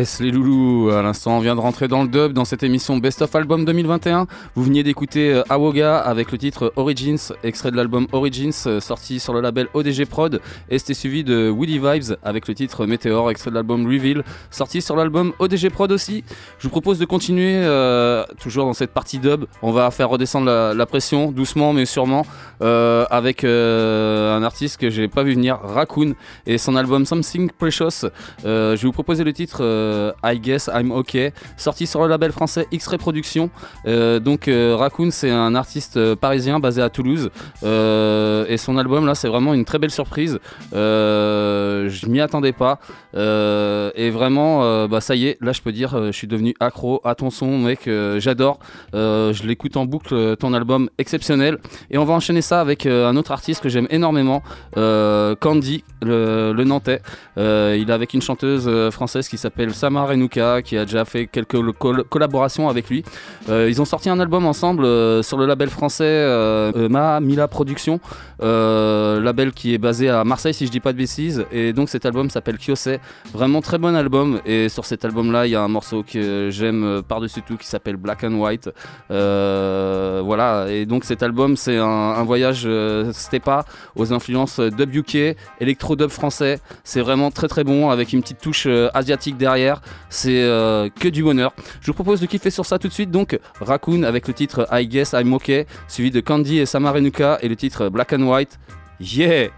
Yes, 0.00 0.18
les 0.18 0.30
loulous. 0.30 0.79
À 0.90 1.02
l'instant, 1.02 1.36
on 1.36 1.40
vient 1.40 1.54
de 1.54 1.60
rentrer 1.60 1.88
dans 1.88 2.02
le 2.02 2.08
dub 2.08 2.32
dans 2.32 2.44
cette 2.44 2.62
émission 2.62 2.96
Best 2.96 3.22
of 3.22 3.34
Album 3.34 3.64
2021. 3.64 4.26
Vous 4.54 4.64
veniez 4.64 4.82
d'écouter 4.82 5.32
euh, 5.32 5.42
Awoga 5.48 5.98
avec 5.98 6.32
le 6.32 6.38
titre 6.38 6.72
Origins, 6.76 7.18
extrait 7.44 7.70
de 7.70 7.76
l'album 7.76 8.06
Origins, 8.12 8.52
euh, 8.66 8.80
sorti 8.80 9.20
sur 9.20 9.32
le 9.32 9.40
label 9.40 9.68
ODG 9.74 10.06
Prod. 10.06 10.40
Et 10.68 10.78
c'était 10.78 10.94
suivi 10.94 11.22
de 11.22 11.48
Woody 11.48 11.78
Vibes 11.78 12.16
avec 12.22 12.48
le 12.48 12.54
titre 12.54 12.86
Meteor, 12.86 13.30
extrait 13.30 13.50
de 13.50 13.54
l'album 13.54 13.86
Reveal, 13.86 14.24
sorti 14.50 14.82
sur 14.82 14.96
l'album 14.96 15.32
ODG 15.38 15.70
Prod 15.70 15.92
aussi. 15.92 16.24
Je 16.58 16.64
vous 16.64 16.70
propose 16.70 16.98
de 16.98 17.04
continuer 17.04 17.54
euh, 17.56 18.24
toujours 18.40 18.64
dans 18.66 18.74
cette 18.74 18.92
partie 18.92 19.18
dub. 19.18 19.44
On 19.62 19.72
va 19.72 19.90
faire 19.90 20.08
redescendre 20.08 20.46
la, 20.46 20.86
pression 20.86 21.30
doucement 21.30 21.72
mais 21.72 21.84
sûrement 21.84 22.26
euh, 22.62 23.04
avec 23.10 23.44
euh, 23.44 24.36
un 24.36 24.42
artiste 24.42 24.78
que 24.78 24.90
j'ai 24.90 25.08
pas 25.08 25.22
vu 25.22 25.34
venir, 25.34 25.58
Raccoon, 25.62 26.14
et 26.46 26.58
son 26.58 26.74
album 26.74 27.06
Something 27.06 27.50
Precious. 27.50 28.06
Euh, 28.44 28.76
je 28.76 28.82
vais 28.82 28.86
vous 28.86 28.92
proposer 28.92 29.24
le 29.24 29.32
titre 29.32 29.58
euh, 29.60 30.12
I 30.24 30.38
Guess 30.38 30.68
OK, 30.88 31.16
sorti 31.56 31.86
sur 31.86 32.00
le 32.02 32.08
label 32.08 32.32
français 32.32 32.66
X-Ray 32.72 32.98
Productions. 32.98 33.50
Euh, 33.86 34.20
donc 34.20 34.48
euh, 34.48 34.76
Raccoon, 34.76 35.10
c'est 35.10 35.30
un 35.30 35.54
artiste 35.54 35.96
euh, 35.96 36.16
parisien 36.16 36.60
basé 36.60 36.82
à 36.82 36.90
Toulouse, 36.90 37.30
et 37.62 38.56
son 38.56 38.78
album 38.78 39.06
là, 39.06 39.14
c'est 39.14 39.28
vraiment 39.28 39.54
une 39.54 39.64
très 39.64 39.78
belle 39.78 39.90
surprise. 39.90 40.38
Je 40.72 42.06
m'y 42.06 42.20
attendais 42.20 42.52
pas, 42.52 42.78
et 43.14 44.10
vraiment, 44.10 44.86
bah 44.88 45.00
ça 45.00 45.14
y 45.14 45.26
est, 45.26 45.38
là 45.40 45.52
je 45.52 45.60
peux 45.60 45.72
dire, 45.72 46.06
je 46.06 46.12
suis 46.12 46.26
devenu 46.26 46.54
accro 46.60 47.00
à 47.04 47.14
ton 47.14 47.30
son, 47.30 47.58
mec. 47.58 47.88
J'adore. 48.18 48.58
Je 48.92 49.46
l'écoute 49.46 49.76
en 49.76 49.86
boucle, 49.86 50.36
ton 50.36 50.54
album 50.54 50.88
exceptionnel. 50.98 51.58
Et 51.90 51.98
on 51.98 52.04
va 52.04 52.14
enchaîner 52.14 52.42
ça 52.42 52.60
avec 52.60 52.86
un 52.86 53.16
autre 53.16 53.32
artiste 53.32 53.62
que 53.62 53.68
j'aime 53.68 53.86
énormément, 53.90 54.42
Candy, 54.74 55.84
le, 56.02 56.64
Nantais. 56.64 57.02
Il 57.36 57.86
est 57.88 57.90
avec 57.90 58.14
une 58.14 58.22
chanteuse 58.22 58.70
française 58.90 59.28
qui 59.28 59.38
s'appelle 59.38 59.74
Samar 59.74 60.08
Renouka, 60.08 60.62
qui 60.70 60.78
a 60.78 60.84
déjà 60.84 61.04
fait 61.04 61.26
quelques 61.26 61.60
col- 61.72 62.04
collaborations 62.04 62.68
avec 62.68 62.88
lui. 62.88 63.04
Euh, 63.48 63.68
ils 63.68 63.82
ont 63.82 63.84
sorti 63.84 64.08
un 64.08 64.20
album 64.20 64.46
ensemble 64.46 64.84
euh, 64.84 65.20
sur 65.20 65.36
le 65.36 65.44
label 65.44 65.68
français 65.68 66.04
euh, 66.04 66.88
Ma 66.88 67.18
Mila 67.18 67.48
Productions, 67.48 67.98
label 68.40 69.50
qui 69.50 69.74
est 69.74 69.78
basé 69.78 70.08
à 70.08 70.22
Marseille 70.22 70.54
si 70.54 70.66
je 70.66 70.70
dis 70.70 70.78
pas 70.78 70.92
de 70.92 70.98
bêtises. 70.98 71.44
Et 71.50 71.72
donc 71.72 71.88
cet 71.88 72.06
album 72.06 72.30
s'appelle 72.30 72.56
Kyosei. 72.56 73.00
Vraiment 73.32 73.62
très 73.62 73.78
bon 73.78 73.96
album. 73.96 74.40
Et 74.46 74.68
sur 74.68 74.84
cet 74.84 75.04
album-là, 75.04 75.48
il 75.48 75.50
y 75.50 75.56
a 75.56 75.60
un 75.60 75.68
morceau 75.68 76.04
que 76.04 76.50
j'aime 76.52 77.02
par-dessus 77.08 77.42
tout 77.42 77.56
qui 77.56 77.66
s'appelle 77.66 77.96
Black 77.96 78.22
and 78.22 78.34
White. 78.34 78.70
Voilà. 79.08 80.66
Et 80.68 80.86
donc 80.86 81.02
cet 81.04 81.24
album, 81.24 81.56
c'est 81.56 81.78
un, 81.78 82.22
voyage 82.22 82.68
Stepa 83.10 83.64
aux 83.96 84.12
influences 84.12 84.60
dub 84.60 84.94
UK, 84.94 85.36
électro 85.60 85.96
dub 85.96 86.10
français. 86.10 86.60
C'est 86.84 87.00
vraiment 87.00 87.32
très 87.32 87.48
très 87.48 87.64
bon 87.64 87.90
avec 87.90 88.12
une 88.12 88.20
petite 88.20 88.40
touche 88.40 88.68
asiatique 88.94 89.36
derrière. 89.36 89.82
C'est 90.10 90.40
euh, 90.60 90.88
que 90.88 91.08
du 91.08 91.22
bonheur. 91.22 91.52
Je 91.80 91.86
vous 91.86 91.94
propose 91.94 92.20
de 92.20 92.26
kiffer 92.26 92.50
sur 92.50 92.66
ça 92.66 92.78
tout 92.78 92.88
de 92.88 92.92
suite. 92.92 93.10
Donc 93.10 93.38
Raccoon 93.60 94.02
avec 94.02 94.28
le 94.28 94.34
titre 94.34 94.68
I 94.70 94.86
Guess 94.86 95.14
I'm 95.14 95.32
OK, 95.32 95.50
suivi 95.88 96.10
de 96.10 96.20
Candy 96.20 96.58
et 96.58 96.66
Samarenuka 96.66 97.38
et 97.42 97.48
le 97.48 97.56
titre 97.56 97.88
Black 97.88 98.12
and 98.12 98.22
White. 98.22 98.58
Yeah! 99.00 99.48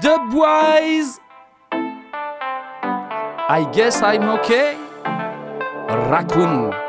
Dubwise! 0.00 1.18
I 3.46 3.66
guess 3.72 4.00
I'm 4.00 4.28
okay. 4.30 4.76
Raccoon. 6.10 6.83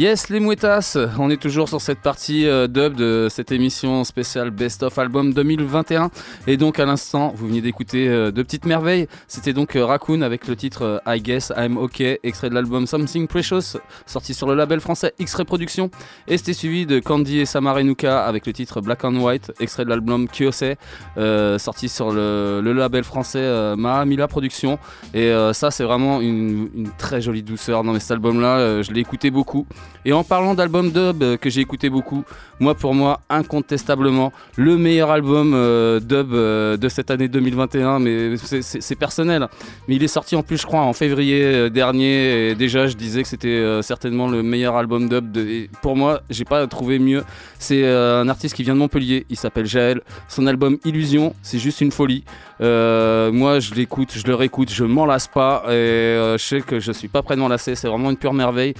Yes 0.00 0.30
les 0.30 0.40
mouettas, 0.40 0.96
on 1.18 1.28
est 1.28 1.36
toujours 1.36 1.68
sur 1.68 1.82
cette 1.82 2.00
partie 2.00 2.46
euh, 2.46 2.66
dub 2.66 2.94
de 2.94 3.28
cette 3.30 3.52
émission 3.52 4.02
spéciale 4.04 4.50
Best 4.50 4.82
of 4.82 4.98
Album 4.98 5.34
2021 5.34 6.10
et 6.46 6.56
donc 6.56 6.78
à 6.78 6.86
l'instant 6.86 7.34
vous 7.36 7.48
venez 7.48 7.60
d'écouter 7.60 8.08
euh, 8.08 8.30
deux 8.30 8.42
petites 8.42 8.64
merveilles, 8.64 9.08
c'était 9.28 9.52
donc 9.52 9.76
euh, 9.76 9.84
Raccoon 9.84 10.22
avec 10.22 10.48
le 10.48 10.56
titre 10.56 11.02
I 11.06 11.20
Guess 11.20 11.52
I'm 11.54 11.76
OK, 11.76 12.00
extrait 12.00 12.48
de 12.48 12.54
l'album 12.54 12.86
Something 12.86 13.26
Precious 13.26 13.76
sorti 14.06 14.32
sur 14.32 14.46
le 14.48 14.54
label 14.54 14.80
français 14.80 15.12
X-Ray 15.18 15.44
Productions 15.44 15.90
et 16.26 16.38
c'était 16.38 16.54
suivi 16.54 16.86
de 16.86 16.98
Candy 16.98 17.40
et 17.40 17.44
Samarenuka 17.44 18.24
avec 18.24 18.46
le 18.46 18.54
titre 18.54 18.80
Black 18.80 19.04
and 19.04 19.16
White, 19.16 19.52
extrait 19.60 19.84
de 19.84 19.90
l'album 19.90 20.28
Kyose 20.28 20.76
euh, 21.18 21.58
sorti 21.58 21.90
sur 21.90 22.10
le, 22.10 22.62
le 22.64 22.72
label 22.72 23.04
français 23.04 23.76
Mahamila 23.76 24.28
Productions. 24.28 24.78
Et 25.12 25.30
ça 25.52 25.70
c'est 25.70 25.84
vraiment 25.84 26.22
une, 26.22 26.70
une 26.74 26.90
très 26.96 27.20
jolie 27.20 27.42
douceur 27.42 27.84
dans 27.84 27.98
cet 28.00 28.12
album 28.12 28.40
là, 28.40 28.80
je 28.80 28.92
l'ai 28.92 29.00
écouté 29.00 29.30
beaucoup 29.30 29.66
et 30.04 30.12
en 30.12 30.24
parlant 30.24 30.54
d'album 30.54 30.90
dub 30.90 31.22
euh, 31.22 31.36
que 31.36 31.50
j'ai 31.50 31.60
écouté 31.60 31.90
beaucoup, 31.90 32.24
moi 32.58 32.74
pour 32.74 32.94
moi 32.94 33.20
incontestablement 33.28 34.32
le 34.56 34.76
meilleur 34.76 35.10
album 35.10 35.52
euh, 35.54 36.00
dub 36.00 36.32
euh, 36.32 36.76
de 36.76 36.88
cette 36.88 37.10
année 37.10 37.28
2021, 37.28 37.98
mais 37.98 38.36
c'est- 38.36 38.94
personnel. 38.96 39.46
Mais 39.88 39.96
il 39.96 40.02
est 40.02 40.08
sorti 40.08 40.36
en 40.36 40.42
plus 40.42 40.58
je 40.58 40.66
crois 40.66 40.80
en 40.80 40.92
février 40.92 41.70
dernier 41.70 42.50
et 42.50 42.54
déjà 42.54 42.86
je 42.86 42.96
disais 42.96 43.22
que 43.22 43.28
c'était 43.28 43.80
certainement 43.82 44.28
le 44.28 44.42
meilleur 44.42 44.76
album 44.76 45.08
dub. 45.08 45.36
Pour 45.82 45.96
moi 45.96 46.20
j'ai 46.28 46.44
pas 46.44 46.66
trouvé 46.66 46.98
mieux. 46.98 47.24
C'est 47.58 47.86
un 47.88 48.28
artiste 48.28 48.54
qui 48.56 48.62
vient 48.62 48.74
de 48.74 48.78
Montpellier, 48.78 49.24
il 49.30 49.36
s'appelle 49.36 49.66
Jaël. 49.66 50.02
Son 50.28 50.46
album 50.46 50.76
Illusion, 50.84 51.34
c'est 51.42 51.58
juste 51.58 51.80
une 51.80 51.92
folie. 51.92 52.24
Moi 52.60 53.58
je 53.60 53.74
l'écoute, 53.74 54.12
je 54.14 54.26
le 54.26 54.34
réécoute, 54.34 54.70
je 54.70 54.84
m'en 54.84 55.06
lasse 55.06 55.28
pas 55.28 55.62
et 55.68 56.34
je 56.36 56.44
sais 56.44 56.60
que 56.60 56.78
je 56.78 56.92
suis 56.92 57.08
pas 57.08 57.22
prêt 57.22 57.36
de 57.36 57.40
m'en 57.40 57.48
lasser. 57.48 57.74
C'est 57.74 57.88
vraiment 57.88 58.10
une 58.10 58.16
pure 58.16 58.34
merveille. 58.34 58.74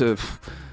Euh, 0.00 0.16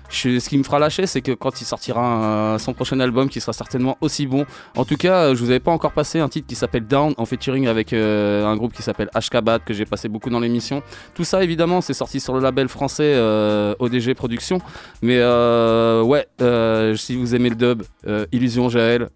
ce 0.10 0.48
qui 0.50 0.58
me 0.58 0.64
fera 0.64 0.80
lâcher, 0.80 1.08
c'est 1.08 1.22
que 1.22 1.32
quand 1.34 1.60
il 1.62 1.66
sortira 1.66 2.54
un- 2.54 2.58
son 2.58 2.74
prochain 2.74 3.00
album, 3.00 3.28
qui 3.28 3.42
sera 3.42 3.54
certainement 3.54 3.98
aussi 4.02 4.28
bon. 4.28 4.46
En 4.76 4.86
tout 4.86 4.96
cas, 4.96 5.26
euh, 5.26 5.36
je 5.36 5.44
vous 5.44 5.50
avais 5.50 5.60
pas 5.60 5.72
encore 5.72 5.92
passé 5.92 6.20
un 6.20 6.30
titre 6.30 6.48
qui 6.48 6.56
s'appelle 6.56 6.86
Down 6.88 7.14
en 7.18 7.26
featuring 7.26 7.68
avec 7.68 7.92
euh, 7.92 8.46
un 8.46 8.56
groupe 8.56 8.74
qui 8.74 8.82
s'appelle 8.82 9.10
Ashkabat 9.14 9.60
que 9.60 9.74
j'ai 9.74 9.86
passé 9.86 10.08
beaucoup 10.08 10.30
dans 10.30 10.40
l'émission. 10.40 10.82
Tout 11.16 11.24
ça, 11.26 11.44
évidemment, 11.44 11.82
c'est 11.82 11.94
sorti 11.94 12.20
sur 12.20 12.34
le 12.34 12.40
label 12.40 12.70
français 12.70 13.14
euh, 13.16 13.74
ODG 13.80 14.14
Productions. 14.14 14.60
Mais 15.02 15.18
euh, 15.20 16.02
ouais, 16.04 16.28
euh, 16.42 16.96
si 16.96 17.16
vous 17.16 17.36
aimez 17.36 17.50
le 17.50 17.56
dub, 17.56 17.84
euh, 18.08 18.26
Illusion 18.32 18.70
Jaël. 18.70 19.10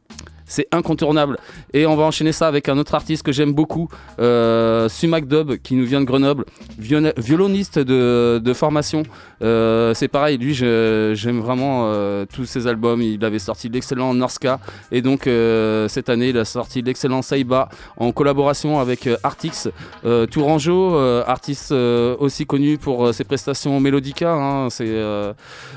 C'est 0.49 0.67
incontournable. 0.71 1.38
Et 1.73 1.85
on 1.85 1.95
va 1.95 2.03
enchaîner 2.03 2.31
ça 2.31 2.47
avec 2.47 2.67
un 2.69 2.77
autre 2.80 2.95
artiste 2.95 3.21
que 3.23 3.31
j'aime 3.31 3.53
beaucoup, 3.53 3.88
euh, 4.19 4.89
Sumac 4.89 5.27
Dub, 5.27 5.57
qui 5.57 5.76
nous 5.76 5.85
vient 5.85 6.01
de 6.01 6.05
Grenoble, 6.05 6.43
viol- 6.80 7.13
violoniste 7.17 7.77
de, 7.77 8.53
formation. 8.53 9.03
Euh, 9.43 9.93
c'est 9.93 10.07
pareil, 10.07 10.38
lui, 10.39 10.55
j'aime 10.55 11.39
vraiment 11.39 11.84
euh, 11.85 12.26
tous 12.34 12.45
ses 12.45 12.65
albums. 12.65 12.99
Il 13.01 13.23
avait 13.23 13.38
sorti 13.39 13.69
l'excellent 13.69 14.13
Norska, 14.15 14.59
et 14.91 15.01
donc 15.03 15.30
cette 15.88 16.09
année, 16.09 16.30
il 16.30 16.38
a 16.38 16.45
sorti 16.45 16.81
l'excellent 16.81 17.21
Saiba 17.21 17.69
en 17.97 18.11
collaboration 18.11 18.80
avec 18.80 19.07
Artix 19.23 19.69
Tourangeau, 20.31 20.97
artiste 21.27 21.71
aussi 21.71 22.45
connu 22.47 22.80
pour 22.80 23.13
ses 23.13 23.23
prestations 23.23 23.80
Melodica. 23.80 24.34
hein. 24.34 24.69
c'est 24.71 24.99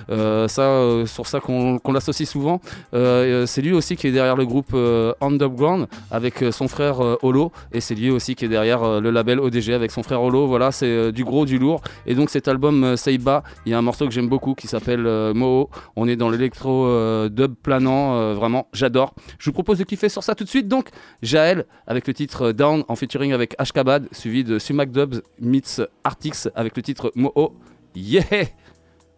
ça, 0.09 0.81
sur 1.05 1.27
ça 1.27 1.41
qu'on 1.41 1.93
l'associe 1.93 2.27
souvent. 2.29 2.61
C'est 2.93 3.61
lui 3.63 3.73
aussi 3.75 3.97
qui 3.97 4.07
est 4.07 4.13
derrière 4.13 4.37
le 4.37 4.47
groupe 4.47 4.62
groupe 4.63 4.75
euh, 4.75 5.13
Underground 5.21 5.89
avec 6.11 6.43
euh, 6.43 6.53
son 6.53 6.69
frère 6.69 7.03
euh, 7.03 7.17
Holo 7.23 7.51
et 7.73 7.81
c'est 7.81 7.95
lui 7.95 8.11
aussi 8.11 8.35
qui 8.37 8.45
est 8.45 8.49
derrière 8.49 9.01
le 9.01 9.11
label 9.11 9.41
ODG 9.41 9.71
avec 9.71 9.91
son 9.91 10.03
frère 10.03 10.23
Holo. 10.23 10.47
Voilà, 10.47 10.71
c'est 10.71 11.13
du 11.13 11.25
gros, 11.25 11.45
du 11.45 11.59
lourd. 11.59 11.83
Et 12.07 12.15
donc 12.15 12.31
cet 12.31 12.49
album 12.49 12.97
Seiba, 12.97 13.43
il 13.67 13.73
y 13.73 13.75
a 13.75 13.79
un 13.79 13.83
morceau 13.83 14.07
que 14.07 14.13
j'aime 14.13 14.29
beaucoup 14.29 14.55
qui 14.55 14.67
s'appelle 14.67 15.03
Moho. 15.35 15.71
On 15.97 16.07
est 16.07 16.17
dans 16.17 16.31
l'électro 16.31 16.87
dub 17.29 17.55
planant, 17.63 18.35
vraiment, 18.35 18.69
j'adore. 18.73 19.15
Je 19.39 19.47
vous 19.47 19.53
propose 19.53 19.79
de 19.79 19.85
kiffer 19.85 20.09
sur 20.09 20.23
ça 20.23 20.35
tout 20.35 20.45
de 20.45 20.49
suite. 20.49 20.69
Donc 20.69 20.89
Jaël 21.23 21.67
avec 21.87 22.07
le 22.07 22.15
titre 22.15 22.53
Down 22.53 22.85
en 22.89 22.97
featuring 22.97 23.33
avec 23.33 23.55
Ashkabad, 23.59 24.09
suivi 24.13 24.45
de 24.45 24.59
Sumac 24.59 24.91
Dubs 24.91 25.23
meets 25.41 25.83
Artix 26.05 26.49
avec 26.55 26.77
le 26.77 26.83
titre 26.83 27.13
Moho. 27.15 27.55
Yeah! 27.95 28.47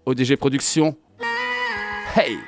ODG 0.07 0.37
Productions. 0.37 0.97
Hey! 2.17 2.39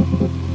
thank 0.00 0.49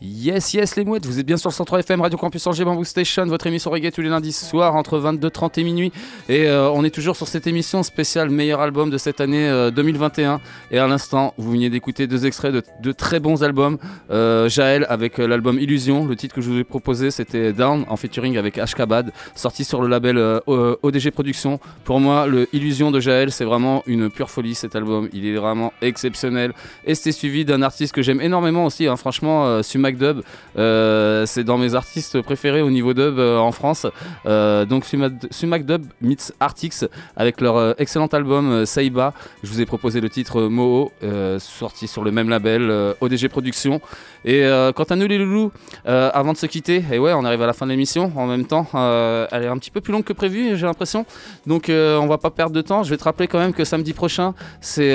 Yes, 0.00 0.54
yes, 0.54 0.76
les 0.76 0.84
mouettes, 0.84 1.06
vous 1.06 1.20
êtes 1.20 1.26
bien 1.26 1.36
sur 1.36 1.50
le 1.50 1.54
103 1.54 1.80
FM, 1.80 2.00
Radio 2.00 2.18
Campus 2.18 2.44
Angers, 2.46 2.64
Bamboo 2.64 2.82
Station, 2.84 3.24
votre 3.26 3.46
émission 3.46 3.70
reggae 3.70 3.92
tous 3.92 4.00
les 4.00 4.08
lundis 4.08 4.32
soirs 4.32 4.74
entre 4.74 4.98
22h30 4.98 5.60
et 5.60 5.64
minuit. 5.64 5.92
Et 6.28 6.48
euh, 6.48 6.70
on 6.70 6.84
est 6.84 6.90
toujours 6.90 7.14
sur 7.14 7.28
cette 7.28 7.46
émission 7.46 7.82
spéciale 7.84 8.28
meilleur 8.30 8.60
album 8.60 8.90
de 8.90 8.98
cette 8.98 9.20
année 9.20 9.48
euh, 9.48 9.70
2021. 9.70 10.40
Et 10.72 10.78
à 10.78 10.88
l'instant, 10.88 11.34
vous 11.38 11.52
veniez 11.52 11.70
d'écouter 11.70 12.08
deux 12.08 12.26
extraits 12.26 12.52
de, 12.52 12.62
de 12.82 12.92
très 12.92 13.20
bons 13.20 13.44
albums. 13.44 13.78
Euh, 14.10 14.48
Jaël 14.48 14.86
avec 14.88 15.20
euh, 15.20 15.26
l'album 15.28 15.58
Illusion, 15.60 16.04
le 16.06 16.16
titre 16.16 16.34
que 16.34 16.40
je 16.40 16.50
vous 16.50 16.58
ai 16.58 16.64
proposé 16.64 17.10
c'était 17.10 17.52
Down 17.52 17.84
en 17.88 17.96
featuring 17.96 18.36
avec 18.38 18.58
Ashkabad, 18.58 19.12
sorti 19.34 19.64
sur 19.64 19.82
le 19.82 19.88
label 19.88 20.16
euh, 20.18 20.76
ODG 20.82 21.10
Productions. 21.10 21.60
Pour 21.84 22.00
moi, 22.00 22.26
le 22.26 22.48
Illusion 22.52 22.90
de 22.90 22.98
Jaël, 22.98 23.30
c'est 23.30 23.44
vraiment 23.44 23.82
une 23.86 24.10
pure 24.10 24.30
folie 24.30 24.54
cet 24.54 24.74
album. 24.74 25.08
Il 25.12 25.26
est 25.26 25.36
vraiment 25.36 25.72
exceptionnel. 25.80 26.52
Et 26.84 26.94
c'était 26.94 27.12
suivi 27.12 27.44
d'un 27.44 27.62
artiste 27.62 27.94
que 27.94 28.02
j'aime 28.02 28.20
énormément 28.20 28.66
aussi, 28.66 28.86
hein. 28.86 28.96
franchement, 28.96 29.46
euh, 29.46 29.62
Suman 29.82 29.92
Sumac 29.92 29.96
Dub. 29.96 30.22
Euh, 30.58 31.26
c'est 31.26 31.44
dans 31.44 31.58
mes 31.58 31.74
artistes 31.74 32.20
préférés 32.22 32.62
au 32.62 32.70
niveau 32.70 32.94
dub 32.94 33.18
euh, 33.18 33.38
en 33.38 33.50
France. 33.50 33.86
Euh, 34.26 34.64
donc 34.64 34.84
Sumac, 34.84 35.12
Sumac 35.30 35.66
Dub 35.66 35.84
meets 36.00 36.32
Artix 36.38 36.84
avec 37.16 37.40
leur 37.40 37.80
excellent 37.80 38.06
album 38.06 38.64
Saiba. 38.64 39.12
Je 39.42 39.50
vous 39.50 39.60
ai 39.60 39.66
proposé 39.66 40.00
le 40.00 40.08
titre 40.08 40.42
Moho, 40.42 40.92
sorti 41.38 41.88
sur 41.88 42.04
le 42.04 42.10
même 42.10 42.28
label 42.28 42.94
ODG 43.00 43.28
Productions. 43.28 43.80
Et 44.24 44.42
quant 44.76 44.84
à 44.84 44.96
nous 44.96 45.06
les 45.06 45.18
loulous, 45.18 45.50
avant 45.84 46.32
de 46.32 46.38
se 46.38 46.46
quitter, 46.46 46.84
et 46.92 46.98
ouais, 46.98 47.12
on 47.12 47.24
arrive 47.24 47.42
à 47.42 47.46
la 47.46 47.52
fin 47.52 47.66
de 47.66 47.70
l'émission. 47.70 48.12
En 48.14 48.26
même 48.26 48.44
temps, 48.44 48.66
elle 49.32 49.42
est 49.42 49.48
un 49.48 49.58
petit 49.58 49.70
peu 49.70 49.80
plus 49.80 49.92
longue 49.92 50.04
que 50.04 50.12
prévu, 50.12 50.56
j'ai 50.56 50.66
l'impression. 50.66 51.06
Donc 51.46 51.68
on 51.68 52.06
va 52.06 52.18
pas 52.18 52.30
perdre 52.30 52.54
de 52.54 52.62
temps. 52.62 52.82
Je 52.82 52.90
vais 52.90 52.96
te 52.96 53.04
rappeler 53.04 53.26
quand 53.26 53.38
même 53.38 53.52
que 53.52 53.64
samedi 53.64 53.92
prochain, 53.92 54.34
c'est 54.60 54.92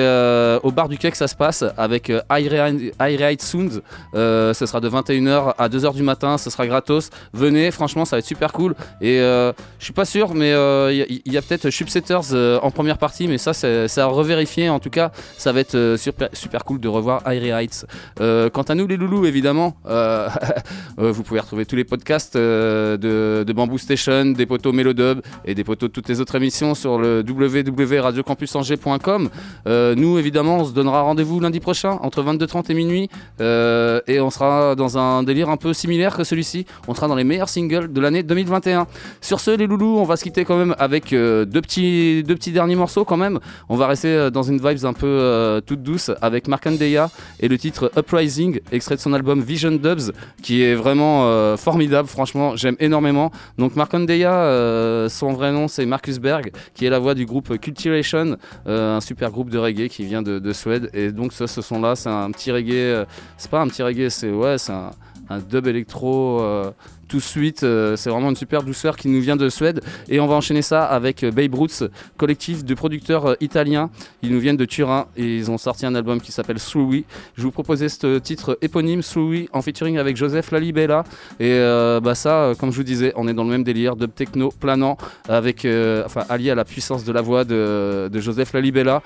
au 0.63 0.71
bar 0.71 0.87
du 0.87 0.97
quai 0.97 1.11
que 1.11 1.17
ça 1.17 1.27
se 1.27 1.35
passe 1.35 1.63
avec 1.77 2.11
Ride 2.29 3.41
Sound. 3.41 3.83
Ce 4.13 4.65
sera 4.65 4.76
de 4.81 4.89
21h 4.89 5.53
à 5.57 5.69
2h 5.69 5.93
du 5.93 6.03
matin, 6.03 6.37
ce 6.37 6.49
sera 6.49 6.67
gratos. 6.67 7.09
Venez, 7.33 7.71
franchement, 7.71 8.05
ça 8.05 8.15
va 8.15 8.19
être 8.19 8.25
super 8.25 8.51
cool. 8.53 8.75
Et 9.01 9.19
euh, 9.19 9.51
je 9.79 9.85
suis 9.85 9.93
pas 9.93 10.05
sûr, 10.05 10.33
mais 10.33 10.53
euh, 10.53 10.91
il 10.91 10.97
y, 10.97 11.01
a- 11.01 11.05
il 11.25 11.33
y 11.33 11.37
a 11.37 11.41
peut-être 11.41 11.69
Chupsetters 11.69 12.33
euh, 12.33 12.59
en 12.61 12.71
première 12.71 12.97
partie, 12.97 13.27
mais 13.27 13.37
ça, 13.37 13.53
c'est 13.53 13.97
à 13.99 14.05
revérifier. 14.05 14.69
En 14.69 14.79
tout 14.79 14.89
cas, 14.89 15.11
ça 15.37 15.51
va 15.51 15.59
être 15.59 15.75
euh, 15.75 15.97
super, 15.97 16.29
super 16.33 16.63
cool 16.63 16.79
de 16.79 16.87
revoir 16.87 17.21
High 17.27 17.43
Heights. 17.51 17.85
Euh, 18.19 18.49
quant 18.49 18.63
à 18.63 18.75
nous, 18.75 18.87
les 18.87 18.97
loulous, 18.97 19.25
évidemment, 19.25 19.75
euh, 19.87 20.29
euh, 20.99 21.11
vous 21.11 21.23
pouvez 21.23 21.39
retrouver 21.39 21.65
tous 21.65 21.75
les 21.75 21.83
podcasts 21.83 22.35
euh, 22.35 22.97
de, 22.97 23.53
Bamboo 23.53 23.77
Station, 23.77 24.25
des 24.27 24.45
poteaux 24.45 24.71
Mélodub 24.71 25.21
et 25.45 25.55
des 25.55 25.63
poteaux 25.63 25.87
de 25.87 25.91
toutes 25.93 26.09
les 26.09 26.21
autres 26.21 26.35
émissions 26.35 26.75
sur 26.75 26.99
le 26.99 27.23
www.radiocampusangers.com. 27.27 29.29
Euh, 29.67 29.95
nous, 29.95 30.17
évidemment, 30.19 30.57
on 30.59 30.65
se 30.65 30.71
donnera 30.73 31.01
rendez-vous 31.01 31.39
lundi 31.39 31.59
prochain 31.59 31.97
entre 32.01 32.21
22h30 32.23 32.71
et 32.71 32.73
minuit 32.73 33.09
euh, 33.41 33.99
et 34.07 34.19
on 34.19 34.29
sera 34.29 34.66
dans 34.75 34.97
un 34.97 35.23
délire 35.23 35.49
un 35.49 35.57
peu 35.57 35.73
similaire 35.73 36.15
que 36.15 36.23
celui-ci. 36.23 36.65
On 36.87 36.93
sera 36.93 37.07
dans 37.07 37.15
les 37.15 37.23
meilleurs 37.23 37.49
singles 37.49 37.91
de 37.91 38.01
l'année 38.01 38.23
2021. 38.23 38.87
Sur 39.21 39.39
ce, 39.39 39.51
les 39.51 39.67
loulous, 39.67 39.97
on 39.97 40.03
va 40.03 40.15
se 40.15 40.23
quitter 40.23 40.45
quand 40.45 40.57
même 40.57 40.75
avec 40.79 41.13
euh, 41.13 41.45
deux, 41.45 41.61
petits, 41.61 42.23
deux 42.23 42.35
petits 42.35 42.51
derniers 42.51 42.75
morceaux 42.75 43.05
quand 43.05 43.17
même. 43.17 43.39
On 43.69 43.75
va 43.75 43.87
rester 43.87 44.09
euh, 44.09 44.29
dans 44.29 44.43
une 44.43 44.57
vibes 44.57 44.85
un 44.85 44.93
peu 44.93 45.07
euh, 45.07 45.61
toute 45.61 45.83
douce 45.83 46.11
avec 46.21 46.47
Mark 46.47 46.65
Andeya 46.67 47.09
et 47.39 47.47
le 47.47 47.57
titre 47.57 47.91
Uprising, 47.97 48.59
extrait 48.71 48.95
de 48.95 49.01
son 49.01 49.13
album 49.13 49.41
Vision 49.41 49.71
Dubs, 49.71 50.11
qui 50.41 50.63
est 50.63 50.75
vraiment 50.75 51.57
formidable. 51.57 52.07
Franchement, 52.07 52.55
j'aime 52.55 52.75
énormément. 52.79 53.31
Donc 53.57 53.75
Mark 53.75 53.93
Andeya, 53.93 54.33
euh, 54.33 55.09
son 55.09 55.33
vrai 55.33 55.51
nom 55.51 55.67
c'est 55.67 55.85
Marcus 55.85 56.19
Berg, 56.19 56.51
qui 56.73 56.85
est 56.85 56.89
la 56.89 56.99
voix 56.99 57.13
du 57.13 57.25
groupe 57.25 57.57
Cultivation, 57.57 58.37
un 58.65 59.01
super 59.01 59.31
groupe 59.31 59.49
de 59.49 59.57
reggae 59.57 59.87
qui 59.87 60.03
vient 60.03 60.21
de, 60.21 60.39
de 60.39 60.53
Suède. 60.53 60.89
Et 60.93 61.11
donc 61.11 61.33
ce, 61.33 61.47
ce 61.47 61.61
son 61.61 61.81
là, 61.81 61.95
c'est 61.95 62.09
un 62.09 62.31
petit 62.31 62.51
reggae. 62.51 63.05
c'est 63.37 63.51
pas 63.51 63.61
un 63.61 63.67
petit 63.67 63.83
reggae, 63.83 64.09
c'est 64.09 64.31
ouais, 64.31 64.56
c'est 64.57 64.73
un, 64.73 64.91
dub 65.39 65.67
électro. 65.67 66.39
euh, 66.41 66.71
tout 67.07 67.17
de 67.17 67.21
suite, 67.21 67.63
euh, 67.63 67.95
c'est 67.95 68.09
vraiment 68.09 68.29
une 68.29 68.35
super 68.35 68.63
douceur 68.63 68.97
qui 68.97 69.07
nous 69.07 69.21
vient 69.21 69.37
de 69.37 69.47
Suède. 69.47 69.81
Et 70.09 70.19
on 70.19 70.27
va 70.27 70.35
enchaîner 70.35 70.61
ça 70.61 70.83
avec 70.83 71.23
euh, 71.23 71.31
Babe 71.31 71.55
Roots, 71.55 71.89
collectif 72.17 72.65
de 72.65 72.73
producteurs 72.73 73.37
italiens. 73.41 73.89
Ils 74.21 74.33
nous 74.33 74.39
viennent 74.39 74.57
de 74.57 74.65
Turin 74.65 75.07
et 75.15 75.37
ils 75.37 75.49
ont 75.49 75.57
sorti 75.57 75.85
un 75.85 75.95
album 75.95 76.19
qui 76.19 76.31
s'appelle 76.31 76.59
Through 76.59 77.03
Je 77.35 77.43
vous 77.43 77.51
proposais 77.51 77.87
ce 77.87 78.19
titre 78.19 78.57
éponyme 78.61 79.01
Through 79.01 79.47
en 79.53 79.61
featuring 79.61 79.97
avec 79.97 80.17
Joseph 80.17 80.51
Lalibella. 80.51 81.03
Et 81.39 81.57
bah 82.03 82.15
ça, 82.15 82.53
comme 82.59 82.71
je 82.71 82.77
vous 82.77 82.83
disais, 82.83 83.13
on 83.15 83.27
est 83.27 83.33
dans 83.33 83.43
le 83.43 83.49
même 83.49 83.63
délire, 83.63 83.95
dub 83.95 84.13
techno 84.13 84.51
planant, 84.51 84.97
avec, 85.29 85.65
enfin, 86.05 86.23
allié 86.29 86.51
à 86.51 86.55
la 86.55 86.65
puissance 86.65 87.03
de 87.03 87.11
la 87.11 87.21
voix 87.21 87.45
de, 87.45 88.09
de 88.11 88.19
Joseph 88.19 88.53
Lalibella. 88.53 89.01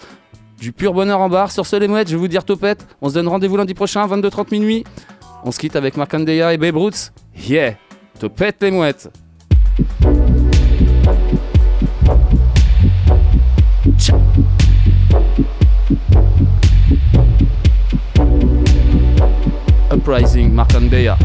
Du 0.62 0.72
pur 0.72 0.94
bonheur 0.94 1.20
en 1.20 1.28
barre. 1.28 1.52
Sur 1.52 1.66
ce, 1.66 1.76
les 1.76 1.88
mouettes, 1.88 2.08
je 2.08 2.14
vais 2.14 2.20
vous 2.20 2.28
dire 2.28 2.46
topette. 2.46 2.86
On 3.02 3.10
se 3.10 3.16
donne 3.16 3.28
rendez-vous 3.28 3.58
lundi 3.58 3.74
prochain, 3.74 4.06
22h30 4.06 4.52
minuit. 4.52 4.84
On 5.44 5.52
se 5.52 5.58
quitte 5.58 5.76
avec 5.76 5.98
Mark 5.98 6.14
Andeya 6.14 6.54
et 6.54 6.58
Babe 6.58 6.76
Roots. 6.76 7.12
Yeah! 7.36 7.74
Topette 8.20 8.62
les 8.62 8.70
mouettes! 8.70 9.10
Uprising, 19.92 20.54
Mark 20.54 20.76
Andeya. 20.76 21.18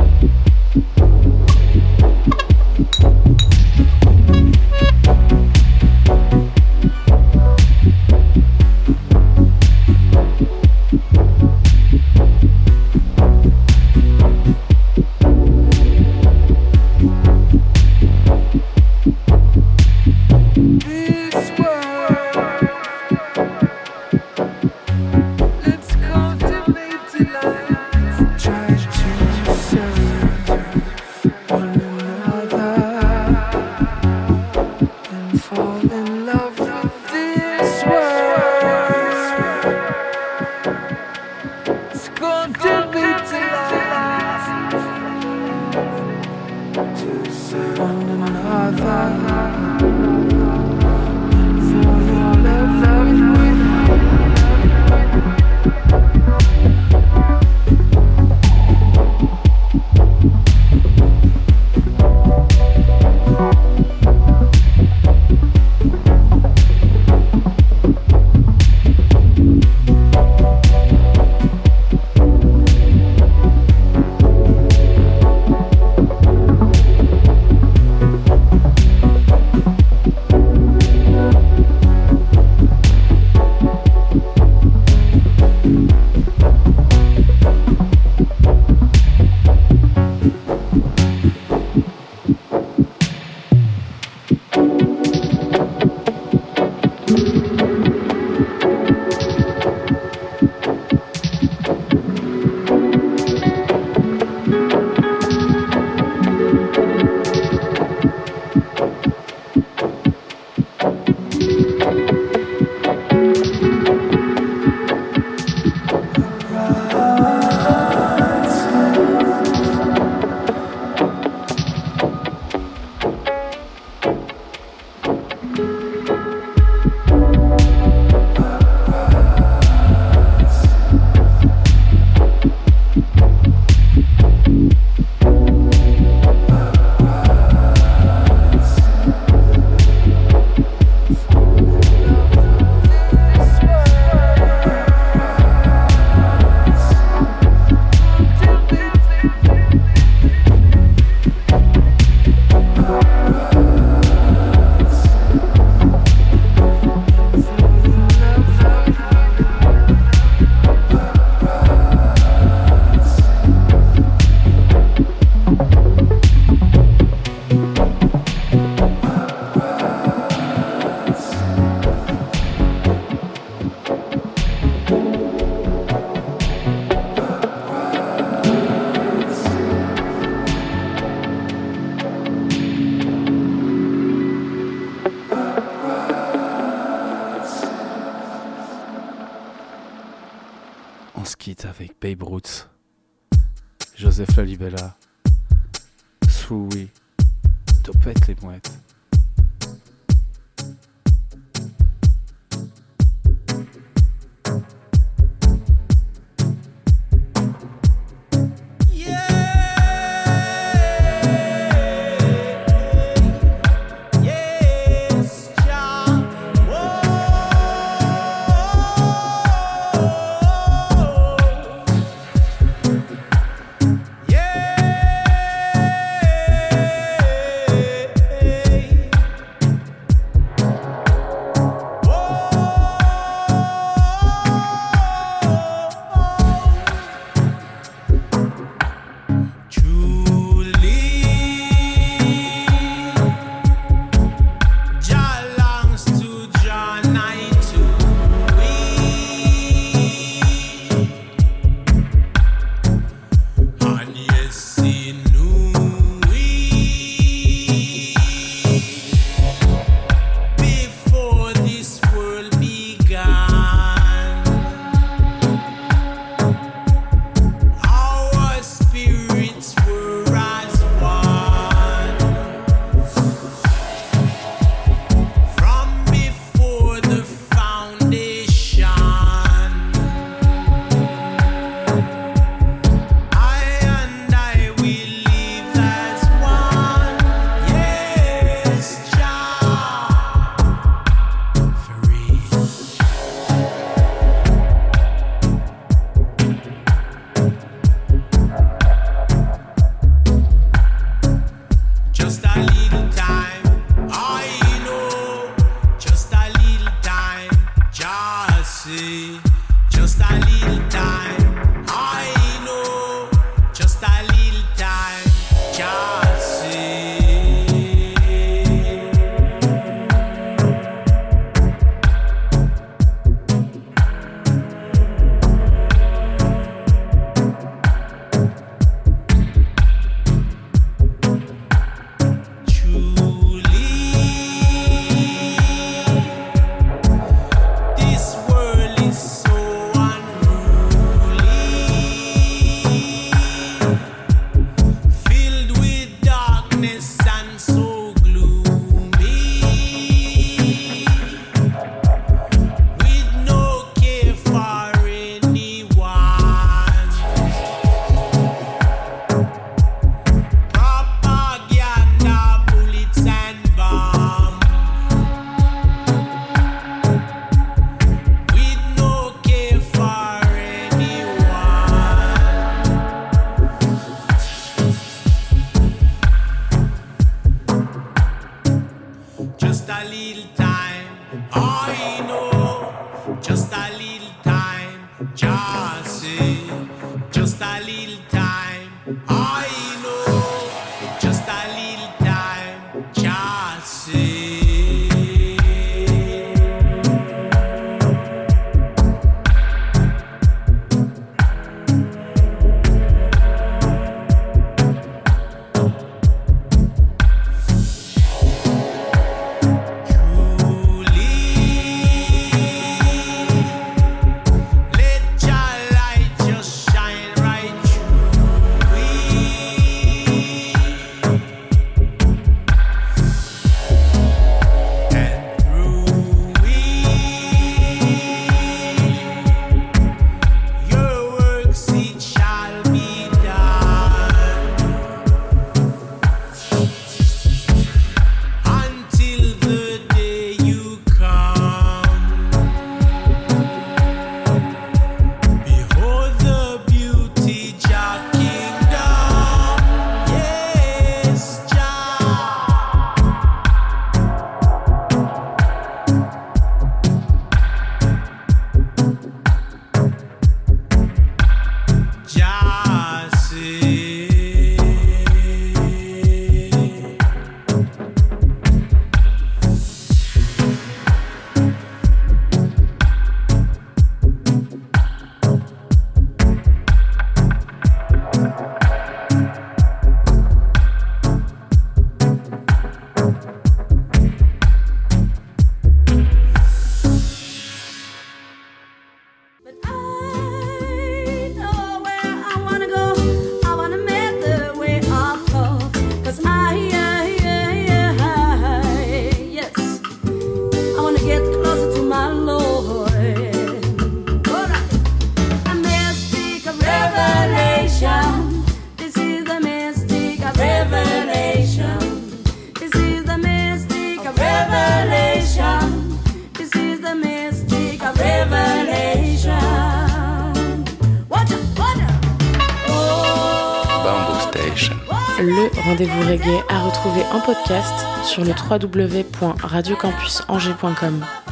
Podcast 527.46 528.04
sur 528.24 528.44
le 528.44 528.50
www.radiocampusangers.com. 528.50 531.45